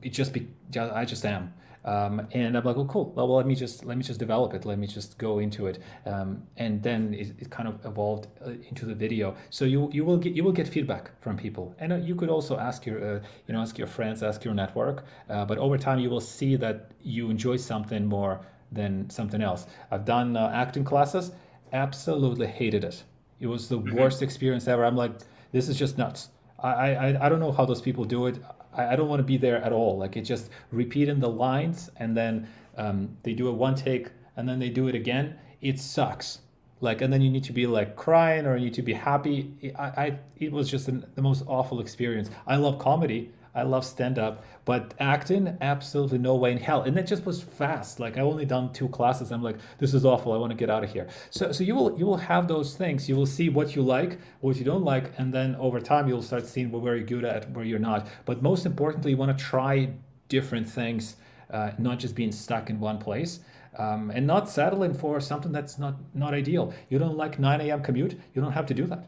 it 0.02 0.10
just 0.10 0.34
be 0.34 0.48
I 0.78 1.06
just 1.06 1.24
am. 1.24 1.54
Um, 1.84 2.26
and 2.32 2.56
I'm 2.56 2.64
like, 2.64 2.76
oh, 2.76 2.86
cool. 2.86 3.12
Well, 3.14 3.28
well, 3.28 3.36
let 3.36 3.46
me 3.46 3.54
just 3.54 3.84
let 3.84 3.98
me 3.98 4.02
just 4.02 4.18
develop 4.18 4.54
it. 4.54 4.64
Let 4.64 4.78
me 4.78 4.86
just 4.86 5.18
go 5.18 5.38
into 5.38 5.66
it. 5.66 5.80
Um, 6.06 6.42
and 6.56 6.82
then 6.82 7.12
it, 7.14 7.34
it, 7.38 7.50
kind 7.50 7.68
of 7.68 7.84
evolved 7.84 8.28
uh, 8.44 8.50
into 8.68 8.86
the 8.86 8.94
video. 8.94 9.36
So 9.50 9.64
you 9.66 9.90
you 9.92 10.04
will 10.04 10.16
get 10.16 10.32
you 10.34 10.44
will 10.44 10.52
get 10.52 10.66
feedback 10.66 11.10
from 11.20 11.36
people, 11.36 11.74
and 11.78 11.92
uh, 11.92 11.96
you 11.96 12.14
could 12.14 12.30
also 12.30 12.58
ask 12.58 12.86
your 12.86 13.16
uh, 13.16 13.20
you 13.46 13.54
know 13.54 13.60
ask 13.60 13.76
your 13.76 13.86
friends, 13.86 14.22
ask 14.22 14.44
your 14.44 14.54
network. 14.54 15.04
Uh, 15.28 15.44
but 15.44 15.58
over 15.58 15.76
time, 15.76 15.98
you 15.98 16.08
will 16.08 16.22
see 16.22 16.56
that 16.56 16.92
you 17.02 17.28
enjoy 17.28 17.56
something 17.56 18.06
more 18.06 18.40
than 18.72 19.10
something 19.10 19.42
else. 19.42 19.66
I've 19.90 20.06
done 20.06 20.36
uh, 20.36 20.50
acting 20.54 20.84
classes. 20.84 21.32
Absolutely 21.72 22.46
hated 22.46 22.84
it. 22.84 23.02
It 23.40 23.46
was 23.46 23.68
the 23.68 23.78
mm-hmm. 23.78 23.96
worst 23.96 24.22
experience 24.22 24.68
ever. 24.68 24.84
I'm 24.84 24.96
like, 24.96 25.12
this 25.52 25.68
is 25.68 25.78
just 25.78 25.98
nuts. 25.98 26.30
I, 26.60 26.94
I 26.94 27.26
I 27.26 27.28
don't 27.28 27.40
know 27.40 27.52
how 27.52 27.66
those 27.66 27.82
people 27.82 28.04
do 28.04 28.26
it. 28.26 28.38
I, 28.76 28.96
don't 28.96 29.08
want 29.08 29.20
to 29.20 29.24
be 29.24 29.36
there 29.36 29.62
at 29.62 29.72
all. 29.72 29.98
Like 29.98 30.16
it's 30.16 30.28
just 30.28 30.50
repeating 30.70 31.20
the 31.20 31.28
lines 31.28 31.90
and 31.96 32.16
then 32.16 32.48
um, 32.76 33.16
they 33.22 33.32
do 33.32 33.48
it 33.48 33.52
one 33.52 33.74
take 33.74 34.08
and 34.36 34.48
then 34.48 34.58
they 34.58 34.70
do 34.70 34.88
it 34.88 34.94
again. 34.94 35.38
It 35.60 35.78
sucks. 35.78 36.40
Like 36.80 37.00
and 37.00 37.12
then 37.12 37.22
you 37.22 37.30
need 37.30 37.44
to 37.44 37.52
be 37.52 37.66
like 37.66 37.96
crying 37.96 38.46
or 38.46 38.56
you 38.56 38.66
need 38.66 38.74
to 38.74 38.82
be 38.82 38.92
happy. 38.92 39.72
I, 39.78 39.84
I 39.84 40.18
it 40.36 40.52
was 40.52 40.70
just 40.70 40.88
an, 40.88 41.06
the 41.14 41.22
most 41.22 41.44
awful 41.46 41.80
experience. 41.80 42.30
I 42.46 42.56
love 42.56 42.78
comedy. 42.78 43.32
I 43.54 43.62
love 43.62 43.84
stand 43.84 44.18
up, 44.18 44.44
but 44.64 44.94
acting, 44.98 45.56
absolutely 45.60 46.18
no 46.18 46.34
way 46.34 46.50
in 46.50 46.58
hell. 46.58 46.82
And 46.82 46.98
it 46.98 47.06
just 47.06 47.24
was 47.24 47.42
fast. 47.42 48.00
Like 48.00 48.18
I 48.18 48.20
only 48.20 48.44
done 48.44 48.72
two 48.72 48.88
classes. 48.88 49.30
I'm 49.30 49.42
like, 49.42 49.56
this 49.78 49.94
is 49.94 50.04
awful. 50.04 50.32
I 50.32 50.36
want 50.38 50.50
to 50.50 50.56
get 50.56 50.70
out 50.70 50.82
of 50.82 50.92
here. 50.92 51.06
So, 51.30 51.52
so 51.52 51.62
you 51.62 51.74
will 51.74 51.96
you 51.98 52.04
will 52.04 52.16
have 52.16 52.48
those 52.48 52.76
things. 52.76 53.08
You 53.08 53.14
will 53.16 53.26
see 53.26 53.48
what 53.48 53.76
you 53.76 53.82
like, 53.82 54.18
what 54.40 54.56
you 54.56 54.64
don't 54.64 54.84
like, 54.84 55.12
and 55.18 55.32
then 55.32 55.54
over 55.56 55.80
time 55.80 56.08
you'll 56.08 56.22
start 56.22 56.46
seeing 56.46 56.70
where 56.72 56.96
you're 56.96 57.06
good 57.06 57.24
at, 57.24 57.50
where 57.52 57.64
you're 57.64 57.78
not. 57.78 58.08
But 58.24 58.42
most 58.42 58.66
importantly, 58.66 59.12
you 59.12 59.16
want 59.16 59.36
to 59.36 59.44
try 59.44 59.90
different 60.28 60.68
things, 60.68 61.16
uh, 61.50 61.72
not 61.78 61.98
just 62.00 62.16
being 62.16 62.32
stuck 62.32 62.70
in 62.70 62.80
one 62.80 62.98
place. 62.98 63.40
Um, 63.76 64.12
and 64.12 64.24
not 64.24 64.48
settling 64.48 64.94
for 64.94 65.20
something 65.20 65.50
that's 65.50 65.80
not 65.80 65.96
not 66.14 66.32
ideal. 66.32 66.72
You 66.88 67.00
don't 67.00 67.16
like 67.16 67.40
9 67.40 67.60
a.m. 67.60 67.82
commute. 67.82 68.12
You 68.32 68.40
don't 68.40 68.52
have 68.52 68.66
to 68.66 68.74
do 68.74 68.86
that. 68.86 69.04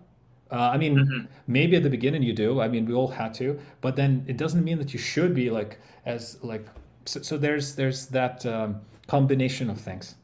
Uh, 0.50 0.70
I 0.72 0.76
mean, 0.78 0.96
mm-hmm. 0.96 1.26
maybe 1.46 1.76
at 1.76 1.82
the 1.82 1.90
beginning 1.90 2.22
you 2.22 2.32
do. 2.32 2.60
I 2.60 2.68
mean, 2.68 2.86
we 2.86 2.94
all 2.94 3.08
had 3.08 3.34
to, 3.34 3.58
but 3.80 3.96
then 3.96 4.24
it 4.28 4.36
doesn't 4.36 4.64
mean 4.64 4.78
that 4.78 4.92
you 4.92 4.98
should 4.98 5.34
be 5.34 5.50
like 5.50 5.80
as 6.04 6.38
like. 6.42 6.66
So, 7.04 7.22
so 7.22 7.36
there's 7.36 7.74
there's 7.74 8.06
that 8.08 8.46
um, 8.46 8.80
combination 9.06 9.70
of 9.70 9.80
things. 9.80 10.14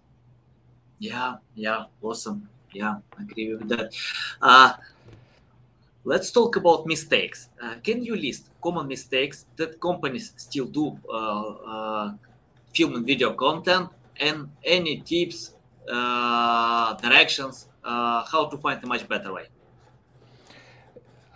Yeah, 0.99 1.37
yeah, 1.55 1.85
awesome. 2.01 2.49
Yeah, 2.73 2.99
I 3.19 3.23
agree 3.23 3.55
with 3.55 3.69
that. 3.69 3.93
Uh, 4.41 4.75
let's 6.05 6.31
talk 6.31 6.57
about 6.57 6.87
mistakes. 6.87 7.49
Uh, 7.61 7.75
can 7.83 8.05
you 8.05 8.15
list 8.15 8.49
common 8.63 8.87
mistakes 8.87 9.47
that 9.57 9.81
companies 9.81 10.33
still 10.37 10.67
do 10.67 10.97
uh, 11.11 11.49
uh, 11.67 12.13
film 12.73 12.95
and 12.95 13.07
video 13.07 13.33
content, 13.35 13.91
and 14.21 14.49
any 14.65 15.01
tips, 15.01 15.55
uh, 15.91 16.95
directions 16.95 17.67
uh, 17.83 18.25
how 18.25 18.47
to 18.47 18.57
find 18.59 18.83
a 18.85 18.87
much 18.87 19.09
better 19.09 19.33
way? 19.33 19.47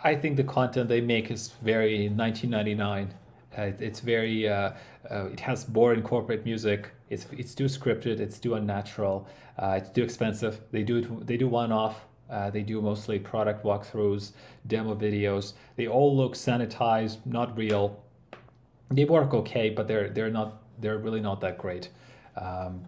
I 0.02 0.14
think 0.14 0.36
the 0.36 0.44
content 0.44 0.88
they 0.88 1.00
make 1.00 1.30
is 1.30 1.48
very 1.62 2.08
1999. 2.08 3.14
Uh, 3.56 3.72
it's 3.78 4.00
very, 4.00 4.48
uh, 4.48 4.72
uh, 5.10 5.26
it 5.26 5.40
has 5.40 5.64
boring 5.64 6.02
corporate 6.02 6.44
music. 6.44 6.90
It's 7.08 7.26
it's 7.32 7.54
too 7.54 7.64
scripted. 7.64 8.20
It's 8.20 8.38
too 8.38 8.54
unnatural. 8.54 9.26
Uh, 9.58 9.78
it's 9.78 9.90
too 9.90 10.02
expensive. 10.02 10.60
They 10.72 10.82
do 10.82 10.98
it, 10.98 11.26
they 11.26 11.36
do 11.36 11.48
one 11.48 11.72
off. 11.72 12.04
Uh, 12.28 12.50
they 12.50 12.62
do 12.62 12.82
mostly 12.82 13.18
product 13.18 13.64
walkthroughs, 13.64 14.32
demo 14.66 14.94
videos. 14.94 15.52
They 15.76 15.86
all 15.86 16.14
look 16.16 16.34
sanitized, 16.34 17.24
not 17.24 17.56
real. 17.56 18.02
They 18.90 19.04
work 19.04 19.32
okay, 19.32 19.70
but 19.70 19.88
they're 19.88 20.10
they're 20.10 20.30
not 20.30 20.62
they're 20.78 20.98
really 20.98 21.20
not 21.20 21.40
that 21.40 21.56
great. 21.56 21.88
Um, 22.36 22.84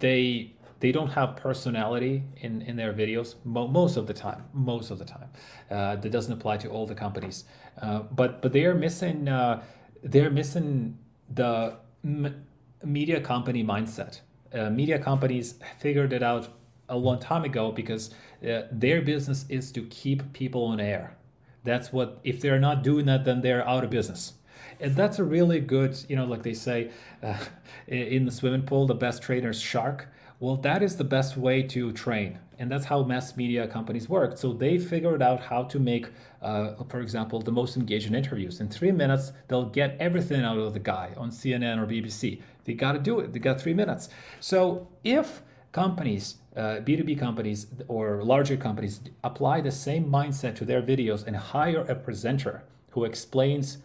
they 0.00 0.52
they 0.84 0.92
don't 0.92 1.12
have 1.12 1.34
personality 1.36 2.22
in, 2.36 2.60
in 2.60 2.76
their 2.76 2.92
videos 2.92 3.36
mo- 3.42 3.66
most 3.66 3.96
of 3.96 4.06
the 4.06 4.12
time 4.12 4.44
most 4.52 4.90
of 4.90 4.98
the 4.98 5.04
time. 5.06 5.30
Uh, 5.70 5.96
that 5.96 6.12
doesn't 6.12 6.34
apply 6.34 6.58
to 6.58 6.68
all 6.68 6.86
the 6.86 6.94
companies. 6.94 7.44
Uh, 7.80 8.00
but 8.00 8.42
but 8.42 8.52
they 8.52 8.66
are 8.66 8.74
missing 8.74 9.26
uh, 9.26 9.62
they're 10.02 10.28
missing 10.28 10.98
the 11.40 11.76
m- 12.04 12.44
media 12.84 13.18
company 13.18 13.64
mindset. 13.64 14.20
Uh, 14.52 14.68
media 14.68 14.98
companies 14.98 15.54
figured 15.78 16.12
it 16.12 16.22
out 16.22 16.48
a 16.90 16.98
long 16.98 17.18
time 17.18 17.44
ago 17.44 17.72
because 17.72 18.10
uh, 18.46 18.64
their 18.70 19.00
business 19.00 19.46
is 19.48 19.72
to 19.72 19.80
keep 19.86 20.34
people 20.34 20.66
on 20.66 20.80
air. 20.80 21.16
That's 21.64 21.94
what 21.94 22.20
if 22.24 22.42
they're 22.42 22.64
not 22.68 22.82
doing 22.82 23.06
that 23.06 23.24
then 23.24 23.40
they're 23.40 23.66
out 23.66 23.84
of 23.84 23.88
business. 23.88 24.34
And 24.80 24.94
that's 24.94 25.18
a 25.18 25.24
really 25.24 25.60
good 25.60 25.96
you 26.10 26.16
know 26.16 26.26
like 26.26 26.42
they 26.42 26.52
say 26.52 26.90
uh, 27.22 27.38
in 27.86 28.26
the 28.26 28.32
swimming 28.32 28.66
pool 28.68 28.86
the 28.86 29.00
best 29.06 29.22
trainer 29.22 29.48
is 29.48 29.62
shark 29.62 30.08
well, 30.44 30.56
that 30.56 30.82
is 30.82 30.96
the 30.96 31.04
best 31.04 31.38
way 31.38 31.62
to 31.62 31.90
train. 31.92 32.38
And 32.58 32.70
that's 32.70 32.84
how 32.84 33.02
mass 33.02 33.34
media 33.34 33.66
companies 33.66 34.10
work. 34.10 34.36
So 34.36 34.52
they 34.52 34.76
figured 34.78 35.22
out 35.22 35.40
how 35.40 35.62
to 35.64 35.78
make, 35.80 36.08
uh, 36.42 36.74
for 36.90 37.00
example, 37.00 37.40
the 37.40 37.50
most 37.50 37.78
engaging 37.78 38.14
interviews. 38.14 38.60
In 38.60 38.68
three 38.68 38.92
minutes, 38.92 39.32
they'll 39.48 39.70
get 39.70 39.96
everything 39.98 40.42
out 40.42 40.58
of 40.58 40.74
the 40.74 40.80
guy 40.80 41.14
on 41.16 41.30
CNN 41.30 41.82
or 41.82 41.86
BBC. 41.86 42.42
They 42.64 42.74
got 42.74 42.92
to 42.92 42.98
do 42.98 43.20
it. 43.20 43.32
They 43.32 43.38
got 43.38 43.58
three 43.58 43.72
minutes. 43.72 44.10
So 44.40 44.86
if 45.02 45.40
companies, 45.72 46.36
uh, 46.54 46.80
B2B 46.86 47.18
companies 47.18 47.66
or 47.88 48.22
larger 48.22 48.58
companies 48.58 49.00
apply 49.24 49.62
the 49.62 49.72
same 49.72 50.04
mindset 50.10 50.56
to 50.56 50.66
their 50.66 50.82
videos 50.82 51.26
and 51.26 51.34
hire 51.36 51.86
a 51.88 51.94
presenter 51.94 52.64
who 52.90 53.04
explains 53.04 53.78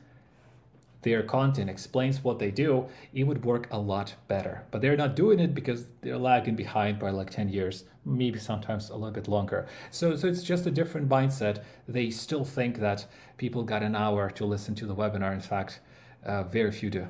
their 1.01 1.23
content 1.23 1.69
explains 1.69 2.23
what 2.23 2.39
they 2.39 2.51
do, 2.51 2.87
it 3.13 3.23
would 3.23 3.45
work 3.45 3.67
a 3.71 3.79
lot 3.79 4.15
better. 4.27 4.65
But 4.71 4.81
they're 4.81 4.97
not 4.97 5.15
doing 5.15 5.39
it 5.39 5.53
because 5.53 5.85
they're 6.01 6.17
lagging 6.17 6.55
behind 6.55 6.99
by 6.99 7.11
like 7.11 7.29
10 7.29 7.49
years, 7.49 7.85
maybe 8.03 8.37
sometimes 8.39 8.89
a 8.89 8.95
little 8.95 9.11
bit 9.11 9.27
longer. 9.27 9.67
So, 9.91 10.15
so 10.15 10.27
it's 10.27 10.43
just 10.43 10.65
a 10.65 10.71
different 10.71 11.07
mindset. 11.07 11.63
They 11.87 12.09
still 12.09 12.43
think 12.43 12.79
that 12.79 13.05
people 13.37 13.63
got 13.63 13.81
an 13.81 13.95
hour 13.95 14.29
to 14.31 14.45
listen 14.45 14.75
to 14.75 14.85
the 14.85 14.95
webinar. 14.95 15.33
In 15.33 15.39
fact, 15.39 15.79
uh, 16.25 16.43
very 16.43 16.71
few 16.71 16.89
do. 16.89 17.07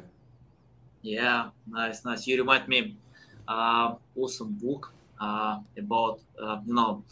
Yeah, 1.01 1.49
nice, 1.67 2.05
nice. 2.05 2.27
You 2.27 2.37
remind 2.37 2.67
me 2.67 2.95
uh, 3.47 3.95
awesome 4.15 4.53
book 4.61 4.93
uh, 5.19 5.59
about, 5.77 6.19
uh, 6.41 6.59
you 6.65 6.75
know, 6.75 7.03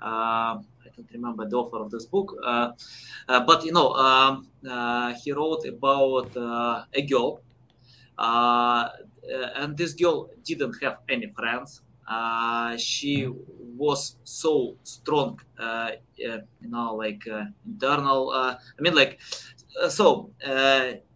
uh, 0.00 0.58
don't 0.96 1.10
remember 1.12 1.48
the 1.48 1.56
author 1.56 1.78
of 1.78 1.90
this 1.90 2.06
book, 2.06 2.34
uh, 2.44 2.72
uh, 3.28 3.40
but 3.40 3.64
you 3.64 3.72
know, 3.72 3.92
um, 3.92 4.48
uh, 4.68 5.14
he 5.14 5.32
wrote 5.32 5.66
about 5.66 6.34
a 6.94 7.02
girl, 7.02 7.40
and 8.18 9.76
this 9.76 9.94
girl 9.94 10.30
didn't 10.44 10.76
have 10.82 10.98
any 11.08 11.28
friends. 11.36 11.82
she 12.78 13.28
was 13.76 14.16
so 14.24 14.76
strong, 14.82 15.40
you 16.16 16.42
know, 16.62 16.94
like 16.94 17.22
internal. 17.66 18.32
I 18.32 18.58
mean, 18.80 18.94
like, 18.94 19.20
so 19.88 20.30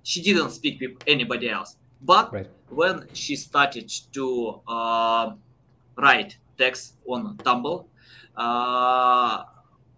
she 0.03 0.23
didn't 0.23 0.51
speak 0.51 0.81
with 0.81 0.97
anybody 1.07 1.49
else. 1.51 1.77
But 2.03 2.33
right. 2.33 2.49
when 2.69 3.07
she 3.13 3.37
started 3.37 3.93
to 4.13 4.61
uh, 4.67 5.33
write 5.97 6.39
text 6.57 6.97
on 7.07 7.37
Tumblr, 7.39 7.85
uh, 8.37 9.45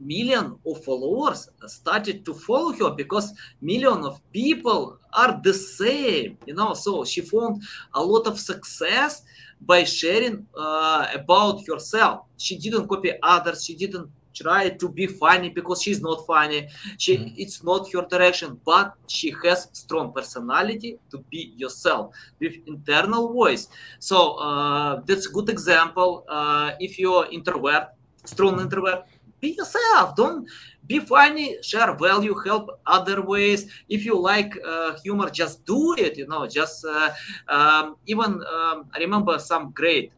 million 0.04 0.58
of 0.66 0.84
followers 0.84 1.48
started 1.66 2.24
to 2.24 2.34
follow 2.34 2.72
her 2.72 2.90
because 2.90 3.32
million 3.60 4.04
of 4.04 4.20
people 4.32 4.98
are 5.12 5.40
the 5.42 5.54
same 5.54 6.36
you 6.46 6.54
know? 6.54 6.74
So 6.74 7.04
she 7.04 7.20
found 7.20 7.62
a 7.94 8.02
lot 8.02 8.26
of 8.26 8.38
success 8.38 9.22
by 9.60 9.84
sharing 9.84 10.46
uh, 10.56 11.06
about 11.14 11.66
herself. 11.66 12.26
She 12.36 12.58
didn't 12.58 12.88
copy 12.88 13.12
others. 13.22 13.64
She 13.64 13.76
didn't 13.76 14.10
try 14.34 14.70
to 14.70 14.88
be 14.88 15.06
funny 15.06 15.50
because 15.50 15.82
she's 15.82 16.00
not 16.00 16.26
funny. 16.26 16.68
She 16.98 17.18
mm-hmm. 17.18 17.34
it's 17.36 17.62
not 17.62 17.90
her 17.92 18.06
direction 18.08 18.58
but 18.64 18.94
she 19.06 19.34
has 19.44 19.68
strong 19.72 20.12
personality 20.12 20.98
to 21.10 21.18
be 21.30 21.52
yourself 21.56 22.14
with 22.40 22.54
internal 22.66 23.32
voice. 23.32 23.68
So 23.98 24.34
uh, 24.38 25.02
that's 25.04 25.26
a 25.26 25.30
good 25.30 25.50
example. 25.50 26.24
Uh, 26.28 26.72
if 26.80 26.98
you're 26.98 27.26
introvert 27.30 27.88
strong 28.24 28.60
introvert 28.60 29.04
be 29.42 29.50
yourself 29.58 30.14
don't 30.14 30.48
be 30.86 30.98
funny 31.00 31.56
share 31.62 31.94
value 31.96 32.34
help 32.46 32.80
other 32.86 33.20
ways 33.20 33.60
if 33.88 34.04
you 34.06 34.18
like 34.18 34.52
uh, 34.66 34.94
humor 35.04 35.28
just 35.28 35.66
do 35.66 35.94
it 35.98 36.16
you 36.16 36.26
know 36.28 36.46
just 36.46 36.84
uh, 36.86 37.10
um, 37.48 37.96
even 38.06 38.30
um, 38.56 38.86
i 38.94 38.98
remember 38.98 39.38
some 39.38 39.72
great 39.72 40.12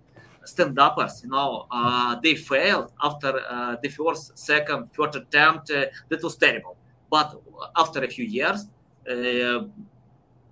stand-uppers 0.45 1.22
you 1.25 1.31
know 1.31 1.66
uh, 1.70 2.14
they 2.22 2.35
failed 2.35 2.93
after 3.03 3.33
uh, 3.49 3.77
the 3.83 3.89
first 3.89 4.39
second 4.39 4.93
third 4.95 5.16
attempt 5.16 5.70
uh, 5.70 5.87
that 6.11 6.22
was 6.22 6.37
terrible 6.37 6.77
but 7.11 7.29
after 7.77 8.05
a 8.05 8.09
few 8.09 8.27
years 8.27 8.66
uh, 9.11 9.61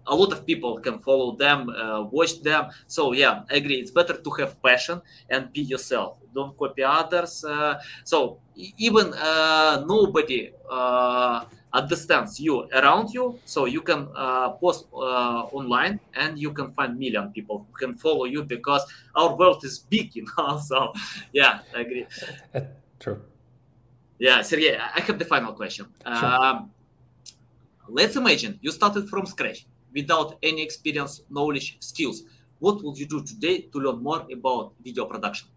a 0.07 0.15
lot 0.15 0.33
of 0.33 0.45
people 0.45 0.81
can 0.81 0.99
follow 0.99 1.37
them, 1.37 1.69
watch 2.11 2.43
them. 2.43 2.67
So 2.89 3.13
yeah, 3.13 3.45
I 3.49 3.55
agree. 3.55 3.77
It's 3.77 3.93
better 3.93 4.15
to 4.15 4.31
have 4.41 4.61
passion 4.61 5.01
and 5.31 5.53
be 5.53 5.63
yourself. 5.63 6.19
Don't 6.35 6.57
copy 6.57 6.83
others. 6.83 7.45
Uh, 7.45 7.81
so 8.05 8.39
even 8.57 9.13
uh, 9.15 9.85
nobody 9.87 10.51
uh, 10.71 11.45
understands 11.73 12.39
you 12.41 12.69
around 12.75 13.13
you, 13.13 13.39
so 13.45 13.65
you 13.65 13.81
can 13.81 14.09
uh, 14.15 14.51
post 14.51 14.87
uh, 14.93 15.49
online 15.53 15.99
and 16.15 16.39
you 16.39 16.53
can 16.53 16.73
find 16.73 16.99
million 16.99 17.31
people 17.33 17.67
who 17.71 17.87
can 17.87 17.95
follow 17.97 18.25
you 18.25 18.43
because 18.45 18.85
our 19.15 19.37
world 19.37 19.65
is 19.65 19.79
big, 19.79 20.15
you 20.17 20.27
know. 20.37 20.59
So 20.59 20.93
yeah, 21.33 21.61
I 21.75 21.81
agree. 21.81 22.07
True. 22.99 23.21
Yeah, 24.19 24.43
Sergey, 24.43 24.77
I 24.77 25.01
have 25.01 25.19
the 25.19 25.25
final 25.25 25.53
question. 25.53 25.87
Sure. 26.07 26.25
Um, 26.25 26.71
let's 27.89 28.15
imagine 28.17 28.59
you 28.63 28.71
started 28.71 29.09
from 29.09 29.27
scratch 29.27 29.67
without 29.93 30.39
any 30.43 30.63
experience, 30.63 31.23
knowledge, 31.29 31.77
skills. 31.81 32.23
What 32.59 32.83
would 32.85 32.97
you 32.97 33.07
do 33.07 33.25
today 33.25 33.63
to 33.73 33.79
learn 33.79 34.03
more 34.03 34.25
about 34.33 34.75
video 34.85 35.07
production? 35.07 35.49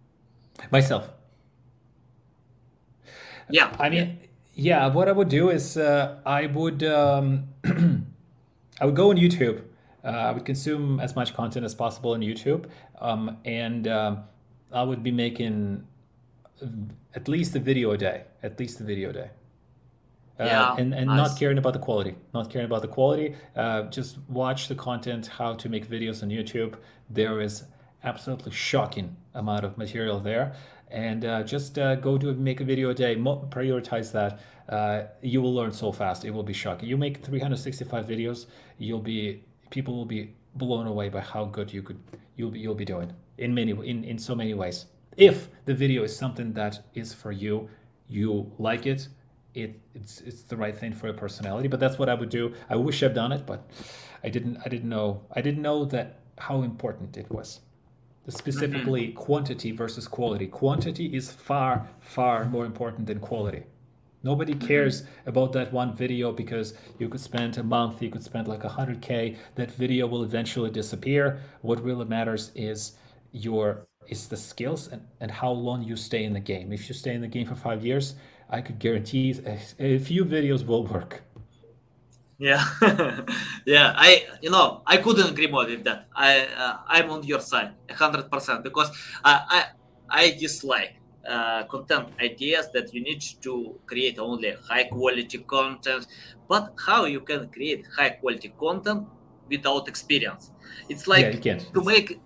Myself. 0.72 1.10
Yeah. 3.50 3.76
I 3.80 3.90
mean, 3.90 4.20
yeah. 4.56 4.86
yeah 4.86 4.94
what 4.94 5.08
I 5.08 5.12
would 5.12 5.30
do 5.30 5.50
is 5.50 5.78
uh, 5.78 6.18
I 6.26 6.48
would 6.48 6.84
um, 6.84 7.48
I 8.82 8.86
would 8.86 8.96
go 8.96 9.10
on 9.12 9.18
YouTube. 9.18 9.62
Uh, 10.04 10.08
I 10.08 10.32
would 10.32 10.46
consume 10.46 11.00
as 11.00 11.16
much 11.16 11.34
content 11.34 11.66
as 11.66 11.74
possible 11.74 12.12
on 12.12 12.22
YouTube, 12.22 12.68
um, 13.02 13.38
and 13.44 13.88
um, 13.88 14.24
I 14.72 14.84
would 14.84 15.02
be 15.02 15.12
making 15.12 15.86
at 17.16 17.28
least 17.28 17.56
a 17.56 17.60
video 17.60 17.92
a 17.92 17.98
day. 17.98 18.26
At 18.44 18.60
least 18.60 18.80
a 18.82 18.84
video 18.84 19.10
a 19.10 19.14
day. 19.14 19.30
Uh, 20.40 20.44
yeah, 20.44 20.76
and 20.78 20.94
and 20.94 21.08
nice. 21.08 21.30
not 21.30 21.40
caring 21.40 21.58
about 21.58 21.74
the 21.74 21.80
quality, 21.80 22.16
not 22.34 22.50
caring 22.50 22.66
about 22.66 22.82
the 22.82 22.88
quality. 22.88 23.36
Uh, 23.56 23.84
just 23.84 24.18
watch 24.28 24.68
the 24.68 24.76
content, 24.76 25.28
how 25.28 25.54
to 25.54 25.70
make 25.70 25.88
videos 25.90 26.22
on 26.22 26.30
YouTube. 26.30 26.76
There 27.10 27.40
is 27.40 27.64
absolutely 28.06 28.52
shocking 28.52 29.16
amount 29.34 29.66
of 29.66 29.78
material 29.78 30.20
there, 30.20 30.54
and 30.90 31.26
uh, 31.26 31.44
just 31.44 31.78
uh, 31.78 31.96
go 31.96 32.18
to 32.18 32.34
make 32.34 32.62
a 32.62 32.64
video 32.64 32.90
a 32.90 32.94
day. 32.94 33.16
Mo- 33.16 33.48
prioritize 33.50 34.12
that. 34.12 34.40
Uh, 34.68 35.04
you 35.22 35.42
will 35.42 35.54
learn 35.54 35.72
so 35.72 35.92
fast. 35.92 36.26
It 36.26 36.32
will 36.32 36.44
be 36.44 36.54
shocking. 36.54 36.90
You 36.90 36.98
make 36.98 37.24
365 37.24 38.08
videos, 38.08 38.48
you'll 38.80 39.00
be 39.00 39.44
people 39.70 39.96
will 39.96 40.06
be 40.06 40.34
blown 40.56 40.88
away 40.88 41.10
by 41.10 41.20
how 41.20 41.46
good 41.46 41.72
you 41.72 41.84
could 41.84 42.00
you'll 42.36 42.52
be 42.52 42.60
you'll 42.60 42.76
be 42.76 42.86
doing 42.86 43.12
in 43.38 43.54
many 43.54 43.72
in 43.72 44.04
in 44.04 44.18
so 44.18 44.34
many 44.36 44.54
ways. 44.54 44.86
If 45.18 45.50
the 45.66 45.74
video 45.74 46.04
is 46.04 46.16
something 46.16 46.54
that 46.54 46.80
is 46.94 47.14
for 47.14 47.32
you, 47.32 47.70
you 48.08 48.52
like 48.58 48.86
it 48.86 49.08
it 49.54 49.80
it's 49.94 50.22
it's 50.22 50.44
the 50.44 50.58
right 50.58 50.78
thing 50.78 50.94
for 50.94 51.08
your 51.08 51.16
personality. 51.16 51.68
But 51.68 51.80
that's 51.80 51.98
what 51.98 52.10
I 52.10 52.14
would 52.14 52.30
do. 52.30 52.54
I 52.70 52.76
wish 52.76 53.02
I've 53.04 53.14
done 53.14 53.32
it, 53.32 53.46
but 53.46 53.70
I 54.24 54.30
didn't. 54.30 54.58
I 54.66 54.70
didn't 54.70 54.90
know. 54.90 55.22
I 55.32 55.42
didn't 55.42 55.62
know 55.62 55.86
that 55.86 56.20
how 56.38 56.62
important 56.62 57.18
it 57.18 57.32
was. 57.32 57.62
Specifically, 58.28 59.08
mm-hmm. 59.08 59.18
quantity 59.18 59.72
versus 59.72 60.08
quality. 60.08 60.48
Quantity 60.48 61.16
is 61.16 61.32
far 61.32 61.88
far 62.00 62.46
more 62.46 62.66
important 62.66 63.06
than 63.08 63.20
quality. 63.20 63.64
Nobody 64.24 64.56
mm-hmm. 64.56 64.68
cares 64.68 65.04
about 65.28 65.54
that 65.54 65.72
one 65.72 65.96
video 65.96 66.32
because 66.32 66.74
you 66.98 67.08
could 67.08 67.22
spend 67.22 67.58
a 67.60 67.64
month, 67.64 68.02
you 68.02 68.10
could 68.10 68.24
spend 68.24 68.48
like 68.48 68.64
100K. 68.64 69.38
That 69.54 69.72
video 69.72 70.08
will 70.08 70.24
eventually 70.24 70.72
disappear. 70.72 71.40
What 71.62 71.84
really 71.84 72.06
matters 72.06 72.52
is 72.56 72.94
your 73.32 73.86
is 74.08 74.28
the 74.28 74.38
skills 74.38 74.88
and, 74.88 75.02
and 75.20 75.32
how 75.32 75.52
long 75.52 75.84
you 75.84 75.96
stay 75.96 76.24
in 76.24 76.34
the 76.34 76.40
game. 76.40 76.72
If 76.74 76.90
you 76.90 76.96
stay 76.96 77.14
in 77.14 77.22
the 77.22 77.28
game 77.28 77.46
for 77.46 77.56
five 77.56 77.86
years, 77.86 78.16
I 78.50 78.62
could 78.62 78.80
guarantee 78.80 79.40
a, 79.46 79.60
a 79.80 80.00
few 80.00 80.26
videos 80.26 80.66
will 80.66 80.86
work. 80.86 81.24
Yeah, 82.38 82.64
yeah. 83.66 83.94
I, 83.96 84.26
you 84.42 84.50
know, 84.50 84.82
I 84.86 84.98
couldn't 84.98 85.30
agree 85.30 85.48
more 85.48 85.66
with 85.66 85.84
that. 85.86 86.08
I, 86.14 86.48
uh, 86.48 86.78
I'm 86.88 87.10
on 87.10 87.24
your 87.24 87.40
side, 87.40 87.74
hundred 87.90 88.30
percent, 88.30 88.64
because 88.64 88.90
I, 89.24 89.66
I, 90.10 90.24
I 90.24 90.32
dislike 90.32 90.96
uh, 91.28 91.64
content 91.64 92.10
ideas 92.22 92.70
that 92.74 92.94
you 92.94 93.02
need 93.02 93.24
to 93.42 93.80
create 93.86 94.20
only 94.20 94.54
high 94.68 94.84
quality 94.84 95.40
content. 95.40 96.08
But 96.48 96.74
how 96.86 97.06
you 97.06 97.22
can 97.22 97.50
create 97.50 97.88
high 97.96 98.10
quality 98.10 98.54
content 98.60 99.08
without 99.50 99.88
experience? 99.88 100.52
It's 100.90 101.08
like 101.08 101.46
yeah, 101.46 101.60
to 101.74 101.84
make 101.84 102.20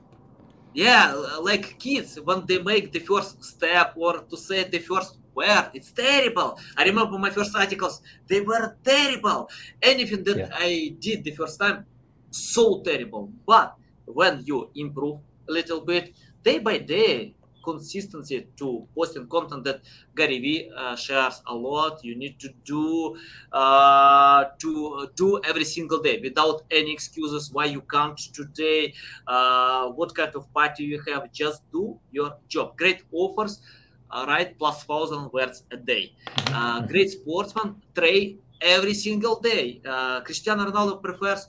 yeah 0.73 1.13
like 1.41 1.79
kids 1.79 2.19
when 2.23 2.45
they 2.45 2.59
make 2.61 2.91
the 2.91 2.99
first 2.99 3.43
step 3.43 3.93
or 3.95 4.19
to 4.29 4.37
say 4.37 4.63
the 4.63 4.79
first 4.79 5.17
word 5.35 5.69
it's 5.73 5.91
terrible 5.91 6.57
i 6.77 6.83
remember 6.83 7.17
my 7.17 7.29
first 7.29 7.55
articles 7.55 8.01
they 8.27 8.41
were 8.41 8.77
terrible 8.83 9.49
anything 9.81 10.23
that 10.23 10.37
Yeah. 10.37 10.49
i 10.53 10.95
did 10.99 11.23
the 11.23 11.31
first 11.31 11.59
time 11.59 11.85
so 12.29 12.81
terrible 12.81 13.31
but 13.45 13.75
when 14.05 14.43
you 14.45 14.69
improve 14.75 15.19
a 15.47 15.51
little 15.51 15.81
bit 15.81 16.13
day 16.43 16.59
by 16.59 16.77
day 16.77 17.35
consistency 17.63 18.47
to 18.55 18.87
posting 18.95 19.27
content 19.27 19.63
that 19.65 19.81
Gary 20.15 20.39
Vee 20.39 20.71
uh, 20.75 20.95
shares 20.95 21.41
a 21.45 21.53
lot. 21.53 22.03
You 22.03 22.15
need 22.15 22.39
to 22.39 22.49
do 22.63 23.17
uh, 23.51 24.45
to 24.59 25.09
do 25.15 25.39
every 25.43 25.65
single 25.65 26.01
day 26.01 26.19
without 26.21 26.61
any 26.71 26.91
excuses 26.93 27.51
why 27.51 27.65
you 27.65 27.81
can't 27.81 28.17
today. 28.33 28.93
Uh, 29.27 29.89
what 29.89 30.15
kind 30.15 30.33
of 30.35 30.51
party 30.53 30.83
you 30.85 31.01
have? 31.07 31.31
Just 31.33 31.69
do 31.71 31.99
your 32.11 32.37
job. 32.47 32.77
Great 32.77 33.03
offers, 33.11 33.59
uh, 33.59 33.78
write 34.27 34.57
plus 34.57 34.83
thousand 34.83 35.31
words 35.33 35.63
a 35.71 35.77
day. 35.77 36.13
Uh, 36.51 36.81
great 36.81 37.09
sportsman, 37.11 37.75
train 37.95 38.39
every 38.61 38.93
single 38.93 39.39
day. 39.39 39.81
Uh, 39.85 40.21
Cristiano 40.21 40.65
Ronaldo 40.69 41.01
prefers 41.01 41.47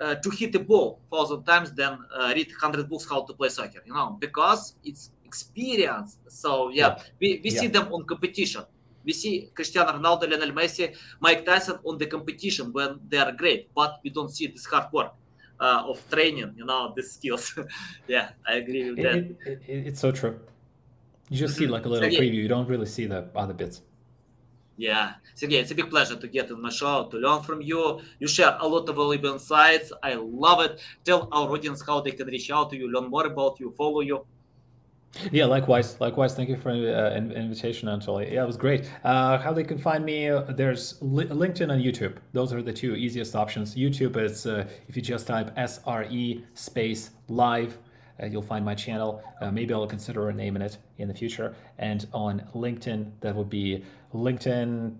uh, 0.00 0.14
to 0.16 0.30
hit 0.30 0.52
the 0.52 0.58
ball 0.60 1.00
thousand 1.10 1.44
times 1.44 1.72
than 1.72 1.98
uh, 2.14 2.32
read 2.34 2.48
hundred 2.60 2.88
books 2.88 3.06
how 3.08 3.22
to 3.24 3.32
play 3.34 3.48
soccer. 3.48 3.82
You 3.86 3.94
know, 3.94 4.16
because 4.20 4.76
it's 4.84 5.10
experience. 5.24 6.18
So 6.28 6.68
yeah, 6.70 6.96
Yeah. 6.96 7.02
we, 7.20 7.40
we 7.44 7.50
see 7.50 7.68
them 7.68 7.92
on 7.92 8.04
competition. 8.04 8.64
We 9.04 9.12
see 9.12 9.50
Cristiano 9.54 9.92
Ronaldo, 9.92 10.28
Lionel 10.30 10.52
Messi, 10.52 10.94
Mike 11.20 11.44
Tyson 11.44 11.78
on 11.84 11.98
the 11.98 12.06
competition 12.06 12.72
when 12.72 13.00
they 13.08 13.18
are 13.18 13.32
great, 13.32 13.68
but 13.74 13.98
we 14.04 14.10
don't 14.10 14.30
see 14.30 14.46
this 14.46 14.64
hard 14.66 14.92
work 14.92 15.12
uh, 15.58 15.82
of 15.90 15.98
training. 16.08 16.52
You 16.56 16.64
know, 16.64 16.92
the 16.94 17.02
skills. 17.02 17.58
yeah, 18.06 18.30
I 18.46 18.54
agree 18.62 18.90
with 18.90 18.98
It, 19.00 19.02
that. 19.02 19.16
it, 19.52 19.62
it- 19.66 19.86
it's 19.88 20.00
so 20.00 20.12
true. 20.12 20.38
You 21.32 21.38
just 21.38 21.56
see 21.56 21.66
like 21.66 21.86
a 21.86 21.88
little 21.88 22.10
preview. 22.10 22.34
You 22.34 22.48
don't 22.48 22.68
really 22.68 22.84
see 22.84 23.06
the 23.06 23.30
other 23.34 23.54
bits. 23.54 23.80
Yeah, 24.76 25.14
Sergey, 25.34 25.56
it's 25.56 25.70
a 25.70 25.74
big 25.74 25.88
pleasure 25.88 26.16
to 26.16 26.28
get 26.28 26.50
on 26.50 26.60
my 26.60 26.70
show, 26.70 27.08
to 27.10 27.16
learn 27.16 27.42
from 27.42 27.62
you. 27.62 28.00
You 28.18 28.28
share 28.28 28.56
a 28.60 28.66
lot 28.66 28.86
of 28.88 28.96
valuable 28.96 29.32
insights. 29.32 29.92
I 30.02 30.14
love 30.14 30.60
it. 30.60 30.80
Tell 31.04 31.28
our 31.32 31.48
audience 31.48 31.82
how 31.86 32.00
they 32.00 32.10
can 32.10 32.26
reach 32.26 32.50
out 32.50 32.68
to 32.70 32.76
you, 32.76 32.92
learn 32.92 33.08
more 33.08 33.26
about 33.26 33.60
you, 33.60 33.72
follow 33.78 34.00
you. 34.00 34.26
Yeah, 35.30 35.46
likewise. 35.46 36.00
Likewise. 36.00 36.34
Thank 36.34 36.48
you 36.48 36.56
for 36.56 36.70
uh, 36.70 37.14
invitation, 37.14 37.88
Anatoly. 37.88 38.32
Yeah, 38.32 38.44
it 38.44 38.46
was 38.46 38.56
great. 38.56 38.90
Uh, 39.04 39.38
how 39.38 39.52
they 39.52 39.64
can 39.64 39.78
find 39.78 40.04
me? 40.04 40.28
Uh, 40.28 40.42
there's 40.42 40.96
li- 41.00 41.26
LinkedIn 41.26 41.70
and 41.72 41.82
YouTube. 41.82 42.16
Those 42.32 42.52
are 42.52 42.62
the 42.62 42.72
two 42.72 42.94
easiest 42.94 43.36
options. 43.36 43.74
YouTube 43.74 44.16
is 44.16 44.46
uh, 44.46 44.66
if 44.88 44.96
you 44.96 45.02
just 45.02 45.26
type 45.26 45.54
SRE 45.56 46.42
space 46.54 47.10
live, 47.28 47.78
uh, 48.22 48.26
you'll 48.26 48.42
find 48.42 48.64
my 48.64 48.74
channel. 48.74 49.22
Uh, 49.40 49.50
maybe 49.50 49.74
I'll 49.74 49.86
consider 49.86 50.22
renaming 50.22 50.62
it 50.62 50.78
in 50.98 51.08
the 51.08 51.14
future. 51.14 51.54
And 51.78 52.06
on 52.12 52.48
LinkedIn, 52.54 53.12
that 53.20 53.34
would 53.34 53.50
be 53.50 53.84
LinkedIn. 54.14 54.96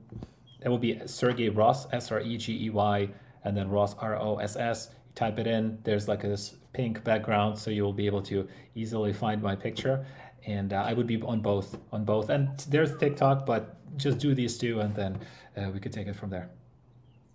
That 0.60 0.70
would 0.70 0.80
be 0.80 1.00
Sergey 1.06 1.48
Ross, 1.48 1.86
S 1.92 2.10
R 2.10 2.20
E 2.20 2.36
G 2.36 2.66
E 2.66 2.70
Y, 2.70 3.08
and 3.44 3.56
then 3.56 3.68
Ross 3.68 3.94
R 3.98 4.16
O 4.20 4.36
S 4.36 4.56
S. 4.56 4.90
Type 5.14 5.38
it 5.38 5.46
in. 5.46 5.78
There's 5.84 6.08
like 6.08 6.22
this 6.22 6.56
pink 6.72 7.04
background, 7.04 7.58
so 7.58 7.70
you'll 7.70 7.92
be 7.92 8.06
able 8.06 8.22
to 8.22 8.48
easily 8.74 9.12
find 9.12 9.42
my 9.42 9.54
picture. 9.54 10.06
And 10.46 10.72
uh, 10.72 10.82
I 10.86 10.94
would 10.94 11.06
be 11.06 11.20
on 11.22 11.40
both, 11.40 11.78
on 11.92 12.04
both. 12.04 12.30
And 12.30 12.58
there's 12.68 12.96
TikTok, 12.96 13.46
but 13.46 13.76
just 13.96 14.18
do 14.18 14.34
these 14.34 14.56
two, 14.58 14.80
and 14.80 14.94
then 14.94 15.20
uh, 15.56 15.70
we 15.70 15.80
could 15.80 15.92
take 15.92 16.06
it 16.06 16.16
from 16.16 16.30
there. 16.30 16.50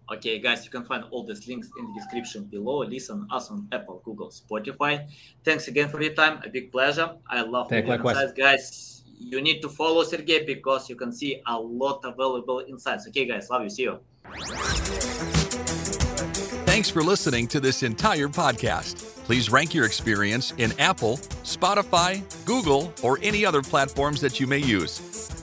Okay, 0.09 0.39
guys, 0.39 0.63
you 0.63 0.71
can 0.71 0.85
find 0.85 1.03
all 1.11 1.25
these 1.25 1.47
links 1.47 1.69
in 1.77 1.85
the 1.87 1.93
description 1.99 2.45
below. 2.45 2.77
Listen 2.79 3.27
us 3.29 3.51
on 3.51 3.67
Apple, 3.73 4.01
Google, 4.05 4.29
Spotify. 4.29 5.05
Thanks 5.43 5.67
again 5.67 5.89
for 5.89 6.01
your 6.01 6.13
time. 6.13 6.39
A 6.45 6.49
big 6.49 6.71
pleasure. 6.71 7.09
I 7.29 7.41
love 7.41 7.67
Thank- 7.69 7.87
all 7.87 7.97
your 7.97 8.09
insights, 8.09 8.33
guys. 8.33 9.03
You 9.19 9.41
need 9.41 9.61
to 9.63 9.69
follow 9.69 10.03
Sergey 10.03 10.45
because 10.45 10.89
you 10.89 10.95
can 10.95 11.11
see 11.11 11.41
a 11.45 11.59
lot 11.59 12.05
of 12.05 12.15
valuable 12.15 12.63
insights. 12.67 13.07
Okay, 13.07 13.25
guys, 13.25 13.49
love 13.49 13.63
you. 13.63 13.69
See 13.69 13.83
you. 13.83 13.99
Thanks 16.67 16.89
for 16.89 17.01
listening 17.01 17.47
to 17.47 17.59
this 17.59 17.81
entire 17.81 18.27
podcast. 18.27 19.03
Please 19.25 19.49
rank 19.49 19.73
your 19.73 19.85
experience 19.85 20.53
in 20.57 20.71
Apple, 20.79 21.17
Spotify, 21.43 22.21
Google, 22.45 22.93
or 23.03 23.17
any 23.23 23.43
other 23.43 23.61
platforms 23.61 24.21
that 24.21 24.39
you 24.39 24.45
may 24.45 24.59
use. 24.59 25.01